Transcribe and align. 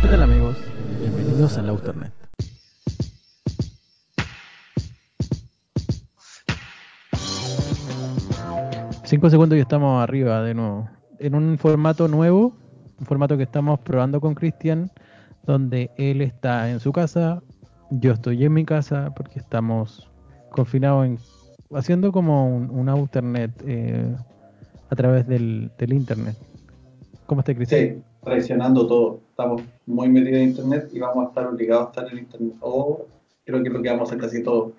¿Qué 0.00 0.08
tal 0.08 0.22
amigos? 0.22 0.56
Bienvenidos 1.00 1.58
a 1.58 1.62
Lauternet. 1.62 2.12
Cinco 9.04 9.30
segundos 9.30 9.58
y 9.58 9.60
estamos 9.60 10.02
arriba 10.02 10.42
de 10.42 10.54
nuevo. 10.54 10.88
En 11.18 11.34
un 11.34 11.58
formato 11.58 12.08
nuevo, 12.08 12.56
un 12.98 13.06
formato 13.06 13.36
que 13.36 13.42
estamos 13.42 13.80
probando 13.80 14.20
con 14.20 14.34
Cristian, 14.34 14.90
donde 15.42 15.90
él 15.96 16.22
está 16.22 16.70
en 16.70 16.80
su 16.80 16.92
casa, 16.92 17.42
yo 17.90 18.12
estoy 18.12 18.44
en 18.44 18.52
mi 18.52 18.64
casa, 18.64 19.12
porque 19.16 19.38
estamos 19.38 20.10
confinados 20.50 21.06
en 21.06 21.18
haciendo 21.74 22.12
como 22.12 22.46
un, 22.48 22.70
un 22.70 22.88
eh, 23.66 24.16
a 24.92 24.94
través 24.94 25.26
del, 25.26 25.70
del 25.78 25.94
internet. 25.94 26.36
¿Cómo 27.24 27.40
está 27.40 27.54
Cristian? 27.54 27.80
Sí, 27.80 28.02
traicionando 28.22 28.86
todo. 28.86 29.20
Estamos 29.30 29.62
muy 29.86 30.10
metidos 30.10 30.36
en 30.36 30.48
internet 30.50 30.90
y 30.92 30.98
vamos 30.98 31.24
a 31.24 31.28
estar 31.28 31.46
obligados 31.46 31.86
a 31.86 31.88
estar 31.88 32.12
en 32.12 32.18
internet. 32.18 32.54
O 32.60 33.06
creo 33.46 33.62
que 33.62 33.68
es 33.68 33.74
lo 33.74 33.80
que 33.80 33.88
vamos 33.88 34.02
a 34.02 34.14
hacer 34.14 34.22
casi 34.22 34.42
todo. 34.42 34.72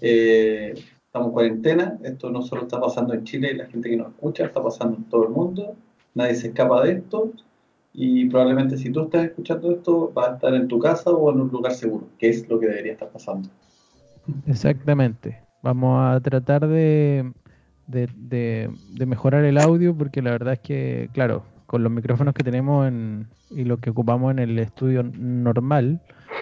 Eh, 0.00 0.72
estamos 1.04 1.28
en 1.28 1.32
cuarentena. 1.34 1.98
Esto 2.02 2.30
no 2.30 2.40
solo 2.40 2.62
está 2.62 2.80
pasando 2.80 3.12
en 3.12 3.24
Chile 3.24 3.50
y 3.52 3.56
la 3.58 3.66
gente 3.66 3.90
que 3.90 3.98
nos 3.98 4.08
escucha, 4.08 4.46
está 4.46 4.62
pasando 4.62 4.96
en 4.96 5.04
todo 5.04 5.24
el 5.24 5.30
mundo. 5.30 5.76
Nadie 6.14 6.36
se 6.36 6.48
escapa 6.48 6.82
de 6.82 6.92
esto. 6.92 7.30
Y 7.92 8.30
probablemente 8.30 8.78
si 8.78 8.90
tú 8.90 9.02
estás 9.02 9.26
escuchando 9.26 9.72
esto, 9.72 10.10
vas 10.14 10.30
a 10.30 10.34
estar 10.36 10.54
en 10.54 10.68
tu 10.68 10.78
casa 10.78 11.10
o 11.10 11.30
en 11.30 11.38
un 11.38 11.48
lugar 11.48 11.74
seguro, 11.74 12.06
que 12.18 12.30
es 12.30 12.48
lo 12.48 12.58
que 12.58 12.66
debería 12.66 12.92
estar 12.92 13.10
pasando. 13.10 13.50
Exactamente. 14.46 15.38
Vamos 15.62 16.00
a 16.00 16.18
tratar 16.20 16.66
de, 16.66 17.30
de, 17.90 18.08
de, 18.16 18.70
de 18.90 19.06
mejorar 19.06 19.44
el 19.44 19.58
audio 19.58 19.94
porque 19.96 20.22
la 20.22 20.30
verdad 20.30 20.54
es 20.54 20.60
que, 20.60 21.10
claro, 21.12 21.44
con 21.66 21.82
los 21.82 21.92
micrófonos 21.92 22.34
que 22.34 22.42
tenemos 22.44 22.86
en, 22.88 23.28
y 23.50 23.64
lo 23.64 23.78
que 23.78 23.90
ocupamos 23.90 24.30
en 24.30 24.38
el 24.38 24.58
estudio 24.58 25.02
normal, 25.02 26.00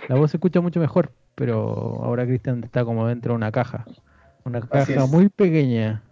la 0.09 0.17
voz 0.17 0.31
se 0.31 0.37
escucha 0.39 0.61
mucho 0.61 0.81
mejor, 0.81 1.13
pero 1.35 2.01
ahora 2.03 2.25
Cristian 2.27 2.63
está 2.65 2.85
como 2.85 3.07
dentro 3.07 3.33
de 3.33 3.37
una 3.37 3.53
caja. 3.53 3.85
Una 4.45 4.61
caja 4.61 5.07
muy 5.07 5.29
pequeña. 5.29 6.03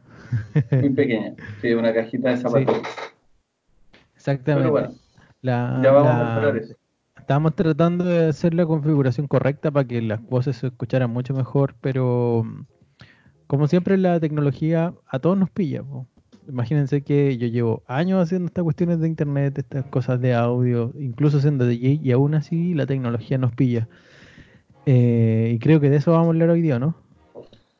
Muy 0.72 0.90
pequeña. 0.90 1.34
Sí, 1.62 1.72
una 1.72 1.94
cajita 1.94 2.30
de 2.30 2.36
zapatos. 2.38 2.76
Exactamente. 4.14 4.62
Pero 4.62 4.70
bueno, 4.70 4.94
La- 5.42 5.80
ya 5.82 5.90
vamos 5.92 6.04
la- 6.12 6.20
a 6.20 6.24
mejorar 6.34 6.56
eso. 6.56 6.74
Estábamos 7.18 7.54
tratando 7.56 8.04
de 8.04 8.28
hacer 8.28 8.54
la 8.54 8.66
configuración 8.66 9.26
correcta 9.26 9.70
para 9.70 9.86
que 9.86 10.00
las 10.00 10.22
voces 10.22 10.56
se 10.58 10.68
escucharan 10.68 11.10
mucho 11.10 11.34
mejor, 11.34 11.74
pero 11.80 12.44
como 13.46 13.68
siempre 13.68 13.96
la 13.96 14.20
tecnología 14.20 14.94
a 15.06 15.18
todos 15.18 15.38
nos 15.38 15.50
pilla. 15.50 15.82
po. 15.82 16.06
Imagínense 16.48 17.02
que 17.02 17.36
yo 17.38 17.48
llevo 17.48 17.82
años 17.86 18.22
haciendo 18.22 18.46
estas 18.46 18.62
cuestiones 18.62 19.00
de 19.00 19.08
internet, 19.08 19.58
estas 19.58 19.84
cosas 19.86 20.20
de 20.20 20.34
audio, 20.34 20.92
incluso 20.98 21.40
siendo 21.40 21.66
DJ, 21.66 22.00
y 22.02 22.12
aún 22.12 22.34
así 22.34 22.74
la 22.74 22.86
tecnología 22.86 23.36
nos 23.36 23.52
pilla. 23.52 23.88
Eh, 24.86 25.52
y 25.54 25.58
creo 25.58 25.80
que 25.80 25.90
de 25.90 25.96
eso 25.96 26.12
vamos 26.12 26.26
a 26.26 26.30
hablar 26.30 26.50
hoy 26.50 26.62
día, 26.62 26.78
¿no? 26.78 26.94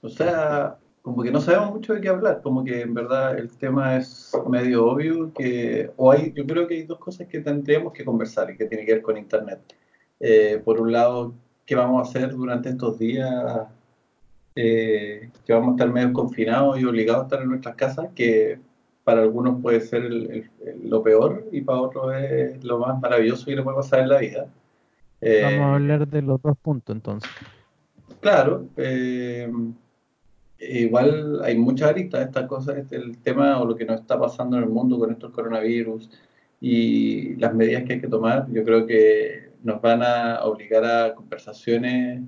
O 0.01 0.09
sea, 0.09 0.79
como 1.03 1.23
que 1.23 1.31
no 1.31 1.41
sabemos 1.41 1.73
mucho 1.73 1.95
de 1.95 2.01
qué 2.01 2.09
hablar, 2.09 2.41
como 2.43 2.65
que 2.65 2.81
en 2.81 2.93
verdad 2.93 3.39
el 3.39 3.51
tema 3.51 3.97
es 3.97 4.33
medio 4.49 4.87
obvio 4.87 5.33
que, 5.33 5.93
o 5.97 6.11
hay, 6.11 6.33
yo 6.35 6.45
creo 6.45 6.67
que 6.67 6.75
hay 6.75 6.83
dos 6.83 6.99
cosas 6.99 7.29
que 7.29 7.39
tendríamos 7.39 7.93
que 7.93 8.05
conversar 8.05 8.51
y 8.51 8.57
que 8.57 8.65
tiene 8.65 8.85
que 8.85 8.95
ver 8.95 9.03
con 9.03 9.17
Internet. 9.17 9.61
Eh, 10.19 10.61
por 10.65 10.81
un 10.81 10.91
lado, 10.91 11.35
¿qué 11.65 11.77
vamos 11.77 12.01
a 12.01 12.11
hacer 12.11 12.35
durante 12.35 12.71
estos 12.71 12.99
días 12.99 13.69
eh, 14.57 15.31
que 15.45 15.53
vamos 15.53 15.69
a 15.69 15.73
estar 15.73 15.93
medio 15.93 16.13
confinados 16.13 16.81
y 16.81 16.85
obligados 16.85 17.23
a 17.23 17.25
estar 17.27 17.43
en 17.43 17.49
nuestras 17.49 17.77
casas? 17.77 18.09
Que 18.15 18.59
para 19.05 19.23
algunos 19.23 19.63
puede 19.63 19.81
ser 19.81 20.05
el- 20.05 20.51
lo 20.83 21.03
peor 21.03 21.45
y 21.53 21.61
para 21.61 21.81
otros 21.81 22.13
es 22.17 22.65
lo 22.65 22.79
más 22.79 23.01
maravilloso 23.01 23.47
que 23.47 23.55
le 23.55 23.63
puede 23.63 23.77
pasar 23.77 24.01
en 24.01 24.09
la 24.09 24.19
vida. 24.19 24.49
Eh, 25.21 25.43
Vamos 25.45 25.61
a 25.61 25.75
hablar 25.75 26.09
de 26.09 26.23
los 26.23 26.43
dos 26.43 26.57
puntos 26.59 26.97
entonces. 26.97 27.31
Claro, 28.21 28.67
eh, 28.77 29.49
igual 30.59 31.41
hay 31.45 31.57
muchas 31.57 31.91
aristas 31.91 32.21
de 32.21 32.27
estas 32.27 32.47
cosas, 32.49 32.79
este, 32.79 32.97
el 32.97 33.19
tema 33.19 33.61
o 33.61 33.67
lo 33.67 33.77
que 33.77 33.85
nos 33.85 34.01
está 34.01 34.19
pasando 34.19 34.57
en 34.57 34.65
el 34.65 34.69
mundo 34.69 34.99
con 34.99 35.11
estos 35.13 35.31
coronavirus 35.31 36.11
y 36.61 37.37
las 37.37 37.55
medidas 37.55 37.85
que 37.85 37.95
hay 37.95 38.01
que 38.01 38.09
tomar, 38.09 38.47
yo 38.51 38.65
creo 38.65 38.87
que 38.87 39.51
nos 39.63 39.81
van 39.81 40.03
a 40.03 40.43
obligar 40.45 40.85
a 40.85 41.15
conversaciones 41.15 42.23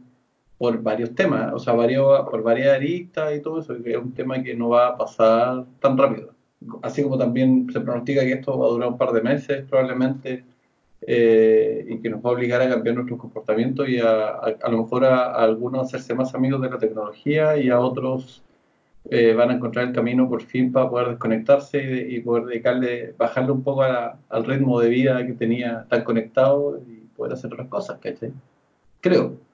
por 0.59 0.83
varios 0.83 1.15
temas, 1.15 1.53
o 1.55 1.59
sea, 1.59 1.75
varios, 1.75 2.29
por 2.31 2.43
varias 2.43 2.75
aristas 2.77 3.37
y 3.37 3.41
todo 3.41 3.61
eso, 3.61 3.81
que 3.83 3.93
es 3.93 3.97
un 3.97 4.13
tema 4.13 4.43
que 4.43 4.55
no 4.57 4.71
va 4.71 4.89
a 4.89 4.97
pasar 4.99 5.65
tan 5.81 5.97
rápido. 5.97 6.35
Así 6.83 7.03
como 7.03 7.17
también 7.17 7.69
se 7.73 7.81
pronostica 7.81 8.23
que 8.23 8.33
esto 8.33 8.59
va 8.59 8.67
a 8.67 8.71
durar 8.71 8.89
un 8.89 8.99
par 8.99 9.13
de 9.13 9.23
meses 9.23 9.65
probablemente 9.69 10.45
eh, 11.03 11.87
y 11.89 11.99
que 12.01 12.11
nos 12.11 12.25
va 12.25 12.31
a 12.31 12.33
obligar 12.33 12.61
a 12.61 12.69
cambiar 12.69 12.97
nuestros 12.97 13.21
comportamientos 13.21 13.89
y 13.89 14.01
a, 14.01 14.31
a, 14.31 14.69
lo 14.71 14.79
mejor 14.83 15.05
a, 15.05 15.27
a 15.27 15.45
algunos 15.45 15.87
hacerse 15.87 16.15
más 16.15 16.35
amigos 16.35 16.61
de 16.63 16.71
la 16.71 16.79
tecnología 16.79 17.57
y 17.57 17.71
a 17.71 17.79
otros 17.79 18.43
eh, 19.11 19.33
van 19.35 19.51
a 19.51 19.55
encontrar 19.55 19.87
el 19.89 19.95
camino 19.95 20.29
por 20.29 20.43
fin 20.43 20.71
para 20.73 20.91
poder 20.91 21.09
desconectarse 21.11 21.83
y, 22.09 22.17
y 22.17 22.21
poder 22.21 22.45
dedicarle, 22.47 23.15
bajarle 23.17 23.53
un 23.53 23.63
poco 23.63 23.83
al 23.83 24.45
ritmo 24.45 24.81
de 24.81 24.89
vida 24.91 25.27
que 25.27 25.33
tenía 25.35 25.87
tan 25.89 26.05
conectado 26.05 26.81
y 26.87 27.07
poder 27.17 27.33
hacer 27.33 27.53
otras 27.53 27.69
cosas, 27.69 27.99
¿cachai? 28.01 28.33
Creo. 29.01 29.48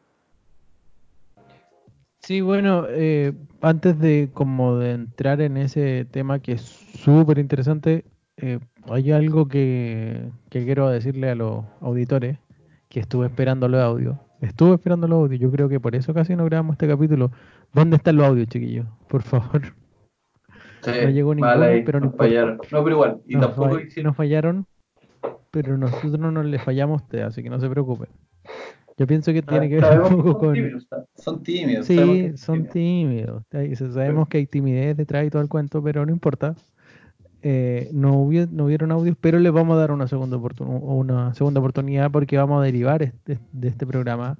Sí, 2.26 2.40
bueno, 2.40 2.86
eh, 2.88 3.32
antes 3.60 3.98
de 3.98 4.30
como 4.32 4.78
de 4.78 4.92
entrar 4.92 5.40
en 5.42 5.58
ese 5.58 6.06
tema 6.10 6.38
que 6.38 6.52
es 6.52 6.62
súper 6.62 7.38
interesante, 7.38 8.04
eh, 8.38 8.60
hay 8.90 9.12
algo 9.12 9.46
que, 9.46 10.30
que 10.48 10.64
quiero 10.64 10.88
decirle 10.88 11.28
a 11.30 11.34
los 11.34 11.64
auditores, 11.82 12.38
que 12.88 13.00
estuve 13.00 13.26
esperando 13.26 13.68
los 13.68 13.82
audios. 13.82 14.16
Estuve 14.40 14.74
esperando 14.76 15.06
los 15.06 15.18
audios, 15.18 15.38
yo 15.40 15.50
creo 15.50 15.68
que 15.68 15.80
por 15.80 15.94
eso 15.94 16.14
casi 16.14 16.34
no 16.34 16.46
grabamos 16.46 16.74
este 16.74 16.88
capítulo. 16.88 17.30
¿Dónde 17.74 17.96
están 17.96 18.16
los 18.16 18.26
audios, 18.26 18.48
chiquillos? 18.48 18.86
Por 19.08 19.22
favor. 19.22 19.60
Sí, 20.80 20.90
No 21.02 21.10
llegó 21.10 21.34
ninguno, 21.34 21.62
ahí, 21.62 21.82
pero 21.82 22.00
no 22.00 22.06
nos 22.06 22.16
fallaron. 22.16 22.56
No, 22.70 22.84
pero 22.84 22.90
igual, 22.90 23.20
y 23.26 23.34
Nos, 23.34 23.42
tampoco 23.48 23.76
fa- 23.76 23.82
hicieron- 23.82 24.06
nos 24.08 24.16
fallaron, 24.16 24.66
pero 25.50 25.76
nosotros 25.76 26.18
no 26.18 26.42
les 26.42 26.62
fallamos 26.62 27.00
a 27.00 27.04
ustedes, 27.04 27.24
así 27.26 27.42
que 27.42 27.50
no 27.50 27.60
se 27.60 27.68
preocupen. 27.68 28.08
Yo 28.97 29.06
pienso 29.06 29.32
que 29.32 29.43
tiene 29.43 29.69
que 29.69 29.81
ver 29.81 30.00
un 30.03 30.16
poco 30.22 30.38
con... 30.38 30.55
tímidos, 30.55 30.87
son 31.16 31.43
tímidos, 31.43 31.87
Sí, 31.87 32.32
son 32.37 32.69
tímidos. 32.69 33.44
tímidos. 33.49 33.93
Sabemos 33.94 34.28
que 34.28 34.38
hay 34.38 34.47
timidez 34.47 34.97
detrás 34.97 35.27
y 35.27 35.31
todo 35.31 35.43
el 35.43 35.49
cuento, 35.49 35.82
pero 35.82 36.06
no 36.06 36.12
importa. 36.12 36.55
Eh, 37.43 37.91
no, 37.93 38.15
hubi- 38.25 38.49
no 38.50 38.65
hubieron 38.66 38.91
audios, 38.93 39.16
pero 39.21 39.38
les 39.38 39.53
vamos 39.53 39.77
a 39.77 39.81
dar 39.81 39.91
una 39.91 40.09
segunda, 40.09 40.38
una 40.60 41.34
segunda 41.34 41.60
oportunidad 41.60 42.10
porque 42.10 42.38
vamos 42.38 42.60
a 42.60 42.65
derivar 42.65 43.03
este- 43.03 43.38
de 43.53 43.69
este 43.69 43.87
programa 43.87 44.38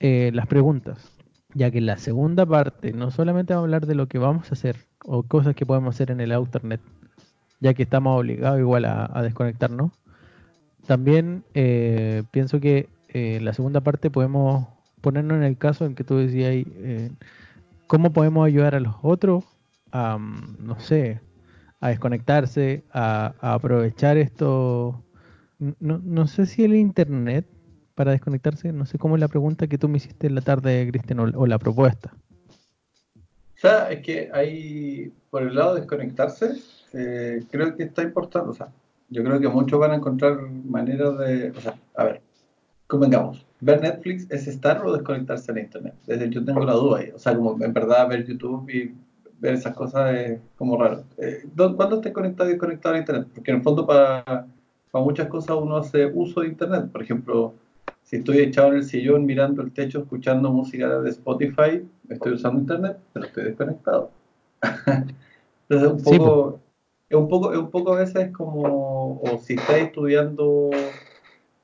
eh, 0.00 0.30
las 0.34 0.46
preguntas. 0.46 1.10
Ya 1.54 1.70
que 1.70 1.78
en 1.78 1.86
la 1.86 1.96
segunda 1.98 2.44
parte 2.46 2.92
no 2.92 3.10
solamente 3.10 3.52
vamos 3.54 3.64
a 3.64 3.66
hablar 3.66 3.86
de 3.86 3.94
lo 3.94 4.06
que 4.08 4.18
vamos 4.18 4.50
a 4.50 4.54
hacer 4.54 4.76
o 5.04 5.22
cosas 5.22 5.54
que 5.54 5.64
podemos 5.66 5.94
hacer 5.94 6.10
en 6.10 6.20
el 6.20 6.32
Outernet, 6.32 6.80
ya 7.60 7.74
que 7.74 7.82
estamos 7.84 8.18
obligados 8.20 8.58
igual 8.60 8.84
a, 8.84 9.10
a 9.12 9.22
desconectarnos. 9.22 9.90
También 10.86 11.44
eh, 11.54 12.22
pienso 12.30 12.60
que 12.60 12.88
eh, 13.14 13.40
la 13.40 13.54
segunda 13.54 13.80
parte 13.80 14.10
podemos 14.10 14.68
ponernos 15.00 15.38
en 15.38 15.44
el 15.44 15.56
caso 15.56 15.86
en 15.86 15.94
que 15.94 16.04
tú 16.04 16.16
decías 16.18 16.52
eh, 16.52 17.10
cómo 17.86 18.12
podemos 18.12 18.46
ayudar 18.46 18.74
a 18.74 18.80
los 18.80 18.96
otros 19.02 19.44
a, 19.92 20.18
mm, 20.18 20.56
no 20.60 20.78
sé, 20.80 21.20
a 21.80 21.88
desconectarse, 21.88 22.84
a, 22.92 23.34
aprovechar 23.40 24.18
esto. 24.18 25.02
No, 25.58 26.00
no 26.04 26.26
sé 26.26 26.46
si 26.46 26.64
el 26.64 26.74
internet 26.74 27.46
para 27.94 28.10
desconectarse, 28.12 28.72
no 28.72 28.86
sé 28.86 28.98
cómo 28.98 29.14
es 29.16 29.20
la 29.20 29.28
pregunta 29.28 29.66
que 29.68 29.78
tú 29.78 29.88
me 29.88 29.98
hiciste 29.98 30.26
en 30.26 30.34
la 30.34 30.40
tarde, 30.40 30.86
Cristian, 30.90 31.20
o, 31.20 31.24
o 31.38 31.46
la 31.46 31.58
propuesta. 31.58 32.12
O 33.16 33.66
sea, 33.66 33.90
es 33.90 34.02
que 34.02 34.30
hay, 34.32 35.12
por 35.30 35.42
el 35.42 35.54
lado 35.54 35.74
de 35.74 35.80
desconectarse, 35.80 36.56
eh, 36.92 37.44
creo 37.50 37.76
que 37.76 37.84
está 37.84 38.02
importante. 38.02 38.50
O 38.50 38.54
sea, 38.54 38.68
yo 39.08 39.22
creo 39.22 39.40
que 39.40 39.48
muchos 39.48 39.78
van 39.78 39.92
a 39.92 39.96
encontrar 39.96 40.40
maneras 40.40 41.18
de. 41.18 41.50
O 41.50 41.60
sea, 41.60 41.74
a 41.96 42.04
ver, 42.04 42.20
convengamos. 42.86 43.46
¿Ver 43.60 43.80
Netflix 43.80 44.26
es 44.30 44.46
estar 44.46 44.84
o 44.84 44.92
desconectarse 44.92 45.52
de 45.52 45.60
Internet? 45.62 45.94
Desde 46.06 46.30
yo 46.30 46.44
tengo 46.44 46.64
la 46.64 46.74
duda 46.74 46.98
ahí. 47.00 47.10
O 47.14 47.18
sea, 47.18 47.34
como 47.36 47.62
en 47.64 47.72
verdad 47.72 48.08
ver 48.08 48.26
YouTube 48.26 48.68
y 48.70 48.94
ver 49.38 49.54
esas 49.54 49.74
cosas 49.74 50.14
es 50.14 50.40
como 50.56 50.76
raro. 50.76 51.04
Eh, 51.18 51.44
¿dó- 51.54 51.74
¿Cuándo 51.76 51.96
estás 51.96 52.12
conectado 52.12 52.48
y 52.50 52.52
desconectado 52.52 52.94
a 52.94 52.98
Internet? 52.98 53.28
Porque 53.34 53.50
en 53.50 53.58
el 53.58 53.62
fondo, 53.62 53.86
para, 53.86 54.24
para 54.90 55.04
muchas 55.04 55.28
cosas 55.28 55.56
uno 55.60 55.76
hace 55.78 56.06
uso 56.06 56.40
de 56.42 56.48
Internet. 56.48 56.90
Por 56.92 57.02
ejemplo, 57.02 57.54
si 58.02 58.16
estoy 58.16 58.38
echado 58.38 58.68
en 58.68 58.76
el 58.76 58.84
sillón 58.84 59.24
mirando 59.26 59.62
el 59.62 59.72
techo, 59.72 60.00
escuchando 60.00 60.50
música 60.52 61.00
de 61.00 61.10
Spotify, 61.10 61.88
estoy 62.08 62.32
usando 62.34 62.60
internet, 62.60 62.98
pero 63.12 63.26
estoy 63.26 63.44
desconectado. 63.44 64.10
Entonces 65.68 65.90
un 65.92 66.02
Sí, 66.04 66.18
poco, 66.18 66.60
es 67.08 67.16
un 67.16 67.28
poco, 67.28 67.52
es 67.52 67.58
un 67.58 67.70
poco 67.70 67.94
a 67.94 67.98
veces 68.00 68.30
como, 68.32 69.20
o 69.20 69.38
si 69.38 69.54
estás 69.54 69.78
estudiando 69.78 70.70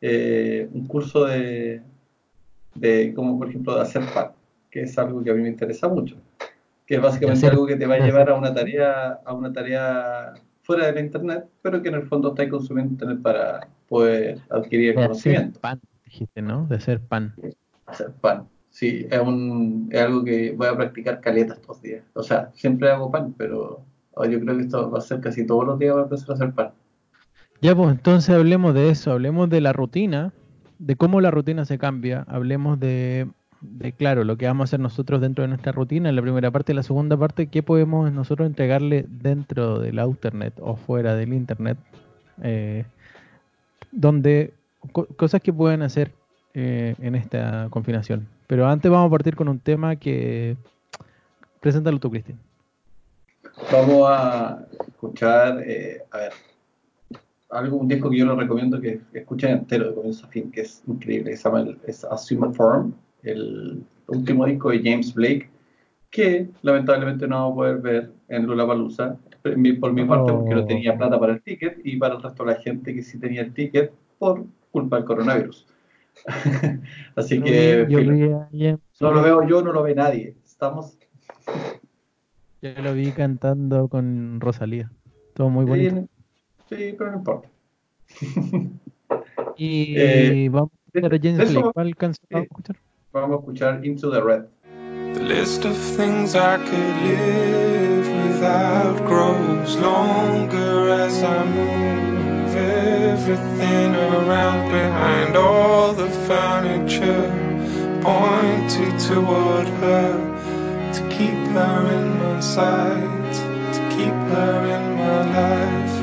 eh, 0.00 0.68
un 0.72 0.86
curso 0.86 1.24
de, 1.26 1.82
de, 2.74 3.12
como 3.14 3.38
por 3.38 3.48
ejemplo, 3.48 3.74
de 3.74 3.82
hacer 3.82 4.02
pan, 4.14 4.32
que 4.70 4.82
es 4.82 4.98
algo 4.98 5.22
que 5.22 5.30
a 5.30 5.34
mí 5.34 5.42
me 5.42 5.48
interesa 5.48 5.88
mucho, 5.88 6.16
que 6.86 6.96
es 6.96 7.02
básicamente 7.02 7.46
algo 7.46 7.66
que 7.66 7.76
te 7.76 7.86
va 7.86 7.96
a 7.96 8.00
llevar 8.00 8.30
a 8.30 8.34
una 8.34 8.54
tarea, 8.54 9.20
a 9.24 9.34
una 9.34 9.52
tarea 9.52 10.34
fuera 10.62 10.86
de 10.86 10.92
la 10.92 11.00
internet, 11.00 11.46
pero 11.62 11.82
que 11.82 11.88
en 11.88 11.96
el 11.96 12.06
fondo 12.06 12.28
estáis 12.28 12.50
consumiendo 12.50 12.92
internet 12.92 13.20
para 13.22 13.68
poder 13.88 14.38
adquirir 14.50 14.90
el 14.90 14.96
De 14.96 15.02
conocimiento. 15.02 15.58
hacer 15.58 15.60
pan, 15.60 15.80
dijiste, 16.04 16.42
¿no? 16.42 16.66
De 16.66 16.76
hacer 16.76 17.00
pan. 17.00 17.34
Hacer 17.86 18.12
pan. 18.20 18.48
Sí, 18.70 19.06
es, 19.10 19.20
un, 19.20 19.88
es 19.90 20.00
algo 20.00 20.22
que 20.22 20.52
voy 20.52 20.68
a 20.68 20.76
practicar 20.76 21.20
caleta 21.20 21.54
estos 21.54 21.82
días. 21.82 22.04
O 22.14 22.22
sea, 22.22 22.50
siempre 22.54 22.88
hago 22.88 23.10
pan, 23.10 23.34
pero 23.36 23.84
oh, 24.14 24.24
yo 24.24 24.40
creo 24.40 24.56
que 24.56 24.62
esto 24.62 24.90
va 24.90 24.98
a 24.98 25.02
ser 25.02 25.20
casi 25.20 25.44
todos 25.44 25.66
los 25.66 25.78
días 25.78 25.92
voy 25.92 26.02
a 26.02 26.04
empezar 26.04 26.30
a 26.30 26.34
hacer 26.34 26.52
pan. 26.52 26.70
Ya, 27.60 27.74
pues 27.74 27.90
entonces 27.90 28.34
hablemos 28.34 28.74
de 28.74 28.88
eso, 28.90 29.12
hablemos 29.12 29.50
de 29.50 29.60
la 29.60 29.72
rutina, 29.72 30.32
de 30.78 30.96
cómo 30.96 31.20
la 31.20 31.30
rutina 31.30 31.64
se 31.66 31.76
cambia, 31.78 32.24
hablemos 32.26 32.80
de, 32.80 33.28
de, 33.60 33.92
claro, 33.92 34.24
lo 34.24 34.36
que 34.38 34.46
vamos 34.46 34.62
a 34.62 34.68
hacer 34.70 34.80
nosotros 34.80 35.20
dentro 35.20 35.42
de 35.42 35.48
nuestra 35.48 35.72
rutina, 35.72 36.08
en 36.08 36.16
la 36.16 36.22
primera 36.22 36.50
parte 36.50 36.72
la 36.72 36.82
segunda 36.82 37.18
parte, 37.18 37.48
qué 37.48 37.62
podemos 37.62 38.10
nosotros 38.12 38.46
entregarle 38.46 39.04
dentro 39.08 39.78
del 39.78 39.98
Internet 39.98 40.54
o 40.60 40.76
fuera 40.76 41.14
del 41.14 41.34
Internet, 41.34 41.76
eh, 42.42 42.84
donde 43.92 44.54
co- 44.92 45.06
cosas 45.16 45.42
que 45.42 45.52
pueden 45.52 45.82
hacer 45.82 46.12
eh, 46.54 46.94
en 47.00 47.14
esta 47.14 47.66
confinación. 47.68 48.26
Pero 48.46 48.66
antes 48.66 48.90
vamos 48.90 49.08
a 49.08 49.10
partir 49.10 49.36
con 49.36 49.48
un 49.48 49.58
tema 49.58 49.96
que... 49.96 50.56
Preséntalo 51.60 51.98
tú, 51.98 52.10
Cristian. 52.10 52.38
Vamos 53.70 54.08
a 54.08 54.64
escuchar, 54.88 55.62
eh, 55.66 56.02
a 56.10 56.16
ver, 56.16 56.32
algo, 57.50 57.76
un 57.76 57.88
disco 57.88 58.10
que 58.10 58.18
yo 58.18 58.26
les 58.26 58.36
recomiendo 58.36 58.80
que 58.80 59.00
escuchen 59.12 59.50
entero 59.50 59.88
de 59.88 59.94
comienzo 59.94 60.26
a 60.26 60.28
fin, 60.28 60.50
que 60.50 60.62
es 60.62 60.82
increíble, 60.86 61.30
que 61.30 61.36
se 61.36 61.44
llama 61.44 61.60
el, 61.62 61.78
es 61.86 62.04
Assume 62.04 62.52
Form, 62.54 62.94
el 63.22 63.82
último 64.08 64.46
disco 64.46 64.70
de 64.70 64.78
James 64.82 65.12
Blake, 65.14 65.48
que 66.10 66.48
lamentablemente 66.62 67.26
no 67.28 67.36
vamos 67.36 67.52
a 67.52 67.56
poder 67.56 67.78
ver 67.78 68.12
en 68.28 68.46
por 68.46 69.56
mi, 69.56 69.72
por 69.74 69.92
mi 69.92 70.04
parte 70.04 70.32
porque 70.32 70.54
no 70.54 70.64
tenía 70.66 70.96
plata 70.96 71.18
para 71.18 71.34
el 71.34 71.42
ticket 71.42 71.78
y 71.84 71.96
para 71.96 72.16
el 72.16 72.22
resto 72.22 72.44
de 72.44 72.52
la 72.52 72.60
gente 72.60 72.94
que 72.94 73.02
sí 73.02 73.18
tenía 73.18 73.42
el 73.42 73.54
ticket 73.54 73.92
por 74.18 74.44
culpa 74.70 74.96
del 74.96 75.04
coronavirus. 75.04 75.66
Así 77.16 77.38
Yo 77.38 77.44
que 77.44 77.84
vi- 77.84 77.92
yo 77.92 77.98
filo. 77.98 78.12
vi 78.12 78.32
a 78.32 78.48
James 78.50 78.80
no 79.00 79.12
lo 79.12 79.22
veo 79.22 79.48
yo, 79.48 79.62
no 79.62 79.72
lo 79.72 79.82
ve 79.82 79.94
nadie. 79.94 80.36
Estamos 80.44 80.98
yo 82.62 82.70
lo 82.82 82.92
vi 82.94 83.10
cantando 83.12 83.88
con 83.88 84.40
Rosalía. 84.40 84.90
Todo 85.34 85.48
muy 85.48 85.64
bonito. 85.64 86.06
Sí, 86.70 86.76
sí, 86.76 86.94
pero 86.96 87.10
no 87.12 87.16
importa. 87.18 87.48
Y 89.56 89.94
Eh, 89.98 90.48
vamos 90.50 90.70
a 90.72 90.76
escuchar 90.98 91.14
a 91.14 91.18
James 91.22 91.40
eso- 91.50 91.60
Blake. 91.60 91.72
¿Cuál 91.74 91.96
canción 91.96 92.26
sí. 92.28 92.34
vamos 92.34 92.46
a 92.46 92.50
escuchar? 92.50 92.76
Vamos 93.12 93.30
a 93.36 93.40
escuchar 93.40 93.84
Into 93.84 94.10
the 94.10 94.20
Red. 94.22 94.44
The 95.14 95.22
list 95.24 95.64
of 95.66 95.76
things 95.96 96.34
I 96.34 96.56
could 96.56 96.96
live 97.02 98.08
without 98.28 98.96
grows 99.06 99.76
longer 99.76 100.90
as 101.04 101.22
I 101.22 101.44
move 101.44 102.56
everything 102.56 103.94
around 103.96 104.70
behind 104.70 105.36
all 105.36 105.92
the 105.92 106.08
furniture 106.26 107.28
pointed 108.00 108.98
toward 109.00 109.66
her 109.82 110.14
to 110.94 111.00
keep 111.10 111.36
her 111.52 111.92
in 111.92 112.18
my 112.18 112.40
sight, 112.40 113.34
to 113.74 113.80
keep 113.96 114.14
her 114.32 114.66
in 114.76 114.96
my 114.96 115.20
life. 115.34 115.99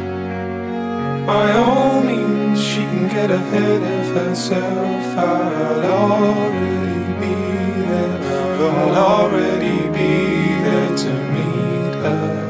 By 1.27 1.51
all 1.51 2.01
means, 2.03 2.63
she 2.63 2.77
can 2.77 3.09
get 3.09 3.29
ahead 3.29 3.83
of 3.83 4.15
herself. 4.15 5.17
I'll 5.17 5.83
already 5.91 7.03
be 7.19 7.35
there. 7.89 8.17
I'll 8.63 8.95
already 8.95 9.89
be 9.89 10.13
there 10.63 10.95
to 11.03 11.11
meet 11.33 11.95
her. 12.05 12.47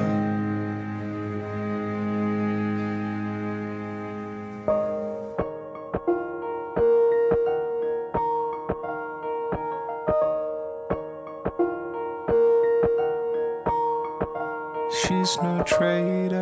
She's 15.02 15.32
no 15.42 15.64
traitor. 15.66 16.37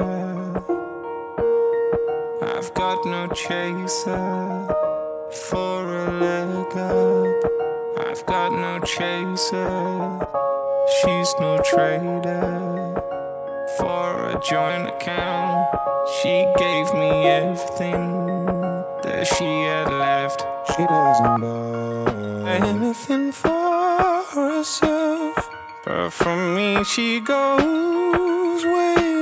No 3.05 3.27
chaser 3.27 4.67
for 5.31 6.05
a 6.05 6.11
leg 6.11 6.77
up. 6.77 8.07
I've 8.07 8.25
got 8.25 8.51
no 8.51 8.79
chaser. 8.79 10.19
She's 10.97 11.33
no 11.39 11.59
trader 11.63 12.95
for 13.77 14.29
a 14.29 14.39
joint 14.41 14.87
account. 14.89 15.67
She 16.21 16.45
gave 16.57 16.93
me 16.93 17.09
everything 17.27 18.25
that 19.03 19.27
she 19.27 19.45
had 19.45 19.89
left. 19.91 20.41
She 20.75 20.83
doesn't 20.85 21.41
buy 21.41 22.51
anything 22.57 23.31
for 23.31 24.23
herself, 24.33 25.49
but 25.85 26.09
from 26.09 26.55
me 26.55 26.83
she 26.83 27.19
goes 27.19 28.65
weighing, 28.65 29.14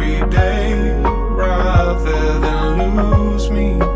every 0.00 0.30
day 0.30 0.92
rather 1.02 2.38
than 2.38 2.96
lose 2.96 3.50
me. 3.50 3.87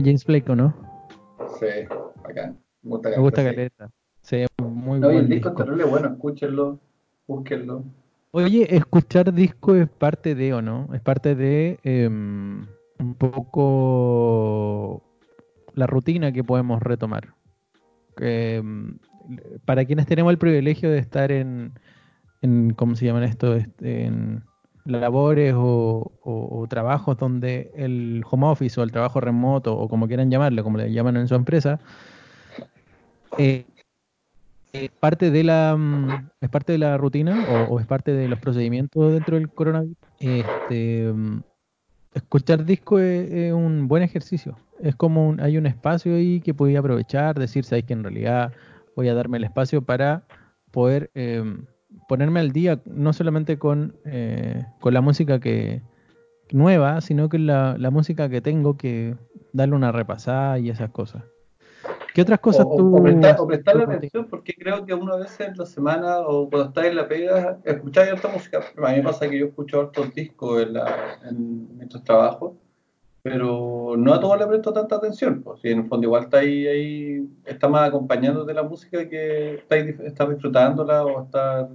James 0.00 0.24
Blake, 0.24 0.50
¿o 0.50 0.56
no? 0.56 0.74
Sí, 1.58 1.66
bacán. 2.22 2.58
Me 2.82 2.90
gusta, 2.90 3.10
Me 3.10 3.16
gusta 3.18 3.44
caleta, 3.44 3.90
sí. 4.22 4.44
Muy 4.58 5.00
No, 5.00 5.08
buen 5.08 5.18
el 5.20 5.28
disco 5.28 5.48
disco. 5.50 5.62
es 5.62 5.66
terrible 5.66 5.84
bueno, 5.84 6.08
escúchenlo, 6.08 6.80
búsquenlo. 7.26 7.84
Oye, 8.32 8.74
escuchar 8.76 9.32
disco 9.32 9.74
es 9.74 9.88
parte 9.88 10.34
de, 10.34 10.52
¿o 10.54 10.60
no? 10.62 10.88
Es 10.92 11.00
parte 11.00 11.34
de 11.34 11.78
em, 11.84 12.66
un 12.98 13.14
poco 13.16 15.02
la 15.74 15.86
rutina 15.86 16.32
que 16.32 16.44
podemos 16.44 16.82
retomar. 16.82 17.34
Em, 18.18 18.98
para 19.64 19.84
quienes 19.84 20.06
tenemos 20.06 20.30
el 20.30 20.38
privilegio 20.38 20.90
de 20.90 20.98
estar 20.98 21.32
en, 21.32 21.72
en 22.42 22.70
¿cómo 22.74 22.94
se 22.94 23.06
llaman 23.06 23.24
esto? 23.24 23.54
Este, 23.54 24.04
en 24.06 24.44
labores 24.86 25.54
o, 25.56 26.12
o- 26.22 26.66
trabajos 26.68 27.16
donde 27.18 27.70
el 27.76 28.22
home 28.30 28.46
office 28.48 28.80
o 28.80 28.84
el 28.84 28.92
trabajo 28.92 29.20
remoto 29.20 29.76
o 29.78 29.88
como 29.88 30.06
quieran 30.08 30.30
llamarle, 30.30 30.62
como 30.62 30.78
le 30.78 30.92
llaman 30.92 31.16
en 31.16 31.28
su 31.28 31.34
empresa, 31.36 31.80
eh, 33.38 33.66
es 34.72 34.90
parte 35.00 35.30
de 35.30 35.44
la 35.44 35.76
mm, 35.76 36.30
es 36.40 36.48
parte 36.50 36.72
de 36.72 36.78
la 36.78 36.96
rutina 36.98 37.44
o, 37.46 37.80
es 37.80 37.86
parte 37.86 38.12
de 38.12 38.28
los 38.28 38.38
procedimientos 38.38 39.12
dentro 39.12 39.36
del 39.36 39.50
coronavirus. 39.52 39.96
Este, 40.18 41.12
mm, 41.12 41.40
escuchar 42.14 42.64
disco 42.66 42.98
es, 43.00 43.30
es 43.32 43.52
un 43.54 43.88
buen 43.88 44.02
ejercicio. 44.04 44.58
Es 44.80 44.96
como 44.96 45.28
un- 45.28 45.40
hay 45.40 45.58
un 45.58 45.66
espacio 45.66 46.16
ahí 46.16 46.40
que 46.40 46.54
podía 46.54 46.80
aprovechar, 46.80 47.38
decir, 47.38 47.64
sabes 47.64 47.84
que 47.84 47.94
en 47.94 48.04
realidad 48.04 48.52
voy 48.96 49.08
a 49.08 49.14
darme 49.14 49.38
el 49.38 49.44
espacio 49.44 49.82
para 49.82 50.26
poder 50.72 51.10
eh, 51.14 51.44
ponerme 52.08 52.40
al 52.40 52.52
día, 52.52 52.80
no 52.84 53.12
solamente 53.12 53.58
con, 53.58 53.96
eh, 54.04 54.64
con 54.80 54.94
la 54.94 55.00
música 55.00 55.40
que 55.40 55.82
nueva, 56.52 57.00
sino 57.00 57.28
que 57.28 57.38
la, 57.38 57.76
la 57.78 57.90
música 57.90 58.28
que 58.28 58.40
tengo 58.40 58.76
que 58.76 59.16
darle 59.52 59.74
una 59.74 59.92
repasada 59.92 60.58
y 60.58 60.70
esas 60.70 60.90
cosas. 60.90 61.24
¿Qué 62.14 62.22
otras 62.22 62.40
cosas 62.40 62.64
o, 62.66 62.76
tú 62.76 62.96
o 62.96 63.02
prestar, 63.02 63.36
o 63.38 63.46
prestarle 63.46 63.84
tú- 63.84 63.90
atención, 63.90 64.26
porque 64.30 64.54
creo 64.54 64.86
que 64.86 64.94
una 64.94 65.16
vez 65.16 65.38
en 65.40 65.54
la 65.56 65.66
semana 65.66 66.20
o 66.20 66.48
cuando 66.48 66.68
estás 66.68 66.86
en 66.86 66.96
la 66.96 67.06
pega, 67.08 67.58
escucháis 67.64 68.12
harta 68.12 68.28
música. 68.28 68.60
A 68.78 68.90
mí 68.90 68.96
me 68.96 69.02
pasa 69.02 69.28
que 69.28 69.38
yo 69.38 69.46
escucho 69.46 69.80
hartos 69.80 70.14
discos 70.14 70.62
en, 70.62 70.72
la, 70.72 71.18
en 71.28 71.78
estos 71.82 72.02
trabajos, 72.04 72.52
pero 73.22 73.96
no 73.98 74.14
a 74.14 74.20
todos 74.20 74.38
le 74.38 74.46
presto 74.46 74.72
tanta 74.72 74.96
atención. 74.96 75.42
Pues, 75.42 75.60
y 75.64 75.70
en 75.72 75.80
el 75.80 75.88
fondo 75.88 76.06
igual 76.06 76.22
está 76.22 76.38
ahí, 76.38 76.66
ahí 76.66 77.28
está 77.44 77.68
más 77.68 77.88
acompañando 77.88 78.44
de 78.44 78.54
la 78.54 78.62
música 78.62 79.06
que 79.08 79.62
estás 80.06 80.30
disfrutándola 80.30 81.04
o 81.04 81.24
estás 81.24 81.68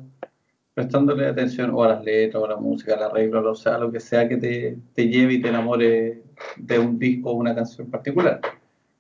prestándole 0.82 1.28
atención 1.28 1.70
o 1.74 1.84
a 1.84 1.90
las 1.90 2.04
letras 2.04 2.42
o 2.42 2.46
a 2.46 2.50
la 2.50 2.58
música, 2.58 2.96
al 2.96 3.04
arreglo, 3.04 3.52
o 3.52 3.56
sea, 3.56 3.78
lo 3.78 3.92
que 3.92 4.00
sea 4.00 4.28
que 4.28 4.38
te, 4.38 4.78
te 4.96 5.08
lleve 5.08 5.34
y 5.34 5.42
te 5.42 5.50
enamore 5.50 6.24
de 6.58 6.80
un 6.80 6.98
disco 6.98 7.30
o 7.30 7.34
una 7.34 7.54
canción 7.54 7.90
particular. 7.90 8.42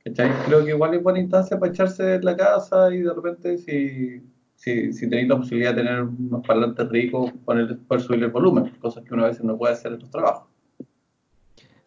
¿Cachai? 0.03 0.31
Creo 0.45 0.63
que 0.63 0.71
igual 0.71 0.93
es 0.93 1.03
buena 1.03 1.19
instancia 1.19 1.59
para 1.59 1.71
echarse 1.71 2.15
en 2.15 2.25
la 2.25 2.35
casa 2.35 2.93
y 2.93 3.01
de 3.01 3.13
repente 3.13 3.57
si, 3.57 4.21
si, 4.55 4.93
si 4.93 5.09
tenéis 5.09 5.27
la 5.27 5.37
posibilidad 5.37 5.73
de 5.73 5.81
tener 5.81 6.01
unos 6.03 6.45
parlantes 6.45 6.87
ricos, 6.89 7.31
poner, 7.45 7.77
poder 7.87 8.03
subir 8.03 8.23
el 8.23 8.29
volumen, 8.29 8.71
cosas 8.79 9.03
que 9.03 9.13
uno 9.13 9.25
a 9.25 9.27
veces 9.27 9.43
no 9.43 9.57
puede 9.57 9.73
hacer 9.73 9.93
en 9.93 9.99
los 9.99 10.09
trabajos. 10.09 10.47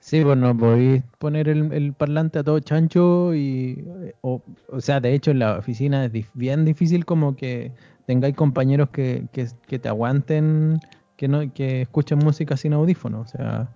Sí, 0.01 0.23
pues 0.23 0.37
no 0.37 0.57
podéis 0.57 1.03
poner 1.19 1.49
el, 1.49 1.73
el 1.73 1.93
parlante 1.95 2.41
a 2.41 2.45
todo 2.45 2.61
chancho 2.61 3.35
y 3.35 3.85
o, 4.21 4.43
o 4.69 4.81
sea, 4.81 5.01
de 5.01 5.15
hecho 5.15 5.31
en 5.31 5.39
la 5.39 5.57
oficina 5.57 6.05
es 6.05 6.13
bien 6.35 6.65
difícil 6.65 7.07
como 7.07 7.37
que 7.37 7.73
tengáis 8.07 8.35
compañeros 8.35 8.91
que, 8.91 9.27
que, 9.33 9.49
que 9.67 9.79
te 9.79 9.89
aguanten, 9.89 10.81
que 11.17 11.29
no 11.29 11.53
que 11.53 11.83
escuchen 11.83 12.19
música 12.19 12.57
sin 12.57 12.73
audífono, 12.73 13.21
o 13.21 13.27
sea, 13.27 13.69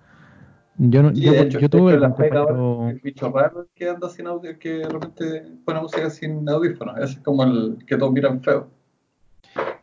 yo 0.79 1.03
no, 1.03 1.13
yo, 1.13 1.33
hecho, 1.33 1.69
tuve 1.69 1.99
compañero, 1.99 2.89
el 2.89 3.01
bicho 3.01 3.29
raro 3.33 3.67
que 3.75 3.89
anda 3.89 4.09
sin 4.09 4.29
audio, 4.29 4.57
que 4.61 4.75
de 4.75 4.89
repente 4.89 5.43
pone 5.65 5.81
música 5.81 6.09
sin 6.09 6.49
audífonos. 6.49 6.97
Ese 6.99 7.15
es 7.15 7.21
como 7.21 7.43
el 7.43 7.79
que 7.85 7.97
todos 7.97 8.13
miran 8.13 8.41
feo. 8.41 8.69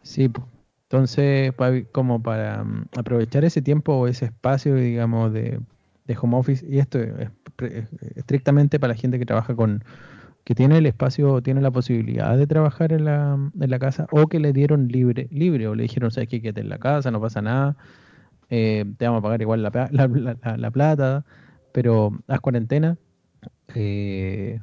sí, 0.03 0.29
pues. 0.29 0.47
entonces 0.83 1.53
como 1.91 2.23
para 2.23 2.63
mm, 2.63 2.85
aprovechar 2.97 3.43
ese 3.43 3.61
tiempo 3.61 3.93
o 3.93 4.07
ese 4.07 4.25
espacio, 4.25 4.75
digamos, 4.75 5.33
de, 5.33 5.59
de 6.05 6.17
home 6.19 6.37
office, 6.37 6.65
y 6.65 6.79
esto 6.79 6.97
es 6.99 7.29
estrictamente 8.15 8.79
para 8.79 8.93
la 8.93 8.99
gente 8.99 9.19
que 9.19 9.25
trabaja 9.25 9.53
con, 9.53 9.83
que 10.45 10.55
tiene 10.55 10.79
el 10.79 10.87
espacio 10.87 11.41
tiene 11.43 11.61
la 11.61 11.71
posibilidad 11.71 12.37
de 12.37 12.47
trabajar 12.47 12.93
en 12.93 13.05
la, 13.05 13.33
en 13.59 13.71
la 13.71 13.79
casa 13.79 14.07
o 14.11 14.27
que 14.27 14.39
le 14.39 14.53
dieron 14.53 14.89
libre, 14.89 15.29
libre 15.31 15.67
o 15.69 15.75
le 15.75 15.83
dijeron, 15.85 16.11
sabes 16.11 16.29
que 16.29 16.41
quédate 16.41 16.61
en 16.61 16.69
la 16.69 16.79
casa, 16.79 17.11
no 17.11 17.21
pasa 17.21 17.41
nada, 17.43 17.77
eh, 18.49 18.85
te 18.97 19.05
vamos 19.05 19.19
a 19.19 19.23
pagar 19.23 19.41
igual 19.41 19.63
la, 19.63 19.71
la, 19.91 20.07
la- 20.07 20.37
la- 20.43 20.57
la 20.57 20.71
plata, 20.71 21.25
pero 21.73 22.11
haz 22.27 22.39
cuarentena. 22.41 22.97
Eh, 23.75 24.61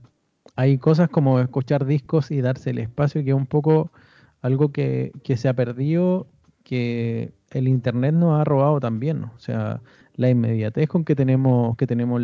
hay 0.56 0.78
cosas 0.78 1.08
como 1.10 1.40
escuchar 1.40 1.86
discos 1.86 2.30
y 2.30 2.40
darse 2.42 2.70
el 2.70 2.78
espacio, 2.78 3.24
que 3.24 3.30
es 3.30 3.36
un 3.36 3.46
poco 3.46 3.92
algo 4.42 4.72
que, 4.72 5.12
que 5.24 5.36
se 5.36 5.48
ha 5.48 5.54
perdido, 5.54 6.28
que 6.64 7.32
el 7.50 7.68
internet 7.68 8.14
nos 8.14 8.40
ha 8.40 8.44
robado 8.44 8.80
también, 8.80 9.22
¿no? 9.22 9.32
O 9.36 9.40
sea, 9.40 9.82
la 10.14 10.30
inmediatez 10.30 10.88
con 10.88 11.04
que 11.04 11.16
tenemos, 11.16 11.76
que 11.76 11.86
tenemos 11.86 12.20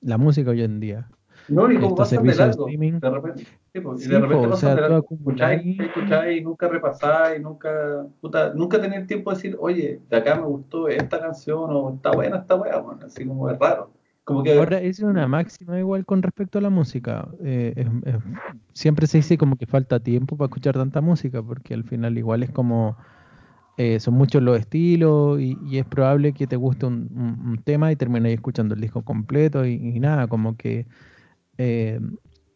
la 0.00 0.18
música 0.18 0.50
hoy 0.50 0.62
en 0.62 0.80
día. 0.80 1.08
No, 1.48 1.70
y 1.70 1.74
como 1.74 1.88
Estos 1.88 1.98
pasan 2.10 2.24
de 2.24 2.32
de 2.32 2.38
largo, 2.38 2.68
streaming. 2.68 3.00
de 3.00 3.10
repente, 3.10 3.42
sí, 3.72 3.80
pues, 3.80 4.00
y 4.00 4.04
Sí, 4.04 4.10
de 4.10 4.18
repente 4.20 4.34
po, 4.36 4.46
o 4.46 4.50
pasan 4.50 4.60
sea, 4.60 4.70
de 4.70 4.74
tú 4.76 4.80
largo, 4.82 4.96
acumuláis- 5.08 5.58
escucháis, 5.60 5.80
escucháis, 5.80 6.40
y 6.40 6.44
nunca 6.44 6.68
repasáis, 6.68 7.42
nunca, 7.42 8.06
puta, 8.20 8.52
nunca 8.54 8.80
tener 8.80 9.06
tiempo 9.06 9.30
de 9.30 9.36
decir, 9.36 9.56
oye, 9.60 10.00
de 10.08 10.16
acá 10.16 10.36
me 10.36 10.46
gustó 10.46 10.88
esta 10.88 11.20
canción, 11.20 11.70
o 11.70 11.94
está 11.94 12.12
buena 12.12 12.38
esta 12.38 12.54
wea, 12.54 12.78
bueno, 12.78 13.00
así 13.06 13.26
como 13.26 13.50
es 13.50 13.58
raro. 13.58 13.90
Como 14.24 14.42
que, 14.42 14.56
Ahora, 14.58 14.80
es 14.80 15.00
una 15.00 15.28
máxima 15.28 15.78
igual 15.78 16.06
con 16.06 16.22
respecto 16.22 16.58
a 16.58 16.62
la 16.62 16.70
música. 16.70 17.28
Eh, 17.42 17.74
es- 17.76 18.14
es- 18.14 18.22
siempre 18.72 19.06
se 19.06 19.18
dice 19.18 19.36
como 19.36 19.56
que 19.56 19.66
falta 19.66 20.00
tiempo 20.00 20.36
para 20.38 20.46
escuchar 20.46 20.74
tanta 20.74 21.02
música, 21.02 21.42
porque 21.42 21.74
al 21.74 21.84
final 21.84 22.16
igual 22.16 22.42
es 22.42 22.50
como, 22.50 22.96
eh, 23.76 24.00
son 24.00 24.14
muchos 24.14 24.42
los 24.42 24.58
estilos 24.58 25.40
y, 25.40 25.58
y 25.62 25.78
es 25.78 25.86
probable 25.86 26.32
que 26.32 26.46
te 26.46 26.56
guste 26.56 26.86
un, 26.86 27.08
un- 27.14 27.48
un 27.50 27.58
tema 27.62 27.90
y 27.92 27.96
termines 27.96 28.32
escuchando 28.34 28.74
el 28.74 28.80
disco 28.80 29.02
completo 29.02 29.66
y, 29.66 29.74
y 29.74 30.00
nada, 30.00 30.26
como 30.28 30.56
que 30.56 30.86
eh, 31.58 32.00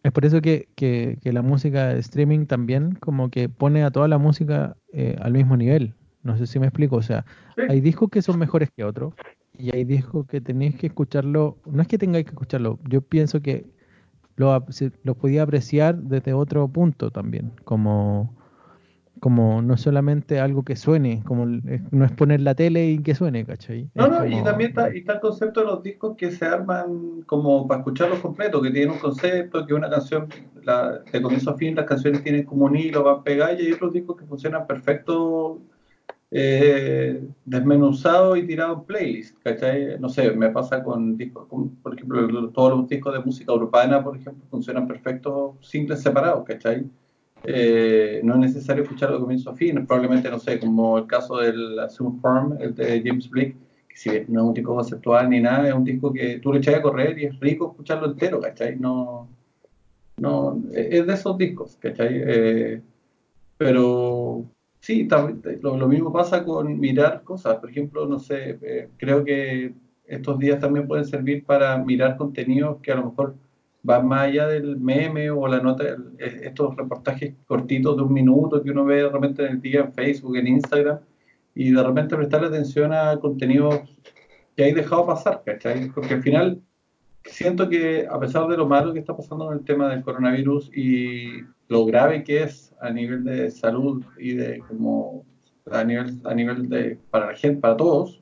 es 0.02 0.12
por 0.12 0.24
eso 0.24 0.40
que, 0.40 0.68
que- 0.76 1.18
que 1.22 1.32
la 1.32 1.42
música 1.42 1.88
de 1.88 2.00
streaming 2.00 2.46
también 2.46 2.92
como 2.96 3.30
que 3.30 3.48
pone 3.48 3.84
a 3.84 3.90
toda 3.90 4.08
la 4.08 4.18
música 4.18 4.76
eh, 4.92 5.16
al 5.20 5.32
mismo 5.32 5.56
nivel. 5.56 5.94
No 6.22 6.36
sé 6.36 6.46
si 6.46 6.58
me 6.58 6.66
explico, 6.66 6.96
o 6.96 7.02
sea, 7.02 7.24
sí, 7.56 7.62
hay 7.68 7.80
discos 7.80 8.08
que 8.10 8.22
son 8.22 8.38
mejores 8.38 8.70
que 8.76 8.84
otros 8.84 9.14
y 9.52 9.74
hay 9.74 9.84
discos 9.84 10.26
que 10.26 10.40
tenéis 10.40 10.76
que 10.76 10.86
escucharlo, 10.88 11.58
no 11.66 11.82
es 11.82 11.88
que 11.88 11.98
tengáis 11.98 12.24
que 12.26 12.30
escucharlo, 12.32 12.78
yo 12.88 13.00
pienso 13.02 13.40
que 13.42 13.66
lo, 14.36 14.64
lo 15.04 15.14
podía 15.16 15.42
apreciar 15.42 15.96
desde 16.02 16.32
otro 16.34 16.68
punto 16.68 17.10
también, 17.10 17.52
como, 17.64 18.37
como 19.20 19.62
no 19.62 19.76
solamente 19.76 20.40
algo 20.40 20.64
que 20.64 20.76
suene, 20.76 21.22
como 21.24 21.44
es- 21.68 21.82
no 21.92 22.04
es 22.04 22.12
poner 22.12 22.40
la 22.40 22.54
tele 22.54 22.90
y 22.90 23.02
que 23.02 23.14
suene, 23.14 23.44
¿cachai? 23.46 23.90
No, 23.94 24.06
no, 24.08 24.24
y 24.26 24.42
también 24.44 24.70
está, 24.70 24.94
y 24.94 24.98
está 25.00 25.14
el 25.14 25.20
concepto 25.20 25.58
de 25.60 25.66
los 25.66 25.82
discos 25.82 26.16
que 26.16 26.30
se 26.30 26.44
arman 26.44 27.22
como 27.22 27.66
para 27.66 27.80
escucharlos 27.80 28.20
completos, 28.20 28.62
que 28.62 28.70
tienen 28.70 28.92
un 28.92 28.98
concepto, 29.00 29.66
que 29.66 29.74
una 29.74 29.90
canción, 29.90 30.28
la, 30.62 31.00
de 31.00 31.20
comienzo 31.20 31.50
a 31.50 31.56
fin, 31.56 31.74
las 31.74 31.84
canciones 31.86 32.22
tienen 32.22 32.44
como 32.44 32.66
un 32.66 32.76
hilo, 32.76 33.02
van 33.02 33.24
pegadas, 33.24 33.58
y 33.60 33.66
hay 33.66 33.72
otros 33.72 33.92
discos 33.92 34.16
que 34.16 34.24
funcionan 34.26 34.68
perfecto, 34.68 35.60
eh, 36.30 37.28
desmenuzados 37.44 38.38
y 38.38 38.46
tirados 38.46 38.78
en 38.80 38.84
playlist, 38.86 39.38
¿cachai? 39.42 39.98
No 40.00 40.08
sé, 40.10 40.32
me 40.32 40.50
pasa 40.50 40.82
con 40.84 41.16
discos, 41.16 41.48
con, 41.48 41.76
por 41.76 41.94
ejemplo, 41.94 42.50
todos 42.50 42.78
los 42.78 42.88
discos 42.88 43.14
de 43.14 43.20
música 43.20 43.52
urbana, 43.54 44.04
por 44.04 44.16
ejemplo, 44.16 44.44
funcionan 44.50 44.88
perfectos, 44.88 45.56
simples 45.66 46.02
separados, 46.02 46.44
¿cachai? 46.44 46.90
Eh, 47.44 48.20
no 48.24 48.34
es 48.34 48.40
necesario 48.40 48.82
escucharlo 48.82 49.16
de 49.16 49.22
comienzo 49.22 49.50
a 49.50 49.54
fin, 49.54 49.86
probablemente, 49.86 50.30
no 50.30 50.38
sé, 50.38 50.58
como 50.58 50.98
el 50.98 51.06
caso 51.06 51.36
del 51.38 51.78
Assume 51.78 52.20
Form, 52.20 52.56
el 52.60 52.74
de 52.74 53.02
James 53.04 53.30
Blake, 53.30 53.56
que 53.88 53.96
si 53.96 54.10
no 54.28 54.40
es 54.40 54.46
un 54.48 54.54
disco 54.54 54.74
conceptual 54.74 55.30
ni 55.30 55.40
nada, 55.40 55.68
es 55.68 55.74
un 55.74 55.84
disco 55.84 56.12
que 56.12 56.38
tú 56.40 56.52
le 56.52 56.58
echas 56.58 56.74
a 56.76 56.82
correr 56.82 57.18
y 57.18 57.26
es 57.26 57.40
rico 57.40 57.70
escucharlo 57.70 58.06
entero, 58.06 58.40
¿cachai? 58.40 58.76
No, 58.76 59.28
no, 60.18 60.62
es 60.72 61.06
de 61.06 61.12
esos 61.14 61.38
discos, 61.38 61.76
¿cachai? 61.80 62.08
Eh, 62.12 62.82
pero 63.56 64.44
Sí, 64.80 65.08
lo, 65.60 65.76
lo 65.76 65.88
mismo 65.88 66.12
pasa 66.12 66.44
con 66.44 66.78
mirar 66.78 67.22
cosas. 67.24 67.56
Por 67.58 67.70
ejemplo, 67.70 68.06
no 68.06 68.18
sé, 68.18 68.58
eh, 68.62 68.90
creo 68.96 69.24
que 69.24 69.74
estos 70.06 70.38
días 70.38 70.60
también 70.60 70.86
pueden 70.86 71.04
servir 71.04 71.44
para 71.44 71.76
mirar 71.78 72.16
contenidos 72.16 72.80
que 72.80 72.92
a 72.92 72.96
lo 72.96 73.06
mejor 73.06 73.36
van 73.82 74.06
más 74.06 74.22
allá 74.22 74.48
del 74.48 74.78
meme 74.78 75.30
o 75.30 75.46
la 75.46 75.60
nota, 75.60 75.84
estos 76.18 76.76
reportajes 76.76 77.34
cortitos 77.46 77.96
de 77.96 78.02
un 78.02 78.12
minuto 78.12 78.62
que 78.62 78.70
uno 78.70 78.84
ve 78.84 79.02
de 79.02 79.08
repente 79.08 79.46
en 79.46 79.52
el 79.52 79.60
día 79.60 79.80
en 79.80 79.92
Facebook, 79.92 80.36
en 80.36 80.48
Instagram, 80.48 80.98
y 81.54 81.72
de 81.72 81.82
repente 81.82 82.16
prestarle 82.16 82.48
atención 82.48 82.92
a 82.92 83.18
contenidos 83.18 83.80
que 84.56 84.64
hay 84.64 84.72
dejado 84.72 85.06
pasar, 85.06 85.42
¿cachai? 85.44 85.90
Porque 85.90 86.14
al 86.14 86.22
final 86.22 86.62
siento 87.24 87.68
que 87.68 88.06
a 88.08 88.18
pesar 88.18 88.48
de 88.48 88.56
lo 88.56 88.66
malo 88.66 88.92
que 88.92 89.00
está 89.00 89.16
pasando 89.16 89.50
en 89.50 89.58
el 89.58 89.64
tema 89.64 89.88
del 89.88 90.02
coronavirus 90.02 90.70
y 90.74 91.42
lo 91.68 91.84
grave 91.84 92.24
que 92.24 92.42
es 92.44 92.74
a 92.80 92.90
nivel 92.90 93.24
de 93.24 93.50
salud 93.50 94.04
y 94.18 94.34
de 94.34 94.58
como 94.60 95.24
a 95.70 95.84
nivel, 95.84 96.20
a 96.24 96.34
nivel 96.34 96.68
de 96.68 96.98
para 97.10 97.26
la 97.26 97.36
gente, 97.36 97.60
para 97.60 97.76
todos, 97.76 98.20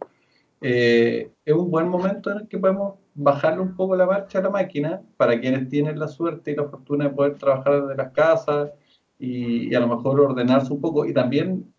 eh, 0.60 1.30
es 1.44 1.54
un 1.54 1.70
buen 1.70 1.88
momento 1.88 2.30
en 2.30 2.38
el 2.38 2.48
que 2.48 2.58
podemos 2.58 2.94
bajarle 3.16 3.62
un 3.62 3.74
poco 3.76 3.96
la 3.96 4.06
marcha 4.06 4.38
a 4.38 4.42
la 4.42 4.50
máquina 4.50 5.02
para 5.16 5.38
quienes 5.40 5.68
tienen 5.68 5.98
la 5.98 6.08
suerte 6.08 6.52
y 6.52 6.56
la 6.56 6.64
fortuna 6.64 7.04
de 7.04 7.10
poder 7.10 7.36
trabajar 7.38 7.82
desde 7.82 7.96
las 7.96 8.12
casas 8.12 8.70
y, 9.18 9.70
y 9.70 9.74
a 9.74 9.80
lo 9.80 9.88
mejor 9.88 10.20
ordenarse 10.20 10.72
un 10.72 10.80
poco 10.80 11.04
y 11.06 11.12
también, 11.12 11.72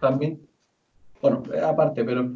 también 0.00 0.40
bueno, 1.20 1.42
aparte, 1.64 2.02
pero 2.04 2.30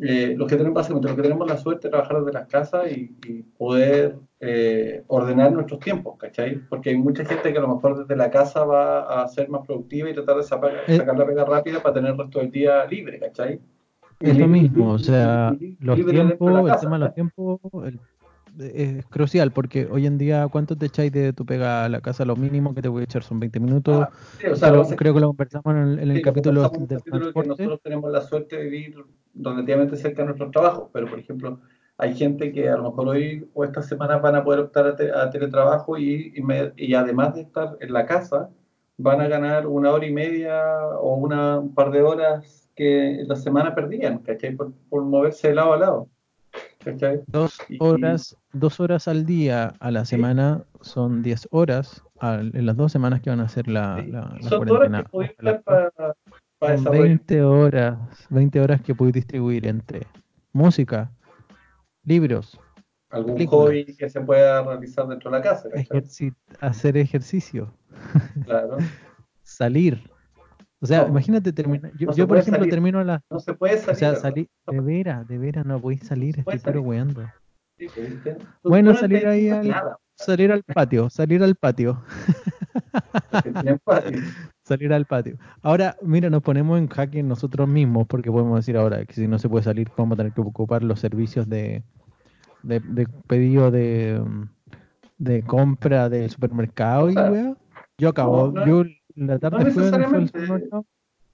eh, 0.00 0.34
los 0.36 0.46
que 0.48 0.56
tenemos, 0.56 0.76
básicamente, 0.76 1.08
los 1.08 1.16
que 1.16 1.22
tenemos 1.22 1.48
la 1.48 1.56
suerte 1.56 1.88
de 1.88 1.90
trabajar 1.90 2.18
desde 2.20 2.32
las 2.32 2.46
casas 2.46 2.92
y, 2.92 3.16
y 3.26 3.42
poder 3.42 4.16
eh, 4.38 5.02
ordenar 5.08 5.50
nuestros 5.50 5.80
tiempos, 5.80 6.16
¿cachai? 6.18 6.60
Porque 6.68 6.90
hay 6.90 6.96
mucha 6.96 7.24
gente 7.24 7.50
que 7.52 7.58
a 7.58 7.62
lo 7.62 7.74
mejor 7.74 7.98
desde 7.98 8.14
la 8.14 8.30
casa 8.30 8.64
va 8.64 9.22
a 9.22 9.26
ser 9.26 9.48
más 9.48 9.66
productiva 9.66 10.08
y 10.08 10.14
tratar 10.14 10.36
de 10.36 10.42
sacar, 10.44 10.70
Eh. 10.86 10.96
sacar 10.96 11.18
la 11.18 11.26
pega 11.26 11.44
rápida 11.44 11.82
para 11.82 11.94
tener 11.94 12.12
el 12.12 12.18
resto 12.18 12.38
del 12.38 12.50
día 12.52 12.84
libre, 12.86 13.18
¿cachai? 13.18 13.58
Es 14.20 14.36
lo 14.38 14.48
mismo, 14.48 14.92
o 14.92 14.98
sea, 14.98 15.56
los 15.80 15.96
tiempos, 16.06 16.70
el 16.70 16.78
tema 16.80 16.98
de 16.98 17.04
los 17.04 17.14
tiempos 17.14 17.60
el- 17.84 18.00
es 18.60 19.06
crucial 19.06 19.52
porque 19.52 19.86
hoy 19.86 20.06
en 20.06 20.18
día, 20.18 20.48
¿cuánto 20.50 20.74
te 20.76 20.86
echáis 20.86 21.12
de 21.12 21.32
tu 21.32 21.46
pega 21.46 21.84
a 21.84 21.88
la 21.88 22.00
casa? 22.00 22.24
Lo 22.24 22.34
mínimo 22.34 22.74
que 22.74 22.82
te 22.82 22.88
voy 22.88 23.02
a 23.02 23.04
echar 23.04 23.22
son 23.22 23.38
20 23.38 23.60
minutos. 23.60 24.06
Ah, 24.06 24.10
sí, 24.40 24.46
o 24.46 24.56
sea, 24.56 24.72
lo 24.72 24.84
creo 24.88 25.14
que 25.14 25.20
lo 25.20 25.28
conversamos 25.28 25.66
en 25.74 25.76
el, 25.76 25.98
en 26.00 26.10
el 26.10 26.16
Sí, 26.16 26.22
lo 26.22 26.22
capítulo 26.22 26.62
del 26.62 26.88
capítulo 26.88 27.32
que 27.32 27.42
nosotros 27.48 27.80
tenemos 27.82 28.10
la 28.10 28.20
suerte 28.22 28.56
de 28.56 28.64
vivir 28.64 28.96
relativamente 29.34 29.96
cerca 29.96 30.22
de 30.22 30.26
nuestros 30.26 30.50
trabajos, 30.50 30.88
pero 30.92 31.06
por 31.08 31.18
ejemplo, 31.20 31.60
hay 31.98 32.16
gente 32.16 32.50
que 32.52 32.68
a 32.68 32.76
lo 32.76 32.84
mejor 32.84 33.08
hoy 33.08 33.48
o 33.54 33.64
esta 33.64 33.82
semana 33.82 34.18
van 34.18 34.34
a 34.34 34.42
poder 34.44 34.60
optar 34.60 34.86
a, 34.88 34.96
te- 34.96 35.12
a 35.12 35.30
teletrabajo 35.30 35.96
y, 35.96 36.32
y, 36.34 36.42
me- 36.42 36.72
y 36.76 36.94
además 36.94 37.34
de 37.34 37.42
estar 37.42 37.76
en 37.80 37.92
la 37.92 38.06
casa, 38.06 38.50
van 38.96 39.20
a 39.20 39.28
ganar 39.28 39.66
una 39.66 39.92
hora 39.92 40.06
y 40.06 40.12
media 40.12 40.60
o 41.00 41.14
una, 41.16 41.58
un 41.60 41.74
par 41.74 41.90
de 41.92 42.02
horas 42.02 42.67
que 42.78 43.24
la 43.26 43.34
semana 43.34 43.74
perdían, 43.74 44.18
¿cachai? 44.20 44.54
Por, 44.54 44.72
por 44.88 45.02
moverse 45.02 45.48
de 45.48 45.54
lado 45.56 45.72
a 45.72 45.78
lado, 45.78 46.08
¿cachai? 46.84 47.20
Dos 47.26 47.58
Y- 47.68 47.76
horas, 47.80 48.36
dos 48.52 48.78
horas 48.78 49.08
al 49.08 49.26
día 49.26 49.74
a 49.80 49.90
la 49.90 50.04
Sí. 50.04 50.10
semana 50.14 50.62
son 50.80 51.22
10 51.24 51.48
horas 51.50 52.04
al- 52.20 52.54
en 52.54 52.66
las 52.66 52.76
dos 52.76 52.92
semanas 52.92 53.20
que 53.20 53.30
van 53.30 53.40
a 53.40 53.48
ser 53.48 53.66
la, 53.66 54.00
Sí, 54.00 54.12
la, 54.12 54.20
la 54.20 54.48
son 54.48 54.64
todas 54.64 54.70
horas 54.90 55.02
cuarentena. 55.10 55.34
que 55.34 55.42
usar 55.42 55.62
para, 55.64 55.90
para 56.60 56.76
Son 56.76 56.84
desarrollar 56.84 57.02
20 57.08 57.42
horas, 57.42 57.98
20 58.30 58.60
horas 58.60 58.80
que 58.82 58.94
puedes 58.94 59.14
distribuir 59.14 59.66
entre 59.66 60.06
música, 60.52 61.10
libros, 62.04 62.60
algún 63.10 63.34
películas. 63.34 63.64
hobby 63.66 63.96
que 63.96 64.08
se 64.08 64.20
pueda 64.20 64.62
realizar 64.62 65.06
dentro 65.08 65.30
de 65.32 65.36
la 65.38 65.42
casa, 65.42 65.68
ejerci- 65.70 66.34
hacer 66.60 66.96
ejercicio, 66.96 67.72
Claro. 68.44 68.76
salir. 69.42 70.08
O 70.80 70.86
sea, 70.86 71.02
No, 71.02 71.08
imagínate 71.08 71.52
terminar. 71.52 71.92
Yo, 71.96 72.06
no 72.06 72.12
yo, 72.14 72.28
por 72.28 72.38
ejemplo, 72.38 72.60
salir. 72.60 72.70
termino 72.70 72.98
a 73.00 73.04
las. 73.04 73.22
No 73.30 73.40
se 73.40 73.52
puede 73.54 73.74
O 73.74 73.78
salir. 73.78 73.96
sea, 73.98 74.08
¿verdad? 74.10 74.22
salir. 74.22 74.48
De 74.66 74.80
veras, 74.80 75.28
de 75.28 75.38
veras, 75.38 75.66
no 75.66 75.80
podéis 75.80 76.02
salir, 76.04 76.38
estoy 76.38 76.58
puro 76.58 76.82
weando. 76.82 77.22
Sí, 77.78 77.86
pues, 77.94 78.36
Bueno, 78.62 78.94
salir 78.94 79.26
ahí 79.26 79.50
al- 79.50 79.68
nada, 79.68 79.98
Salir 80.16 80.50
al 80.50 80.64
patio, 80.64 81.08
salir 81.10 81.42
al 81.44 81.54
patio, 81.54 82.02
salir 84.64 84.92
al 84.92 85.06
patio. 85.06 85.36
Ahora, 85.62 85.96
mira, 86.02 86.30
nos 86.30 86.42
ponemos 86.42 86.78
en 86.78 86.88
jaque 86.88 87.22
nosotros 87.22 87.68
mismos, 87.68 88.06
porque 88.08 88.30
podemos 88.30 88.56
decir 88.58 88.76
ahora 88.76 89.04
que 89.04 89.14
si 89.14 89.26
no 89.28 89.38
se 89.38 89.48
puede 89.48 89.64
salir, 89.64 89.90
vamos 89.96 90.14
a 90.14 90.18
tener 90.18 90.32
que 90.32 90.40
ocupar 90.40 90.82
los 90.82 91.00
servicios 91.00 91.48
de, 91.48 91.82
de, 92.62 92.80
de 92.80 93.06
pedido 93.26 93.70
de, 93.70 94.22
de 95.18 95.42
compra 95.42 96.08
del 96.08 96.30
supermercado 96.30 97.06
O 97.06 97.12
sea, 97.12 97.28
y 97.28 97.32
weá. 97.32 97.56
Yo 97.98 98.08
acabo, 98.10 98.52
no, 98.52 98.64
no- 98.64 98.66
yo 98.66 98.84
la 99.26 99.38
tarde 99.38 99.56
al 99.58 99.64
necesariamente. 99.64 100.38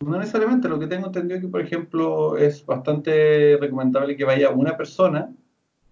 No 0.00 0.18
necesariamente, 0.18 0.68
lo 0.68 0.78
que 0.78 0.86
tengo 0.86 1.06
entendido 1.06 1.36
es 1.36 1.42
que, 1.42 1.48
por 1.48 1.60
ejemplo, 1.60 2.36
es 2.36 2.64
bastante 2.66 3.56
recomendable 3.60 4.16
que 4.16 4.24
vaya 4.24 4.50
una 4.50 4.76
persona 4.76 5.32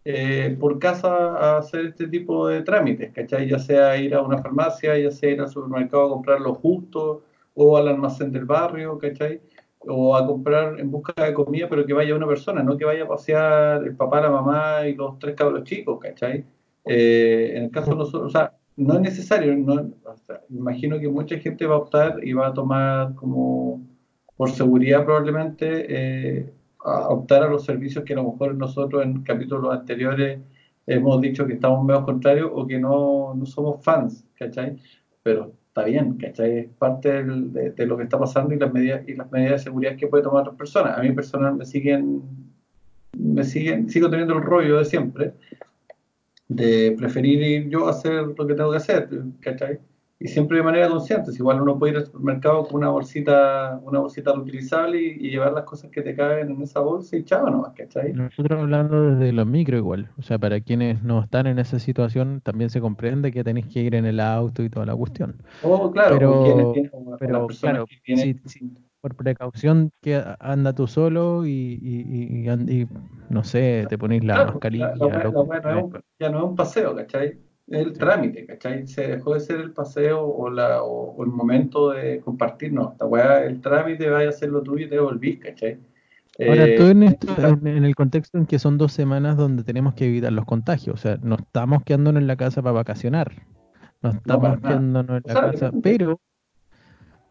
eh, 0.05 0.57
por 0.59 0.79
casa 0.79 1.09
a 1.09 1.59
hacer 1.59 1.87
este 1.87 2.09
tipo 2.09 2.49
de 2.49 2.63
trámites, 2.63 3.13
¿cachai? 3.13 3.49
Ya 3.49 3.59
sea 3.59 3.97
ir 3.97 4.15
a 4.15 4.23
una 4.23 4.39
farmacia, 4.39 4.99
ya 4.99 5.11
sea 5.11 5.31
ir 5.31 5.41
al 5.41 5.49
supermercado 5.49 6.07
a 6.07 6.11
comprar 6.11 6.41
lo 6.41 6.55
justo, 6.55 7.23
o 7.55 7.77
al 7.77 7.89
almacén 7.89 8.33
del 8.33 8.45
barrio, 8.45 8.99
¿cachai? 8.99 9.41
O 9.79 10.17
a 10.17 10.27
comprar 10.27 10.79
en 10.81 10.91
busca 10.91 11.25
de 11.25 11.33
comida, 11.33 11.69
pero 11.69 11.87
que 11.87 11.93
vaya 11.93 12.15
una 12.15 12.27
persona, 12.27 12.63
no 12.63 12.77
que 12.77 12.85
vaya 12.85 13.05
a 13.05 13.09
pasear 13.09 13.85
el 13.85 13.97
papá, 13.97 14.21
la 14.21 14.31
mamá 14.31 14.87
y 14.87 14.95
los 14.95 15.19
tres 15.19 15.37
cabros 15.37 15.65
chicos, 15.65 16.01
¿cachai? 16.01 16.45
Eh, 16.85 17.53
en 17.55 17.65
el 17.65 17.71
caso 17.71 17.93
de 17.93 17.97
nosotros, 17.97 18.25
o 18.25 18.31
sea, 18.31 18.57
no 18.77 18.95
es 18.95 19.01
necesario, 19.01 19.55
no, 19.57 19.91
imagino 20.51 20.99
que 20.99 21.09
mucha 21.09 21.39
gente 21.39 21.67
va 21.67 21.77
a 21.77 21.79
optar 21.79 22.21
y 22.23 22.33
va 22.33 22.49
a 22.49 22.55
tomar 22.55 23.15
como 23.15 23.83
por 24.37 24.51
seguridad 24.51 25.05
probablemente 25.05 25.87
eh, 25.89 26.53
a 26.85 27.09
optar 27.09 27.45
a 27.45 27.49
los 27.49 27.65
servicios 27.65 28.05
que 28.05 28.13
a 28.13 28.17
lo 28.17 28.33
mejor 28.33 28.55
nosotros 28.55 29.03
en 29.05 29.23
capítulos 29.23 29.73
anteriores 29.73 30.41
hemos 30.87 31.21
dicho 31.21 31.47
que 31.47 31.55
estamos 31.55 31.85
medio 31.85 32.05
contrarios 32.05 32.51
o 32.53 32.67
que 32.67 32.79
no, 32.79 33.35
no 33.35 33.47
somos 33.47 33.85
fans, 33.85 34.25
¿cachai? 34.35 34.77
Pero 35.23 35.53
está 35.69 35.85
bien, 35.85 36.17
¿cachai? 36.17 36.59
Es 36.59 36.69
parte 36.71 37.23
de 37.23 37.87
lo 37.87 37.97
que 37.97 38.03
está 38.03 38.19
pasando 38.19 38.55
y 38.55 38.59
las 38.59 38.73
medidas 38.73 39.09
y 39.09 39.15
las 39.15 39.31
medidas 39.31 39.53
de 39.53 39.59
seguridad 39.59 39.97
que 39.97 40.09
puede 40.09 40.25
tomar 40.25 40.43
otras 40.43 40.57
personas. 40.57 40.99
A 40.99 41.03
mí 41.03 41.13
personal 41.13 41.55
me 41.55 41.65
siguen, 41.65 42.23
me 43.17 43.45
siguen, 43.45 43.89
sigo 43.89 44.11
teniendo 44.11 44.35
el 44.35 44.43
rollo 44.43 44.79
de 44.79 44.85
siempre 44.85 45.35
de 46.55 46.95
preferir 46.99 47.43
ir 47.43 47.69
yo 47.69 47.87
a 47.87 47.91
hacer 47.91 48.27
lo 48.37 48.47
que 48.47 48.55
tengo 48.55 48.71
que 48.71 48.77
hacer, 48.77 49.09
¿cachai? 49.41 49.79
Y 50.25 50.29
siempre 50.29 50.59
de 50.59 50.63
manera 50.63 50.89
consciente, 50.89 51.33
si 51.33 51.39
igual 51.39 51.61
uno 51.61 51.77
puede 51.79 51.93
ir 51.95 51.99
al 51.99 52.07
supermercado 52.07 52.65
con 52.65 52.77
una 52.77 52.91
bolsita, 52.91 53.81
una 53.83 53.99
bolsita 53.99 54.33
reutilizable 54.33 55.01
y, 55.01 55.27
y 55.27 55.31
llevar 55.31 55.53
las 55.53 55.65
cosas 55.65 55.91
que 55.91 56.01
te 56.01 56.15
caen 56.15 56.51
en 56.51 56.63
esa 56.63 56.79
bolsa 56.79 57.17
y 57.17 57.25
chao 57.25 57.51
nomás, 57.51 57.73
¿cachai? 57.75 58.13
Nosotros 58.13 58.61
hablando 58.61 59.11
desde 59.17 59.33
los 59.33 59.47
micro 59.47 59.77
igual, 59.77 60.11
o 60.19 60.23
sea, 60.23 60.39
para 60.39 60.61
quienes 60.61 61.03
no 61.03 61.21
están 61.25 61.49
en 61.49 61.59
esa 61.59 61.81
situación 61.81 62.41
también 62.41 62.71
se 62.71 62.81
comprende 62.81 63.33
que 63.33 63.43
tenéis 63.43 63.67
que 63.67 63.81
ir 63.81 63.97
en 63.97 64.07
el 64.07 64.21
auto 64.21 64.63
y 64.63 64.71
toda 64.71 64.87
la 64.87 64.95
cuestión. 64.95 65.43
O 65.65 65.91
claro, 65.91 66.17
Pero- 66.19 66.43
quienes 66.45 66.73
tienen, 66.73 66.91
pero, 67.19 67.47
claro, 67.49 67.87
que 67.87 67.97
tienen, 68.05 68.41
sí, 68.45 68.49
sí. 68.61 68.73
Por 69.01 69.17
precaución 69.17 69.91
que 70.01 70.23
anda 70.39 70.73
tú 70.73 70.87
solo 70.87 71.45
y, 71.45 71.51
y- 71.83 72.89
no 73.29 73.43
sé, 73.43 73.87
te 73.89 73.99
ponéis 73.99 74.23
la 74.23 74.35
Claro, 74.35 74.51
mascarilla. 74.53 74.95
la- 74.95 75.07
la 75.07 75.07
la 75.09 76.03
ya 76.21 76.31
no 76.31 76.39
es 76.39 76.45
un 76.45 76.55
paseo, 76.55 76.95
¿cachai? 76.95 77.39
El 77.67 77.93
trámite, 77.99 78.47
¿cachai? 78.47 78.87
Se 78.87 79.09
dejó 79.09 79.35
de 79.35 79.41
ser 79.41 79.61
el 79.61 79.73
paseo 79.73 80.25
o, 80.25 80.51
la, 80.51 80.83
o, 80.83 81.13
o 81.17 81.25
el 81.25 81.31
momento 81.31 81.91
de 81.91 82.21
compartir, 82.21 82.73
no, 82.73 82.93
esta 82.93 83.07
weá, 83.07 83.45
el 83.45 83.61
trámite, 83.61 84.11
vaya 84.11 84.27
a 84.29 84.31
hacer 84.31 84.51
lo 84.51 84.63
tuyo 84.63 84.87
y 84.87 84.91
te 84.91 84.99
volvís, 85.01 85.39
¿cachai? 85.41 85.81
Ahora, 86.45 86.67
Eh, 86.67 86.75
todo 86.75 86.91
en 86.91 87.03
esto, 87.05 87.37
en, 87.39 87.67
en 87.67 87.85
el 87.85 87.95
contexto 87.95 88.39
en 88.39 88.47
que 88.47 88.59
son 88.59 88.79
dos 88.79 88.93
semanas 88.93 89.37
donde 89.37 89.65
tenemos 89.65 89.95
que 89.95 90.07
evitar 90.07 90.33
los 90.33 90.45
contagios, 90.47 90.95
o 90.95 90.99
sea, 90.99 91.19
no 91.23 91.37
estamos 91.37 91.83
quedándonos 91.85 92.21
en 92.23 92.27
la 92.27 92.37
casa 92.37 92.63
para 92.63 92.73
vacacionar, 92.75 93.47
no 94.03 94.11
estamos 94.11 94.61
nada. 94.61 94.61
quedándonos 94.63 95.19
en 95.19 95.25
O 95.25 95.29
la 95.29 95.37
sea, 95.37 95.41
casa, 95.41 95.73
pero, 95.83 96.21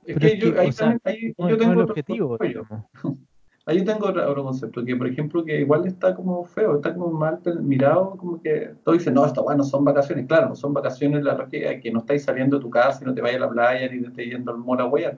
Es 0.06 0.15
pero 0.15 0.28
que 0.28 0.34
es 0.34 0.39
yo, 0.39 0.54
que, 0.54 0.60
ahí 0.60 0.70
o 0.70 0.72
sea, 0.72 0.98
también, 0.98 1.02
ahí, 1.04 1.34
no, 1.38 1.50
yo 1.50 1.58
no 1.58 1.58
tengo 1.58 1.74
es 1.74 1.74
el 1.74 1.82
objetivo, 1.82 2.38
digamos. 2.38 2.86
Ahí 3.65 3.78
yo 3.78 3.86
tengo 3.86 4.08
otro, 4.08 4.43
concepto, 4.43 4.84
que 4.84 4.95
por 4.95 5.08
ejemplo, 5.08 5.45
que 5.45 5.62
igual 5.62 5.86
está 5.86 6.15
como 6.15 6.43
feo, 6.45 6.76
está 6.78 6.93
como 6.93 7.12
mal 7.12 7.39
mirado, 7.62 8.17
como 8.17 8.41
que 8.41 8.74
todos 8.84 8.97
dicen, 8.97 9.13
no, 9.13 9.26
esto 9.26 9.43
bueno, 9.43 9.63
son 9.63 9.86
vacaciones. 9.86 10.26
Claro, 10.28 10.50
no 10.50 10.56
son 10.56 10.74
vacaciones 10.74 11.24
la 11.24 11.36
lógica 11.36 11.80
que 11.80 11.91
no 11.91 12.00
estáis 12.00 12.24
saliendo 12.24 12.58
de 12.58 12.62
tu 12.63 12.69
casa 12.71 13.00
y 13.04 13.06
no 13.06 13.13
te 13.13 13.21
vayas 13.21 13.38
a 13.38 13.45
la 13.45 13.50
playa 13.52 13.91
ni 13.91 14.02
te 14.02 14.08
estés 14.08 14.26
yendo 14.32 14.52
al 14.52 14.58
mall 14.58 14.82
a. 14.82 15.17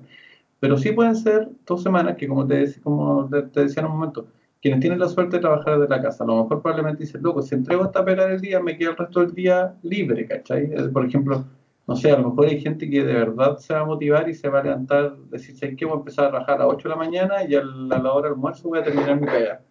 Pero 0.59 0.77
sí 0.77 0.91
pueden 0.91 1.15
ser 1.15 1.49
dos 1.65 1.83
semanas 1.83 2.15
que, 2.17 2.27
como 2.27 2.45
te, 2.47 2.81
como 2.81 3.29
te, 3.29 3.43
te 3.43 3.61
decía 3.61 3.81
en 3.81 3.87
un 3.87 3.93
momento, 3.97 4.27
quienes 4.61 4.79
tienen 4.79 4.99
la 4.99 5.09
suerte 5.09 5.37
de 5.37 5.41
trabajar 5.41 5.79
desde 5.79 5.89
la 5.89 6.01
casa, 6.01 6.23
a 6.23 6.27
lo 6.27 6.43
mejor 6.43 6.61
probablemente 6.61 7.03
dicen, 7.03 7.21
loco, 7.21 7.41
si 7.41 7.55
entrego 7.55 7.83
esta 7.85 8.03
pega 8.05 8.27
del 8.27 8.39
día, 8.41 8.61
me 8.61 8.77
queda 8.77 8.91
el 8.91 8.97
resto 8.97 9.19
del 9.21 9.33
día 9.35 9.75
libre, 9.83 10.25
¿cachai? 10.25 10.63
Eh, 10.73 10.89
Por 10.91 11.05
ejemplo, 11.05 11.45
no 11.87 11.95
sé, 11.95 12.11
a 12.11 12.17
lo 12.17 12.29
mejor 12.29 12.47
hay 12.47 12.61
gente 12.61 12.89
que 12.89 13.03
de 13.03 13.13
verdad 13.13 13.57
se 13.57 13.73
va 13.73 13.81
a 13.81 13.85
motivar 13.85 14.29
y 14.29 14.33
se 14.33 14.47
va 14.47 14.59
a 14.59 14.63
levantar, 14.63 15.17
decir, 15.29 15.55
¿sabes 15.55 15.75
qué? 15.77 15.85
Voy 15.85 15.95
a 15.95 15.97
empezar 15.99 16.25
a 16.25 16.29
trabajar 16.29 16.55
a 16.55 16.65
las 16.65 16.73
8 16.73 16.87
de 16.87 16.89
la 16.89 16.95
mañana 16.95 17.43
y 17.43 17.55
a 17.55 17.63
la, 17.63 17.97
a 17.97 18.01
la 18.01 18.13
hora 18.13 18.29
del 18.29 18.35
almuerzo 18.35 18.69
voy 18.69 18.79
a 18.79 18.83
terminar 18.83 19.19
mi 19.19 19.27
pega. 19.27 19.61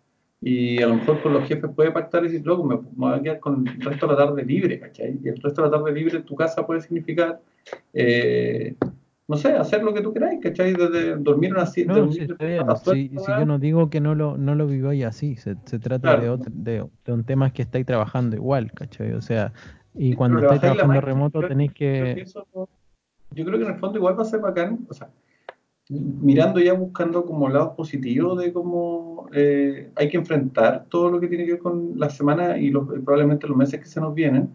Y 0.44 0.82
a 0.82 0.88
lo 0.88 0.96
mejor 0.96 1.22
con 1.22 1.32
los 1.32 1.46
jefes 1.46 1.70
puede 1.74 1.92
pactar 1.92 2.24
y 2.24 2.28
decir, 2.28 2.44
loco, 2.44 2.64
me, 2.64 2.74
me 2.74 2.82
voy 2.96 3.14
a 3.14 3.22
quedar 3.22 3.40
con 3.40 3.66
el 3.66 3.80
resto 3.80 4.06
de 4.06 4.12
la 4.12 4.26
tarde 4.26 4.44
libre, 4.44 4.80
¿cachai? 4.80 5.18
Y 5.22 5.28
el 5.28 5.40
resto 5.40 5.62
de 5.62 5.70
la 5.70 5.78
tarde 5.78 5.92
libre 5.92 6.18
en 6.18 6.24
tu 6.24 6.34
casa 6.34 6.66
puede 6.66 6.80
significar, 6.80 7.40
eh, 7.94 8.74
no 9.28 9.36
sé, 9.36 9.52
hacer 9.52 9.84
lo 9.84 9.94
que 9.94 10.02
tú 10.02 10.12
queráis, 10.12 10.40
¿cachai? 10.42 10.74
Desde 10.74 11.16
dormir 11.16 11.52
una 11.52 11.62
no, 11.62 11.66
sí, 12.12 12.20
está 12.20 12.44
bien. 12.44 12.66
Si, 12.84 13.08
si 13.08 13.26
yo 13.38 13.46
no 13.46 13.60
digo 13.60 13.88
que 13.88 14.00
no 14.00 14.16
lo, 14.16 14.36
no 14.36 14.56
lo 14.56 14.66
viváis 14.66 15.04
así, 15.04 15.36
se, 15.36 15.54
se 15.64 15.78
trata 15.78 16.16
de, 16.16 16.28
otro, 16.28 16.52
de, 16.52 16.84
de, 17.04 17.12
un 17.12 17.22
tema 17.22 17.52
que 17.52 17.62
estáis 17.62 17.86
trabajando 17.86 18.34
igual, 18.34 18.72
¿cachai? 18.72 19.12
O 19.12 19.22
sea, 19.22 19.52
y 19.94 20.14
cuando 20.14 20.38
estáis 20.38 20.60
trabajando 20.60 21.00
remoto 21.00 21.42
Yo, 21.42 21.48
tenéis 21.48 21.72
que 21.72 22.12
eso, 22.12 22.46
yo 22.54 23.44
creo 23.44 23.58
que 23.58 23.64
en 23.64 23.72
el 23.72 23.78
fondo 23.78 23.98
igual 23.98 24.18
va 24.18 24.22
a 24.22 24.26
ser 24.26 24.40
bacán, 24.40 24.86
o 24.88 24.94
sea, 24.94 25.10
mirando 25.88 26.60
ya 26.60 26.72
buscando 26.72 27.24
como 27.24 27.48
lados 27.48 27.74
positivos 27.76 28.38
de 28.38 28.52
cómo 28.52 29.28
eh, 29.32 29.90
hay 29.96 30.08
que 30.08 30.16
enfrentar 30.16 30.86
todo 30.88 31.10
lo 31.10 31.20
que 31.20 31.28
tiene 31.28 31.44
que 31.44 31.52
ver 31.52 31.60
con 31.60 31.92
la 31.96 32.08
semana 32.10 32.58
y 32.58 32.70
los- 32.70 32.86
probablemente 32.86 33.46
los 33.46 33.56
meses 33.56 33.80
que 33.80 33.86
se 33.86 34.00
nos 34.00 34.14
vienen, 34.14 34.50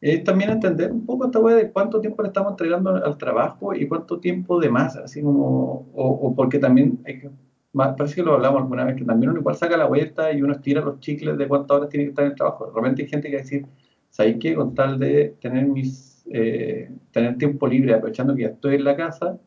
es 0.00 0.24
también 0.24 0.50
entender 0.50 0.90
un 0.90 1.06
poco 1.06 1.26
esta 1.26 1.38
wea 1.38 1.54
de 1.54 1.70
cuánto 1.70 2.00
tiempo 2.00 2.22
le 2.22 2.28
estamos 2.28 2.52
entregando 2.52 2.90
al, 2.90 3.16
trabajo 3.18 3.74
y 3.74 3.86
cuánto 3.86 4.18
tiempo 4.18 4.58
de 4.60 4.68
más, 4.68 4.96
así 4.96 5.22
como, 5.22 5.86
o, 5.94 6.08
o 6.08 6.34
porque 6.34 6.58
también 6.58 6.98
hay 7.06 7.20
que, 7.20 7.30
parece 7.72 8.16
que 8.16 8.22
lo 8.22 8.34
hablamos 8.34 8.62
alguna 8.62 8.84
vez, 8.84 8.96
que 8.96 9.04
también 9.04 9.30
uno 9.30 9.40
igual 9.40 9.56
saca 9.56 9.76
la 9.76 9.86
vuelta 9.86 10.32
y 10.32 10.42
uno 10.42 10.54
estira 10.54 10.80
los 10.82 11.00
chicles 11.00 11.38
de 11.38 11.48
cuántas 11.48 11.76
horas 11.76 11.88
tiene 11.88 12.04
que 12.04 12.10
estar 12.10 12.24
en 12.24 12.32
el 12.32 12.36
trabajo. 12.36 12.70
Realmente 12.72 13.02
hay 13.02 13.08
gente 13.08 13.28
que 13.28 13.36
va 13.36 13.40
a 13.40 13.44
decir, 13.44 13.66
¿sabéis 14.12 14.36
qué? 14.40 14.54
Con 14.54 14.74
tal 14.76 15.00
de 15.00 15.34
tener 15.40 15.66
mis, 15.66 16.24
eh, 16.30 16.88
tener 17.10 17.36
tiempo 17.38 17.66
libre, 17.66 17.94
aprovechando 17.94 18.36
que 18.36 18.42
ya 18.42 18.48
estoy 18.50 18.76
en 18.76 18.84
la 18.84 18.96
casa, 18.96 19.40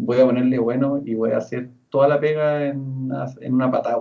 voy 0.00 0.18
a 0.20 0.24
ponerle 0.24 0.58
bueno 0.58 1.02
y 1.04 1.14
voy 1.14 1.32
a 1.32 1.38
hacer 1.38 1.68
toda 1.90 2.08
la 2.08 2.18
pega 2.18 2.66
en 2.68 2.78
una, 2.80 3.26
en 3.40 3.52
una 3.54 3.70
patada, 3.70 3.98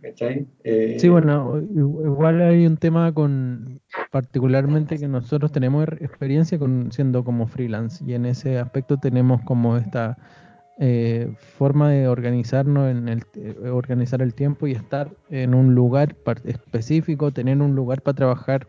¿cachai? 0.00 0.46
Eh, 0.64 0.96
Sí, 0.98 1.10
bueno, 1.10 1.60
igual 1.60 2.40
hay 2.40 2.66
un 2.66 2.78
tema 2.78 3.12
con, 3.12 3.80
particularmente 4.10 4.98
que 4.98 5.08
nosotros 5.08 5.52
tenemos 5.52 5.86
er- 5.86 6.02
experiencia 6.02 6.58
con 6.58 6.90
siendo 6.90 7.22
como 7.24 7.46
freelance 7.46 8.02
y 8.06 8.14
en 8.14 8.24
ese 8.26 8.58
aspecto 8.58 8.96
tenemos 8.96 9.42
como 9.42 9.76
esta 9.76 10.16
eh, 10.78 11.30
forma 11.58 11.90
de 11.90 12.08
organizarnos 12.08 12.90
en 12.90 13.08
el, 13.08 13.22
organizar 13.70 14.22
el 14.22 14.34
tiempo 14.34 14.66
y 14.66 14.72
estar 14.72 15.10
en 15.30 15.54
un 15.54 15.74
lugar 15.74 16.16
específico, 16.44 17.30
tener 17.30 17.60
un 17.60 17.74
lugar 17.76 18.02
para 18.02 18.16
trabajar, 18.16 18.66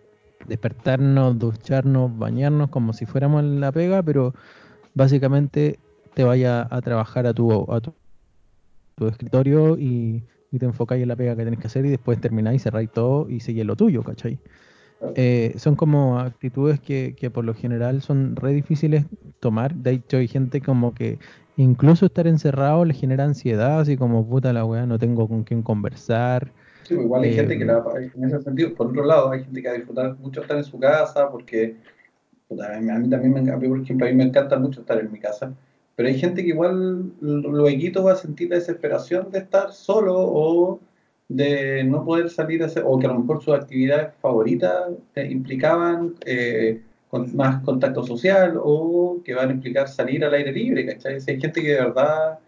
despertarnos, 0.48 1.40
ducharnos, 1.40 2.18
bañarnos 2.18 2.70
como 2.70 2.94
si 2.94 3.06
fuéramos 3.06 3.44
en 3.44 3.60
la 3.60 3.72
pega, 3.72 4.04
pero 4.04 4.34
básicamente 4.94 5.80
te 6.14 6.24
vaya 6.24 6.68
a 6.70 6.82
trabajar 6.82 7.28
a 7.28 7.34
tu, 7.34 7.72
a 7.72 7.82
tu, 7.82 7.94
tu 8.96 9.08
escritorio 9.08 9.78
y, 9.78 10.24
y 10.52 10.60
te 10.60 10.66
enfocáis 10.66 11.04
en 11.04 11.10
la 11.10 11.16
pega 11.16 11.36
que 11.36 11.44
tenés 11.44 11.60
que 11.60 11.68
hacer 11.68 11.86
y 11.86 11.90
después 11.90 12.20
termináis, 12.20 12.64
cerráis 12.64 12.92
todo 12.92 13.30
y 13.30 13.40
seguís 13.40 13.66
lo 13.66 13.76
tuyo, 13.76 14.04
¿cachai? 14.04 14.40
Eh, 15.16 15.54
son 15.58 15.76
como 15.76 16.20
actitudes 16.20 16.80
que, 16.80 17.16
que 17.18 17.30
por 17.30 17.46
lo 17.46 17.54
general 17.54 18.02
son 18.02 18.36
re 18.36 18.54
difíciles 18.54 19.06
tomar. 19.40 19.76
De 19.76 19.92
hecho, 19.92 20.18
hay 20.18 20.28
gente 20.28 20.62
como 20.62 20.94
que 20.94 21.20
incluso 21.58 22.06
estar 22.06 22.28
encerrado 22.28 22.86
le 22.86 22.94
genera 22.94 23.26
ansiedad, 23.26 23.82
así 23.82 23.98
como 23.98 24.28
puta 24.28 24.54
la 24.54 24.66
weá, 24.66 24.86
no 24.86 24.98
tengo 24.98 25.28
con 25.28 25.44
quién 25.44 25.62
conversar. 25.64 26.54
Sí, 26.88 26.94
pues 26.96 27.06
igual 27.06 27.24
hay 27.24 27.32
Eh, 27.32 27.34
gente 27.34 27.58
que 27.58 27.66
la, 27.66 27.84
en 28.16 28.24
ese 28.26 28.42
sentido, 28.42 28.74
por 28.76 28.88
otro 28.88 29.06
lado, 29.06 29.32
hay 29.32 29.44
gente 29.44 29.62
que 29.62 29.68
va 29.68 29.74
a 29.74 29.78
disfrutar 29.78 30.18
mucho 30.20 30.42
estar 30.42 30.58
en 30.58 30.64
su 30.64 30.80
casa, 30.80 31.30
porque 31.32 31.78
a 32.52 32.80
mí, 32.80 32.90
a 32.92 33.00
mí 33.00 33.10
también, 33.10 33.34
me, 33.34 33.70
por 33.70 33.82
ejemplo, 33.82 34.06
a 34.08 34.10
mí 34.10 34.16
me 34.16 34.26
encanta 34.26 34.60
mucho 34.60 34.82
estar 34.82 35.00
en 35.00 35.12
mi 35.12 35.20
casa, 35.20 35.54
pero 35.96 36.10
hay 36.10 36.20
gente 36.20 36.44
que 36.44 36.50
igual 36.50 37.14
luego 37.22 38.04
va 38.04 38.14
a 38.14 38.16
sentir 38.16 38.50
la 38.50 38.58
desesperación 38.58 39.32
de 39.32 39.40
estar 39.40 39.72
solo 39.74 40.14
o 40.18 40.80
de 41.28 41.84
no 41.86 42.06
poder 42.06 42.30
salir 42.30 42.62
a 42.64 42.68
hacer, 42.68 42.84
o 42.86 43.00
que 43.00 43.08
a 43.08 43.10
lo 43.14 43.20
mejor 43.20 43.44
sus 43.44 43.56
actividades 43.56 44.14
favoritas 44.22 44.92
eh, 45.16 45.28
implicaban 45.32 46.16
eh, 46.26 46.84
con 47.08 47.36
más 47.36 47.64
contacto 47.64 48.04
social 48.04 48.60
o 48.64 49.22
que 49.24 49.34
van 49.34 49.50
a 49.50 49.54
implicar 49.54 49.88
salir 49.88 50.24
al 50.26 50.34
aire 50.34 50.52
libre, 50.52 50.86
¿cachai? 50.86 51.20
Si 51.22 51.32
hay 51.32 51.40
gente 51.42 51.62
que 51.62 51.70
de 51.74 51.80
verdad, 51.82 52.40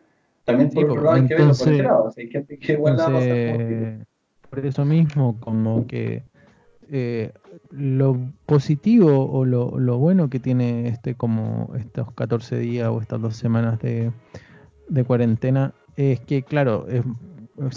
también 0.43 0.71
sí, 0.71 0.75
por 0.75 0.85
otro 0.85 1.01
po, 1.01 1.01
lado 1.01 1.15
hay 1.17 1.25
que 1.25 1.35
verlo 1.35 1.55
por 1.57 1.69
entonces, 1.69 1.83
lado, 1.83 2.13
hay 2.15 2.29
gente 2.29 2.57
que 2.59 2.73
igual 2.73 2.97
la 2.97 3.09
va 3.09 3.09
a 3.09 3.11
pasar 3.13 3.37
por 4.49 4.65
eso 4.65 4.85
mismo, 4.85 5.37
como 5.39 5.85
que 5.87 6.23
eh, 6.89 7.33
lo 7.71 8.17
positivo 8.45 9.29
o 9.31 9.45
lo, 9.45 9.79
lo 9.79 9.97
bueno 9.97 10.29
que 10.29 10.39
tiene 10.39 10.87
este 10.87 11.15
como 11.15 11.71
estos 11.77 12.11
14 12.13 12.57
días 12.57 12.89
o 12.89 13.01
estas 13.01 13.21
dos 13.21 13.35
semanas 13.35 13.79
de, 13.79 14.11
de 14.89 15.03
cuarentena 15.03 15.73
es 15.97 16.19
que, 16.21 16.43
claro, 16.43 16.87
es, 16.89 17.03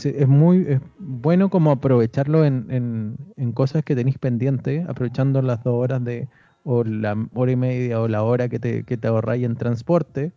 es- 0.05 0.29
muy 0.29 0.59
es 0.69 0.81
bueno 0.99 1.49
como 1.51 1.71
aprovecharlo 1.73 2.45
en, 2.45 2.67
en, 2.71 3.17
en 3.37 3.53
cosas 3.53 3.85
que 3.85 3.97
tenéis 3.97 4.19
pendientes, 4.19 4.89
aprovechando 4.89 5.43
las 5.43 5.63
dos 5.65 5.75
horas 5.75 6.05
de, 6.05 6.29
o 6.65 6.85
la 6.85 7.17
hora 7.35 7.53
y 7.53 7.57
media 7.57 8.01
o 8.01 8.09
la 8.09 8.23
hora 8.23 8.49
que 8.49 8.59
te, 8.59 8.85
que 8.85 8.97
te 8.97 9.09
ahorráis 9.09 9.45
en 9.45 9.57
transporte, 9.57 10.33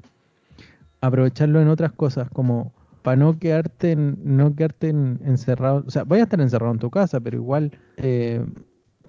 aprovecharlo 1.01 1.61
en 1.61 1.67
otras 1.67 1.91
cosas 1.91 2.29
como 2.29 2.71
para 3.03 3.17
no 3.17 3.37
quedarte 3.39 3.91
en- 3.91 4.17
no 4.23 4.55
quedarte 4.55 4.89
en- 4.89 5.19
encerrado, 5.25 5.83
o 5.87 5.91
sea, 5.91 6.03
vaya 6.05 6.23
a 6.23 6.25
estar 6.25 6.41
encerrado 6.41 6.73
en 6.73 6.79
tu 6.79 6.89
casa, 6.89 7.19
pero 7.21 7.37
igual 7.37 7.71
eh, 7.97 8.43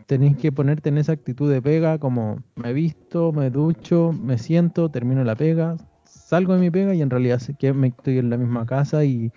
tenéis 0.07 0.37
que 0.37 0.53
ponerte 0.53 0.91
en 0.91 0.99
esa 0.99 1.13
actitud 1.13 1.51
de 1.51 1.63
pega, 1.63 1.99
como 1.99 2.43
me 2.57 2.73
visto, 2.73 3.33
me 3.33 3.51
ducho, 3.51 4.13
me 4.13 4.39
siento, 4.39 4.91
termino 4.91 5.25
la 5.25 5.37
pega, 5.37 5.77
salgo 6.05 6.55
de 6.55 6.61
mi 6.61 6.71
pega 6.71 6.95
y 6.95 7.03
en 7.03 7.11
realidad 7.11 7.39
sé 7.39 7.55
que 7.55 7.73
me 7.73 7.89
estoy 7.89 8.19
en 8.19 8.31
la 8.31 8.37
misma 8.37 8.67
casa 8.67 9.05
y, 9.05 9.33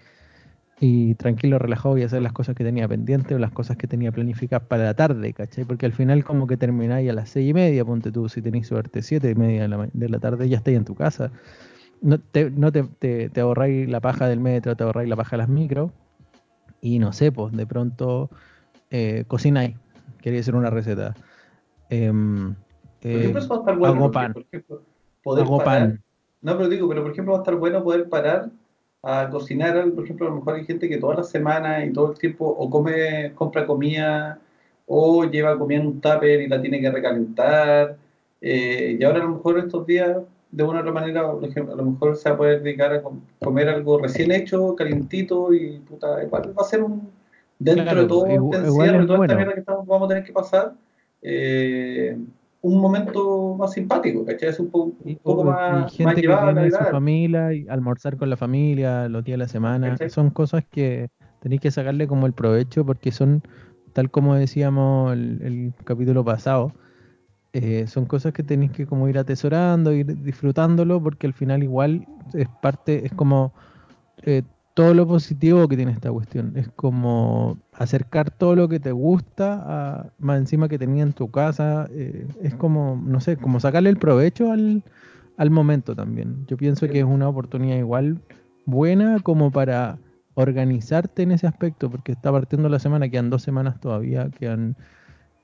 y 0.80 1.16
tranquilo, 1.16 1.58
relajado 1.60 1.96
voy 1.96 2.04
a 2.04 2.06
hacer 2.06 2.22
las 2.22 2.34
cosas 2.34 2.56
que 2.56 2.64
tenía 2.64 2.88
pendientes 2.88 3.36
o 3.36 3.40
las 3.40 3.52
cosas 3.52 3.78
que 3.78 3.88
tenía 3.88 4.12
planificadas 4.12 4.68
para 4.68 4.84
la 4.86 4.94
tarde, 4.96 5.34
¿cachai? 5.34 5.66
Porque 5.66 5.88
al 5.88 5.94
final 5.94 6.24
como 6.24 6.48
que 6.48 6.58
termináis 6.58 7.10
a 7.10 7.14
las 7.14 7.30
seis 7.32 7.50
y 7.50 7.54
media, 7.54 7.84
ponte 7.86 8.12
tú, 8.12 8.30
si 8.30 8.42
tenéis 8.44 8.68
suerte, 8.68 9.02
siete 9.02 9.32
y 9.32 9.36
media 9.36 9.64
de 9.64 9.68
la, 9.70 9.90
de 9.92 10.10
la 10.10 10.20
tarde 10.20 10.50
ya 10.50 10.58
estáis 10.58 10.78
en 10.78 10.86
tu 10.86 10.96
casa. 10.96 11.32
No 12.02 12.20
te, 12.20 12.52
no 12.52 12.72
te, 12.72 12.84
te, 12.84 13.30
te 13.30 13.42
ahorráis 13.42 13.90
la 13.90 14.00
paja 14.00 14.28
del 14.28 14.40
metro, 14.40 14.76
te 14.76 14.84
ahorráis 14.84 15.10
la 15.10 15.16
paja 15.16 15.32
de 15.32 15.38
las 15.38 15.50
micros 15.50 15.92
y 16.82 17.00
no 17.00 17.14
sé, 17.14 17.32
pues 17.32 17.56
de 17.56 17.66
pronto 17.66 18.30
eh, 18.90 19.24
cocináis, 19.28 19.76
queréis 20.22 20.44
hacer 20.44 20.56
una 20.56 20.70
receta. 20.70 21.16
Em, 21.90 22.56
Por 23.02 23.12
ejemplo, 23.12 23.42
eh, 23.42 23.76
bueno, 23.78 23.86
hago 23.88 24.12
pan, 24.12 24.34
por 24.34 24.44
ejemplo, 24.44 24.82
poder 25.24 25.46
hago 25.46 25.58
parar, 25.58 25.82
pan. 25.82 26.04
no, 26.42 26.58
pero 26.58 26.70
digo, 26.70 26.88
pero 26.88 27.02
por 27.04 27.12
ejemplo 27.12 27.34
va 27.34 27.40
a 27.40 27.42
estar 27.42 27.56
bueno 27.56 27.84
poder 27.84 28.10
parar 28.10 28.50
a 29.04 29.30
cocinar, 29.30 29.92
por 29.92 30.04
ejemplo, 30.04 30.28
a 30.28 30.30
lo 30.30 30.38
mejor 30.38 30.56
hay 30.56 30.66
gente 30.66 30.90
que 30.90 30.98
todas 30.98 31.18
las 31.18 31.30
semanas 31.30 31.86
y 31.86 31.94
todo 31.94 32.12
el 32.12 32.18
tiempo 32.18 32.46
o 32.46 32.70
come, 32.70 33.32
compra 33.36 33.66
comida 33.66 34.40
o 34.86 35.26
lleva 35.26 35.58
comida 35.58 35.80
en 35.80 35.88
un 35.88 36.02
tupper 36.02 36.42
y 36.42 36.48
la 36.48 36.62
tiene 36.62 36.82
que 36.82 36.92
recalentar, 36.92 37.98
eh, 38.42 38.98
y 39.00 39.04
ahora 39.04 39.20
a 39.20 39.24
lo 39.24 39.36
mejor 39.36 39.60
estos 39.60 39.86
días, 39.86 40.18
de 40.52 40.64
una 40.64 40.78
u 40.78 40.82
otra 40.82 40.92
manera, 40.94 41.32
por 41.32 41.44
ejemplo, 41.46 41.74
a 41.74 41.78
lo 41.78 41.84
mejor 41.86 42.16
se 42.16 42.30
va 42.30 42.36
a 42.36 42.38
poder 42.38 42.64
dedicar 42.64 42.94
a 42.94 43.02
com- 43.02 43.22
comer 43.40 43.70
algo 43.70 44.00
recién 44.00 44.32
hecho, 44.32 44.76
calientito 44.76 45.54
y 45.54 45.80
puta, 45.80 46.24
igual 46.24 46.54
va 46.58 46.62
a 46.62 46.66
ser 46.66 46.84
un, 46.84 47.10
dentro 47.60 47.84
de 48.04 48.08
todo 48.08 48.26
este 48.26 48.36
igu- 48.40 48.50
igual 48.66 48.88
encierro 48.88 49.04
y 49.04 49.08
toda 49.08 49.18
esta 49.26 49.34
mierda 49.38 49.54
que 49.54 49.60
estamos, 49.60 49.86
vamos 49.88 50.06
a 50.06 50.10
tener 50.10 50.24
que 50.24 50.34
pasar, 50.34 50.74
eh, 51.22 52.18
un 52.62 52.80
momento 52.82 53.56
más 53.58 53.74
simpático, 53.74 54.26
¿cachai? 54.26 54.50
Es 54.50 54.60
un, 54.60 54.70
po- 54.70 54.84
un 55.04 55.16
poco 55.24 55.44
más, 55.44 55.92
gente 55.92 56.22
su 56.72 56.92
familia 56.92 57.54
y 57.54 57.68
almorzar 57.68 58.18
con 58.18 58.30
la 58.30 58.38
familia 58.38 59.08
los 59.10 59.24
días 59.24 59.36
de 59.36 59.44
la 59.46 59.48
semana, 59.48 59.88
¿cachai? 59.92 60.10
son 60.10 60.30
cosas 60.32 60.64
que 60.72 61.10
tenéis 61.42 61.62
que 61.62 61.72
sacarle 61.72 62.08
como 62.08 62.26
el 62.26 62.34
provecho 62.34 62.86
porque 62.86 63.12
son, 63.12 63.44
tal 63.94 64.10
como 64.10 64.36
decíamos 64.36 65.14
el, 65.14 65.40
el 65.44 65.74
capítulo 65.84 66.26
pasado, 66.26 66.72
eh, 67.54 67.88
son 67.88 68.06
cosas 68.06 68.34
que 68.34 68.44
tenéis 68.44 68.72
que 68.72 68.86
como 68.86 69.08
ir 69.08 69.18
atesorando, 69.18 69.94
ir 69.94 70.06
disfrutándolo 70.22 71.02
porque 71.02 71.28
al 71.28 71.34
final 71.34 71.64
igual 71.64 72.08
es 72.34 72.48
parte, 72.62 73.06
es 73.06 73.14
como 73.14 73.54
eh, 74.24 74.44
todo 74.74 74.94
lo 74.94 75.08
positivo 75.08 75.68
que 75.68 75.76
tiene 75.76 75.92
esta 75.92 76.12
cuestión. 76.12 76.54
Es 76.56 76.70
como 76.70 77.58
acercar 77.74 78.30
todo 78.30 78.56
lo 78.56 78.70
que 78.70 78.80
te 78.80 78.92
gusta 78.92 80.14
más 80.20 80.38
encima 80.40 80.70
que 80.70 80.78
tenía 80.78 81.04
en 81.04 81.14
tu 81.14 81.32
casa. 81.32 81.88
eh, 81.92 82.28
es 82.44 82.54
como, 82.56 83.02
no 83.04 83.20
sé, 83.20 83.38
como 83.38 83.60
sacarle 83.60 83.90
el 83.90 83.98
provecho 83.98 84.52
al, 84.52 84.84
al 85.38 85.50
momento 85.50 85.96
también. 85.96 86.46
Yo 86.48 86.58
pienso 86.58 86.88
que 86.88 87.00
es 87.00 87.06
una 87.06 87.28
oportunidad 87.28 87.78
igual 87.78 88.22
buena 88.66 89.20
como 89.22 89.52
para 89.52 89.98
organizarte 90.36 91.24
en 91.24 91.32
ese 91.32 91.48
aspecto, 91.48 91.90
porque 91.90 92.12
está 92.12 92.32
partiendo 92.32 92.70
la 92.70 92.78
semana, 92.78 93.10
quedan 93.10 93.32
dos 93.32 93.42
semanas 93.42 93.80
todavía, 93.80 94.30
quedan 94.30 94.76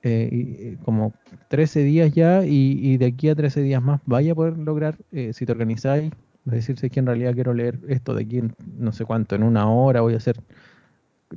eh, 0.04 0.30
y 0.32 0.76
como 0.84 1.14
13 1.48 1.82
días 1.84 2.14
ya 2.14 2.46
y, 2.46 2.78
y 2.82 2.98
de 2.98 3.06
aquí 3.06 3.30
a 3.30 3.36
13 3.36 3.62
días 3.62 3.82
más 3.82 4.02
vaya 4.06 4.34
a 4.34 4.36
poder 4.36 4.58
lograr, 4.58 4.98
eh, 5.12 5.32
si 5.34 5.46
te 5.46 5.52
organizáis, 5.54 6.12
es 6.46 6.52
decir, 6.52 6.78
si 6.78 6.88
es 6.88 6.92
que 6.92 7.00
en 7.00 7.06
realidad 7.06 7.34
quiero 7.34 7.54
leer 7.54 7.80
esto 7.88 8.14
de 8.14 8.24
aquí 8.24 8.40
en 8.40 8.54
no 8.78 8.92
sé 8.92 9.06
cuánto, 9.06 9.36
en 9.36 9.44
una 9.44 9.70
hora 9.70 10.02
voy 10.02 10.14
a 10.14 10.18
hacer 10.18 10.38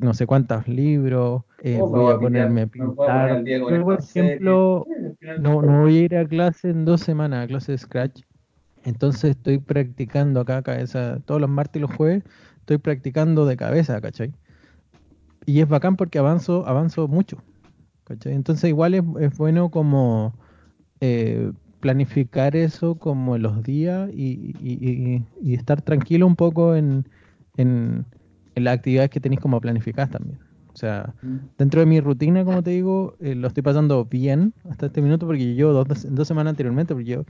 no 0.01 0.15
sé 0.15 0.27
cuántos 0.27 0.67
libros, 0.69 1.43
eh, 1.63 1.81
O 1.81 1.91
me 1.91 1.99
voy 2.01 2.13
a 2.13 2.19
ponerme 2.19 2.63
a 2.63 2.67
poner 2.67 2.89
pintar. 2.89 3.31
con 3.37 3.47
Yo, 3.47 3.85
por 3.85 4.01
ejemplo, 4.01 4.87
no, 5.41 5.63
no 5.63 5.83
voy 5.83 5.99
a 5.99 6.03
ir 6.03 6.17
a 6.17 6.27
clase 6.27 6.71
en 6.71 6.85
dos 6.85 7.01
semanas, 7.01 7.45
a 7.45 7.47
clase 7.47 7.73
de 7.73 7.79
Scratch. 7.79 8.23
Entonces 8.85 9.31
estoy 9.31 9.59
practicando 9.59 10.41
acá, 10.41 10.63
cabeza, 10.63 11.19
todos 11.25 11.41
los 11.41 11.51
martes 11.51 11.81
y 11.81 11.81
los 11.81 11.95
jueves, 11.95 12.23
estoy 12.59 12.79
practicando 12.79 13.47
de 13.47 13.57
cabeza, 13.57 14.01
¿cachai? 14.01 14.33
Y 15.45 15.61
es 15.61 15.69
bacán 15.69 15.97
porque 15.97 16.19
avanzo, 16.19 16.67
avanzo 16.67 17.09
mucho, 17.09 17.39
¿cachai? 18.07 18.33
Entonces 18.35 18.69
igual 18.69 18.95
es, 18.95 19.03
es 19.21 19.37
bueno 19.37 19.71
como 19.71 20.35
eh, 21.01 21.53
planificar 21.81 22.57
eso 22.57 22.95
como 22.95 23.37
los 23.39 23.63
días 23.63 24.11
y, 24.13 25.23
estar 25.53 25.83
tranquilo 25.83 26.27
un 26.27 26.37
poco 26.37 26.75
en, 26.75 27.07
en, 27.57 28.07
las 28.55 28.75
actividades 28.75 29.11
que 29.11 29.21
tenéis 29.21 29.41
como 29.41 29.61
planificadas 29.61 30.11
también. 30.11 30.39
O 30.73 30.77
sea, 30.77 31.15
mm. 31.23 31.37
dentro 31.59 31.81
de 31.81 31.87
mi 31.87 32.01
rutina, 32.01 32.45
como 32.45 32.63
te 32.63 32.71
digo, 32.71 33.15
eh, 33.21 33.35
lo 33.35 33.49
estoy 33.49 33.63
pasando 33.63 34.05
bien 34.05 34.55
hasta 34.69 34.87
este 34.87 35.03
minuto 35.03 35.27
porque 35.27 35.55
yo 35.55 35.73
dos, 35.73 36.07
dos 36.09 36.29
semanas 36.29 36.53
anteriormente, 36.53 36.95
porque 36.95 37.11
yo, 37.11 37.25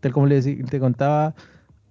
tal 0.00 0.12
como 0.12 0.26
le 0.26 0.40
te 0.40 0.80
contaba, 0.80 1.34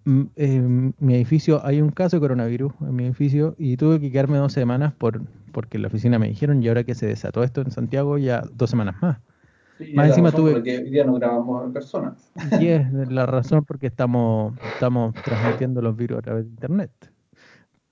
en 0.06 0.94
mi 1.00 1.16
edificio 1.16 1.66
hay 1.66 1.82
un 1.82 1.92
caso 1.92 2.18
de 2.18 2.22
coronavirus 2.22 2.74
en 2.82 2.96
mi 2.96 3.06
edificio 3.06 3.56
y 3.58 3.78
tuve 3.78 4.00
que 4.00 4.12
quedarme 4.12 4.38
dos 4.38 4.54
semanas 4.54 4.94
por 4.94 5.22
porque 5.52 5.78
en 5.78 5.84
la 5.84 5.88
oficina 5.88 6.20
me 6.20 6.28
dijeron 6.28 6.62
y 6.64 6.68
ahora 6.68 6.84
que 6.84 6.96
se 6.96 7.08
desató 7.08 7.44
esto 7.44 7.62
en 7.62 7.72
Santiago 7.72 8.18
ya 8.18 8.44
dos 8.54 8.70
semanas 8.70 8.96
más. 9.02 9.20
más 9.94 10.10
encima 10.10 10.32
tuve 10.32 10.54
porque 10.54 10.80
hoy 10.80 10.90
día 10.90 11.04
no 11.04 11.16
grabamos 11.16 11.66
en 11.66 11.74
persona. 11.74 12.16
Y 12.60 12.68
es 12.68 12.92
la 13.10 13.26
razón 13.26 13.66
porque 13.66 13.88
estamos 13.88 14.54
estamos 14.74 15.14
transmitiendo 15.16 15.82
los 15.82 15.96
virus 15.96 16.20
a 16.20 16.22
través 16.22 16.46
de 16.46 16.52
internet. 16.52 16.92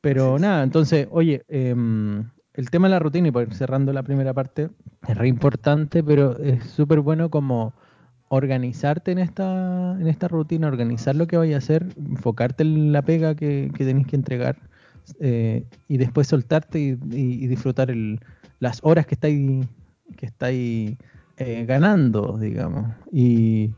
Pero 0.01 0.39
nada, 0.39 0.63
entonces, 0.63 1.07
oye, 1.11 1.43
em, 1.47 2.29
el 2.53 2.69
tema 2.69 2.87
de 2.87 2.91
la 2.91 2.99
rutina 2.99 3.27
y 3.27 3.31
por 3.31 3.53
cerrando 3.53 3.91
la 3.93 4.03
primera 4.03 4.33
parte 4.33 4.69
es 5.07 5.17
re 5.17 5.27
importante, 5.27 6.03
pero 6.03 6.37
es 6.37 6.63
súper 6.63 7.01
bueno 7.01 7.29
como 7.29 7.73
organizarte 8.29 9.11
en 9.11 9.19
esta 9.19 9.97
en 9.99 10.07
esta 10.07 10.27
rutina, 10.27 10.67
organizar 10.67 11.15
lo 11.15 11.27
que 11.27 11.37
vayas 11.37 11.55
a 11.55 11.65
hacer, 11.65 11.87
enfocarte 11.97 12.63
en 12.63 12.91
la 12.91 13.01
pega 13.01 13.35
que, 13.35 13.71
que 13.75 13.85
tenéis 13.85 14.07
que 14.07 14.15
entregar 14.15 14.57
eh, 15.19 15.65
y 15.87 15.97
después 15.97 16.27
soltarte 16.27 16.79
y, 16.79 17.47
disfrutar 17.47 17.89
el, 17.89 18.19
las 18.59 18.79
horas 18.83 19.05
que 19.05 19.15
estáis 19.15 19.65
que 20.17 20.25
estáis 20.25 20.97
eh, 21.37 21.65
ganando, 21.65 22.37
digamos, 22.37 22.93
y, 23.11 23.71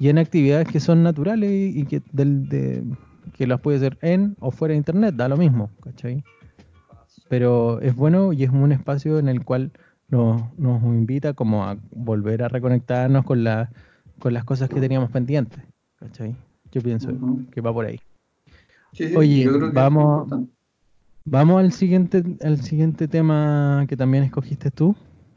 en 0.00 0.18
actividades 0.18 0.68
que 0.68 0.80
son 0.80 1.02
naturales 1.02 1.50
y, 1.50 1.84
que 1.86 2.02
del, 2.12 2.48
de, 2.48 2.84
que 3.32 3.46
las 3.46 3.60
puedes 3.60 3.80
hacer 3.80 3.98
en 4.02 4.36
o 4.40 4.50
fuera 4.50 4.72
de 4.72 4.78
internet, 4.78 5.14
da 5.14 5.28
lo 5.28 5.36
mismo, 5.36 5.70
¿cachai? 5.82 6.24
Pero 7.28 7.80
es 7.80 7.94
bueno 7.94 8.32
y 8.32 8.44
es 8.44 8.50
un 8.50 8.72
espacio 8.72 9.18
en 9.18 9.28
el 9.28 9.44
cual 9.44 9.72
nos, 10.08 10.42
nos 10.58 10.82
invita 10.82 11.34
como 11.34 11.64
a 11.64 11.76
volver 11.90 12.42
a 12.42 12.48
reconectarnos 12.48 13.24
con, 13.24 13.44
la, 13.44 13.70
con 14.18 14.32
las 14.34 14.44
cosas 14.44 14.68
que 14.68 14.80
teníamos 14.80 15.10
pendientes, 15.10 15.60
¿cachai? 15.98 16.36
Yo 16.72 16.82
pienso 16.82 17.10
que 17.50 17.60
va 17.60 17.72
por 17.72 17.86
ahí. 17.86 18.00
Oye, 19.14 19.48
vamos, 19.72 20.28
Vamos 21.28 21.58
al 21.58 21.72
siguiente, 21.72 22.22
al 22.40 22.62
siguiente 22.62 23.08
tema 23.08 23.84
que 23.88 23.96
también 23.96 24.22
escogiste 24.22 24.70
tú, 24.70 24.94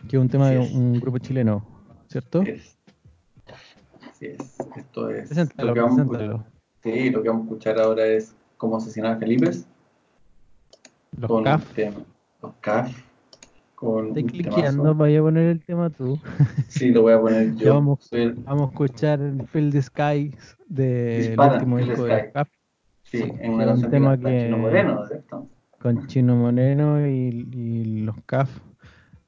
que 0.08 0.18
es 0.18 0.22
un 0.22 0.30
tema 0.30 0.52
de 0.52 0.60
un 0.60 1.00
grupo 1.00 1.18
chileno, 1.18 1.66
¿cierto? 2.08 2.42
Así 2.42 4.28
es. 4.28 4.56
Esto 4.76 5.10
es. 5.10 5.36
lo 5.58 5.74
que 5.74 5.80
vamos, 5.82 6.08
sí, 6.84 7.10
lo 7.10 7.24
que 7.24 7.30
vamos 7.30 7.42
a 7.42 7.46
escuchar 7.46 7.80
ahora 7.80 8.06
es 8.06 8.36
cómo 8.58 8.78
asesinar 8.78 9.14
a 9.14 9.18
Felipe. 9.18 9.50
Los 11.18 11.44
CAF. 11.44 11.76
los 12.44 12.54
CAF. 12.62 12.96
Con 13.80 14.08
Estoy 14.08 14.26
cliqueando, 14.26 14.94
voy 14.94 15.16
a 15.16 15.22
poner 15.22 15.46
el 15.48 15.64
tema 15.64 15.90
tú. 15.90 16.20
Sí, 16.68 16.92
lo 16.92 17.04
voy 17.04 17.14
a 17.14 17.22
poner 17.22 17.56
yo. 17.56 17.76
vamos, 17.76 18.10
vamos, 18.44 18.64
a 18.64 18.70
escuchar 18.72 19.22
el 19.22 19.48
Field 19.48 19.72
the 19.72 19.82
Sky 19.82 20.36
del 20.68 21.40
último 21.40 21.78
disco 21.78 22.04
de 22.04 22.24
los 22.24 22.34
CAF. 22.34 22.50
Sí, 23.04 23.24
en 23.40 23.54
una 23.54 23.66
canción 23.68 23.90
tema 23.90 24.18
que... 24.18 24.50
Moreno, 24.50 25.08
¿cierto? 25.08 25.48
con 25.80 26.08
Chino 26.08 26.36
Moreno 26.36 27.08
y, 27.08 28.02
los 28.04 28.18
CAF 28.26 28.50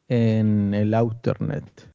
en 0.10 0.74
el 0.74 0.94
Outernet. 0.96 1.91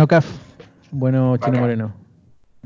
Bueno, 0.00 0.08
Caf. 0.08 0.26
Bueno, 0.92 1.36
Chino. 1.36 1.58
Moreno. 1.60 1.92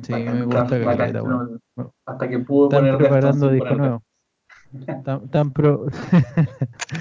Sí, 0.02 0.12
Bacán, 0.12 0.38
me 0.38 0.44
gusta 0.44 0.62
bacán, 0.62 0.96
caleta, 0.96 1.22
weón. 1.24 1.60
Hasta 2.06 2.28
que 2.28 2.38
pudo 2.38 2.66
Están 2.68 2.80
poner 2.82 2.96
preparando 2.96 3.50
disco 3.50 3.68
poner 3.70 3.78
nuevo. 3.80 4.02
Están, 5.24 5.50
pro- 5.50 5.86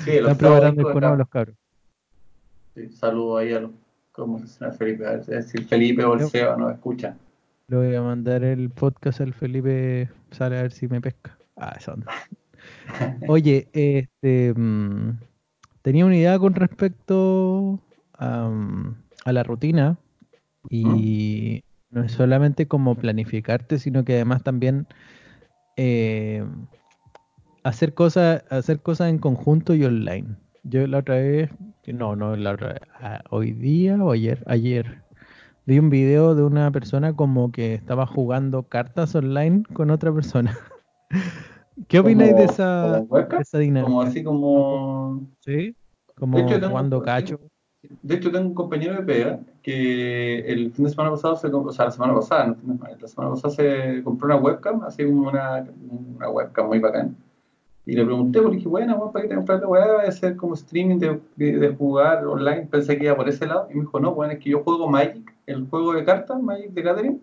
Sí, 0.03 0.11
están 0.11 0.35
preparando 0.35 0.81
disco 0.83 0.99
nuevo 0.99 1.15
los 1.17 1.29
cabros. 1.29 1.55
Sí, 2.73 2.89
saludo 2.93 3.37
ahí 3.37 3.53
a 3.53 3.59
los. 3.59 3.71
¿Cómo 4.11 4.39
se 4.47 4.59
llama 4.59 4.73
Felipe? 4.73 5.05
A 5.05 5.11
ver 5.17 5.43
si 5.43 5.57
el 5.57 5.65
Felipe 5.65 6.03
o 6.03 6.15
el 6.15 6.21
Seba 6.21 6.57
nos 6.57 6.73
escuchan. 6.73 7.15
Le 7.67 7.77
voy 7.77 7.93
a 7.95 8.01
mandar 8.01 8.43
el 8.43 8.71
podcast 8.71 9.21
al 9.21 9.35
Felipe. 9.35 10.09
Sale 10.31 10.57
a 10.57 10.63
ver 10.63 10.71
si 10.71 10.87
me 10.87 10.99
pesca. 10.99 11.37
Ah, 11.57 11.75
esa 11.77 11.93
onda. 11.93 12.07
Oye, 13.27 13.67
este. 13.73 14.51
mm, 14.55 15.11
tenía 15.83 16.07
una 16.07 16.15
idea 16.17 16.39
con 16.39 16.55
respecto 16.55 17.79
a, 18.17 18.49
a 19.25 19.31
la 19.31 19.43
rutina. 19.43 19.95
Y 20.69 21.63
no 21.89 22.03
es 22.03 22.11
solamente 22.11 22.67
como 22.67 22.95
planificarte, 22.95 23.79
sino 23.79 24.03
que 24.03 24.15
además 24.15 24.43
también 24.43 24.87
eh, 25.77 26.43
hacer 27.63 27.93
cosas, 27.93 28.43
hacer 28.49 28.81
cosas 28.81 29.09
en 29.09 29.19
conjunto 29.19 29.73
y 29.75 29.85
online. 29.85 30.35
Yo 30.63 30.87
la 30.87 30.99
otra 30.99 31.15
vez, 31.15 31.49
no, 31.87 32.15
no 32.15 32.35
la 32.35 32.51
otra 32.51 32.73
vez, 32.73 32.81
ah, 32.99 33.21
hoy 33.29 33.51
día 33.51 34.01
o 34.03 34.11
ayer, 34.11 34.43
ayer, 34.47 35.03
vi 35.65 35.79
un 35.79 35.89
video 35.89 36.35
de 36.35 36.43
una 36.43 36.71
persona 36.71 37.15
como 37.15 37.51
que 37.51 37.73
estaba 37.73 38.05
jugando 38.05 38.63
cartas 38.63 39.13
online 39.15 39.63
con 39.73 39.91
otra 39.91 40.13
persona. 40.13 40.57
¿Qué 41.87 41.99
opináis 41.99 42.35
de 42.35 42.45
esa, 42.45 43.01
de 43.01 43.37
esa 43.41 43.59
dinámica? 43.59 43.87
Como 43.87 44.01
así 44.01 44.23
como. 44.23 45.27
¿Sí? 45.39 45.75
Como 46.15 46.37
hecho, 46.37 46.69
jugando 46.69 47.01
cacho. 47.01 47.39
De 48.01 48.15
hecho, 48.15 48.31
tengo 48.31 48.47
un 48.47 48.53
compañero 48.53 48.95
de 48.95 49.03
pega 49.03 49.39
que 49.61 50.39
el 50.39 50.71
fin 50.71 50.85
de 50.85 50.91
semana 50.91 51.11
pasado, 51.11 51.35
se, 51.35 51.47
o 51.47 51.71
sea, 51.71 51.85
la 51.85 51.91
semana 51.91 52.15
pasada, 52.15 52.55
no 52.63 52.79
la 52.99 53.07
semana 53.07 53.31
pasada 53.31 53.53
se 53.53 54.01
compró 54.03 54.27
una 54.27 54.37
webcam, 54.37 54.83
así 54.83 55.05
como 55.05 55.29
una, 55.29 55.65
una 55.89 56.29
webcam 56.29 56.67
muy 56.67 56.79
bacán. 56.79 57.15
Y 57.85 57.93
le 57.93 58.05
pregunté, 58.05 58.41
porque 58.41 58.57
dije, 58.57 58.69
bueno, 58.69 59.11
¿para 59.11 59.23
qué 59.23 59.29
te 59.29 59.35
compraste 59.35 59.65
weá? 59.65 59.85
¿Va 59.85 60.03
a 60.03 60.07
hacer 60.07 60.37
como 60.37 60.53
streaming 60.53 60.99
de, 60.99 61.19
de, 61.35 61.57
de 61.59 61.75
jugar 61.75 62.25
online? 62.25 62.67
Pensé 62.71 62.97
que 62.97 63.05
iba 63.05 63.15
por 63.15 63.27
ese 63.27 63.45
lado. 63.45 63.67
Y 63.69 63.75
me 63.75 63.81
dijo, 63.81 63.99
no, 63.99 64.13
bueno, 64.15 64.33
es 64.33 64.39
que 64.39 64.51
yo 64.51 64.63
juego 64.63 64.89
Magic, 64.89 65.35
el 65.45 65.67
juego 65.67 65.93
de 65.93 66.05
cartas, 66.05 66.41
Magic 66.41 66.71
de 66.71 66.81
Gathering. 66.81 67.21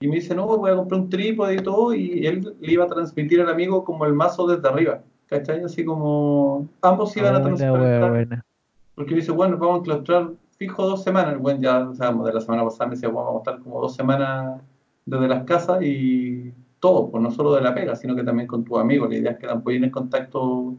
Y 0.00 0.06
me 0.06 0.16
dice, 0.16 0.36
no, 0.36 0.46
voy 0.46 0.70
a 0.70 0.76
comprar 0.76 1.00
un 1.00 1.10
trípode 1.10 1.54
y 1.54 1.58
todo. 1.58 1.92
Y 1.94 2.24
él 2.26 2.54
le 2.60 2.72
iba 2.72 2.84
a 2.84 2.88
transmitir 2.88 3.40
al 3.40 3.48
amigo 3.48 3.84
como 3.84 4.04
el 4.04 4.12
mazo 4.12 4.46
desde 4.46 4.68
arriba. 4.68 5.00
¿Cachai? 5.26 5.62
Así 5.64 5.84
como 5.84 6.68
ambos 6.80 7.16
iban 7.16 7.34
a 7.34 7.42
Oh, 7.72 8.57
Porque 8.98 9.14
dice, 9.14 9.30
bueno, 9.30 9.56
vamos 9.56 9.76
a 9.76 9.78
enclaustrar 9.78 10.32
fijo 10.56 10.84
dos 10.84 11.04
semanas. 11.04 11.34
El 11.34 11.38
buen 11.38 11.60
ya, 11.60 11.88
o 11.88 11.94
sea, 11.94 12.12
de 12.12 12.32
la 12.32 12.40
semana 12.40 12.64
pasada 12.64 12.88
me 12.88 12.96
decía, 12.96 13.08
bueno, 13.08 13.28
vamos 13.28 13.46
a 13.46 13.50
estar 13.50 13.62
como 13.62 13.80
dos 13.80 13.94
semanas 13.94 14.60
desde 15.06 15.28
las 15.28 15.44
casas 15.44 15.80
y 15.82 16.52
todo, 16.80 17.08
pues 17.08 17.22
no 17.22 17.30
solo 17.30 17.54
de 17.54 17.62
la 17.62 17.72
pega, 17.72 17.94
sino 17.94 18.16
que 18.16 18.24
también 18.24 18.48
con 18.48 18.64
tus 18.64 18.76
amigos. 18.76 19.08
La 19.08 19.16
idea 19.16 19.30
es 19.30 19.38
que 19.38 19.46
tampoco 19.46 19.70
en 19.70 19.88
contacto, 19.90 20.74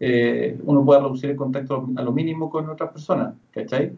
eh, 0.00 0.58
uno 0.64 0.82
pueda 0.86 1.00
reducir 1.00 1.28
el 1.28 1.36
contacto 1.36 1.86
a 1.96 2.02
lo 2.02 2.12
mínimo 2.12 2.48
con 2.48 2.66
otras 2.70 2.92
personas, 2.92 3.34
¿cachai? 3.50 3.92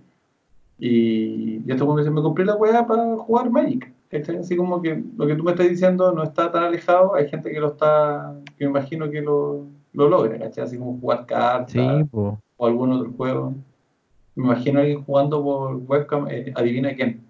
Y 0.80 1.58
este 1.70 1.84
weón 1.84 1.94
me 1.94 2.02
dice, 2.02 2.10
me 2.10 2.20
compré 2.20 2.44
la 2.44 2.56
weá 2.56 2.84
para 2.84 3.16
jugar 3.16 3.48
Magic, 3.48 3.92
¿cachai? 4.08 4.38
Así 4.38 4.56
como 4.56 4.82
que 4.82 5.04
lo 5.16 5.24
que 5.24 5.36
tú 5.36 5.44
me 5.44 5.52
estás 5.52 5.68
diciendo 5.68 6.10
no 6.10 6.24
está 6.24 6.50
tan 6.50 6.64
alejado, 6.64 7.14
hay 7.14 7.28
gente 7.28 7.52
que 7.52 7.60
lo 7.60 7.68
está, 7.68 8.34
que 8.58 8.64
me 8.64 8.70
imagino 8.70 9.08
que 9.08 9.22
lo, 9.22 9.66
lo 9.92 10.08
logra, 10.08 10.36
¿cachai? 10.36 10.64
Así 10.64 10.76
como 10.76 10.98
jugar 10.98 11.26
cartas 11.26 11.70
Sí, 11.70 12.04
po. 12.10 12.40
O 12.62 12.66
algún 12.66 12.92
otro 12.92 13.10
juego. 13.16 13.54
Me 14.36 14.44
imagino 14.44 14.78
alguien 14.78 15.02
jugando 15.02 15.42
por 15.42 15.76
webcam, 15.88 16.28
eh, 16.30 16.52
adivina 16.54 16.94
quién. 16.94 17.24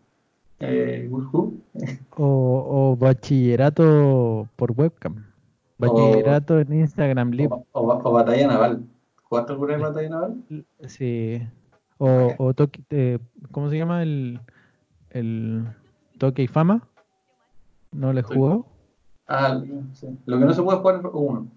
Eh? 0.61 1.11
O, 2.17 2.93
o 2.93 2.97
bachillerato 2.97 4.47
por 4.57 4.73
webcam. 4.73 5.25
Bachillerato 5.79 6.61
en 6.61 6.73
Instagram 6.75 7.31
Live. 7.31 7.51
O, 7.73 8.13
batalla 8.13 8.47
naval. 8.47 8.85
¿Jugaste 9.25 9.53
alguna 9.53 9.73
vez 9.73 9.83
batalla 9.83 10.09
naval? 10.11 10.45
Sí. 10.87 11.43
O, 11.97 12.35
o 12.37 12.53
toque, 12.53 12.83
eh, 12.91 13.19
¿cómo 13.51 13.71
se 13.71 13.79
llama? 13.79 14.03
El, 14.03 14.39
el 15.11 15.65
toque 16.19 16.43
y 16.43 16.47
fama. 16.47 16.87
¿No 17.91 18.13
le 18.13 18.23
jugó? 18.23 18.67
Ah, 19.27 19.63
sí. 19.95 20.07
Lo 20.27 20.39
que 20.39 20.45
no 20.45 20.53
se 20.53 20.63
puede 20.63 20.79
jugar 20.79 20.97
es 20.97 21.03
uno. 21.11 21.49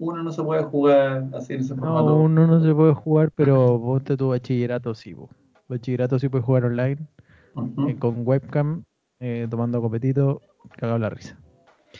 Uno 0.00 0.22
no 0.22 0.32
se 0.32 0.42
puede 0.42 0.64
jugar 0.64 1.28
así 1.34 1.52
en 1.52 1.60
ese 1.60 1.74
No, 1.76 1.80
formato. 1.82 2.16
uno 2.16 2.46
no 2.46 2.60
se 2.64 2.74
puede 2.74 2.94
jugar, 2.94 3.30
pero 3.34 3.78
vos 3.78 4.02
te 4.02 4.16
tu 4.16 4.30
bachillerato 4.30 4.94
sí, 4.94 5.12
vos. 5.12 5.30
Bachillerato 5.68 6.18
sí 6.18 6.28
puedes 6.28 6.44
jugar 6.44 6.64
online, 6.64 7.06
eh, 7.86 7.96
con 7.98 8.26
webcam, 8.26 8.82
eh, 9.20 9.46
tomando 9.48 9.80
copetito, 9.80 10.40
cagado 10.76 10.98
la 10.98 11.10
risa. 11.10 11.38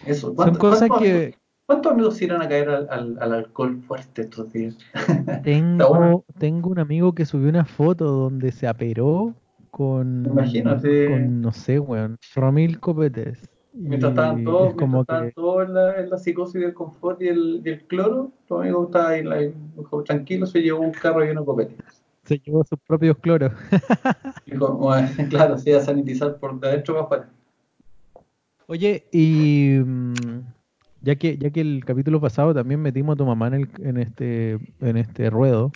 Eso. 0.06 0.28
Son 0.28 0.34
¿Cuánto- 0.34 0.58
cosas 0.58 0.90
que 0.98 1.34
¿Cuántos 1.66 1.92
amigos 1.92 2.20
irán 2.20 2.42
a 2.42 2.48
caer 2.48 2.68
al, 2.68 2.88
al, 2.90 3.18
al 3.20 3.32
alcohol 3.32 3.80
fuerte 3.86 4.22
estos 4.22 4.52
días? 4.52 4.76
Tengo, 5.44 5.88
bueno. 5.90 6.24
tengo 6.38 6.70
un 6.70 6.80
amigo 6.80 7.14
que 7.14 7.24
subió 7.26 7.48
una 7.48 7.64
foto 7.64 8.06
donde 8.06 8.50
se 8.50 8.66
aperó 8.66 9.34
con, 9.70 10.24
sí. 10.50 10.62
con 11.06 11.40
no 11.40 11.52
sé, 11.52 11.78
weón, 11.78 12.18
Romil 12.34 12.80
Copetes. 12.80 13.48
Mientras 13.72 14.10
estaban 14.10 14.44
todos, 14.44 14.70
es 14.70 14.74
como 14.74 14.96
mientras 14.96 15.02
estaban 15.02 15.28
que, 15.28 15.32
todos 15.34 15.66
en, 15.66 15.74
la, 15.74 16.00
en 16.00 16.10
la 16.10 16.18
psicosis 16.18 16.60
del 16.60 16.74
confort 16.74 17.22
y 17.22 17.28
el, 17.28 17.62
y 17.64 17.68
el 17.68 17.82
cloro, 17.86 18.32
tu 18.46 18.58
amigo 18.58 18.84
estaba 18.86 19.10
ahí, 19.10 19.54
tranquilo, 20.04 20.46
se 20.46 20.60
llevó 20.60 20.80
un 20.80 20.92
carro 20.92 21.20
lleno 21.20 21.40
de 21.40 21.46
copete. 21.46 21.76
se 22.24 22.38
llevó 22.38 22.64
sus 22.64 22.78
propios 22.80 23.16
cloros. 23.18 23.52
Claro, 25.30 25.58
se 25.58 25.70
iba 25.70 25.78
a 25.78 25.82
sanitizar 25.82 26.38
por 26.38 26.58
de 26.58 26.68
adentro 26.68 26.94
para 26.94 27.04
afuera. 27.04 27.30
Oye, 28.66 29.04
y 29.12 29.78
mm, 29.84 30.40
ya 31.02 31.16
que, 31.16 31.38
ya 31.38 31.50
que 31.50 31.60
el 31.60 31.84
capítulo 31.84 32.20
pasado 32.20 32.52
también 32.52 32.80
metimos 32.80 33.14
a 33.14 33.16
tu 33.16 33.24
mamá 33.24 33.48
en, 33.48 33.54
el, 33.54 33.68
en 33.80 33.96
este, 33.98 34.58
en 34.80 34.96
este 34.96 35.30
ruedo. 35.30 35.72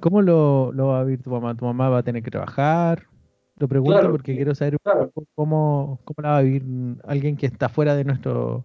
¿cómo 0.00 0.22
lo, 0.22 0.72
lo 0.72 0.88
va 0.88 1.00
a 1.00 1.04
vivir 1.04 1.22
tu 1.22 1.30
mamá? 1.30 1.54
¿Tu 1.54 1.64
mamá 1.64 1.88
va 1.88 1.98
a 1.98 2.02
tener 2.02 2.22
que 2.22 2.30
trabajar? 2.30 3.09
Lo 3.60 3.68
pregunto 3.68 3.92
Claro, 3.98 4.10
porque 4.12 4.34
quiero 4.34 4.54
saber 4.54 4.78
claro. 4.82 5.12
cómo, 5.34 6.00
cómo 6.04 6.16
la 6.22 6.30
va 6.30 6.38
a 6.38 6.42
vivir 6.42 6.64
alguien 7.04 7.36
que 7.36 7.46
está 7.46 7.68
fuera 7.68 7.94
de 7.94 8.04
nuestro, 8.04 8.64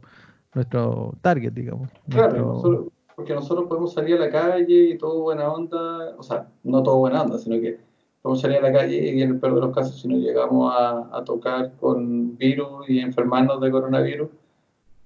nuestro 0.54 1.14
target, 1.22 1.52
digamos. 1.52 1.90
Claro, 2.10 2.28
nuestro- 2.32 2.54
nosotros, 2.54 2.86
porque 3.16 3.34
nosotros 3.34 3.68
podemos 3.68 3.94
salir 3.94 4.16
a 4.16 4.20
la 4.20 4.30
calle 4.32 4.90
y 4.92 4.98
todo 4.98 5.22
buena 5.22 5.52
onda, 5.52 6.16
o 6.18 6.24
sea, 6.24 6.48
no 6.64 6.82
todo 6.82 6.98
buena 6.98 7.22
onda, 7.24 7.38
sino 7.38 7.60
que 7.60 7.78
podemos 8.22 8.40
salir 8.42 8.58
a 8.58 8.62
la 8.62 8.72
calle 8.72 9.12
y 9.16 9.22
en 9.22 9.32
el 9.32 9.40
peor 9.40 9.56
de 9.56 9.62
los 9.62 9.76
casos, 9.76 10.00
si 10.02 10.08
nos 10.08 10.20
llegamos 10.20 10.74
a, 10.74 11.10
a 11.12 11.24
tocar 11.26 11.74
con 11.80 12.38
virus 12.38 12.90
y 12.90 13.00
enfermarnos 13.00 13.60
de 13.62 13.72
coronavirus, 13.72 14.30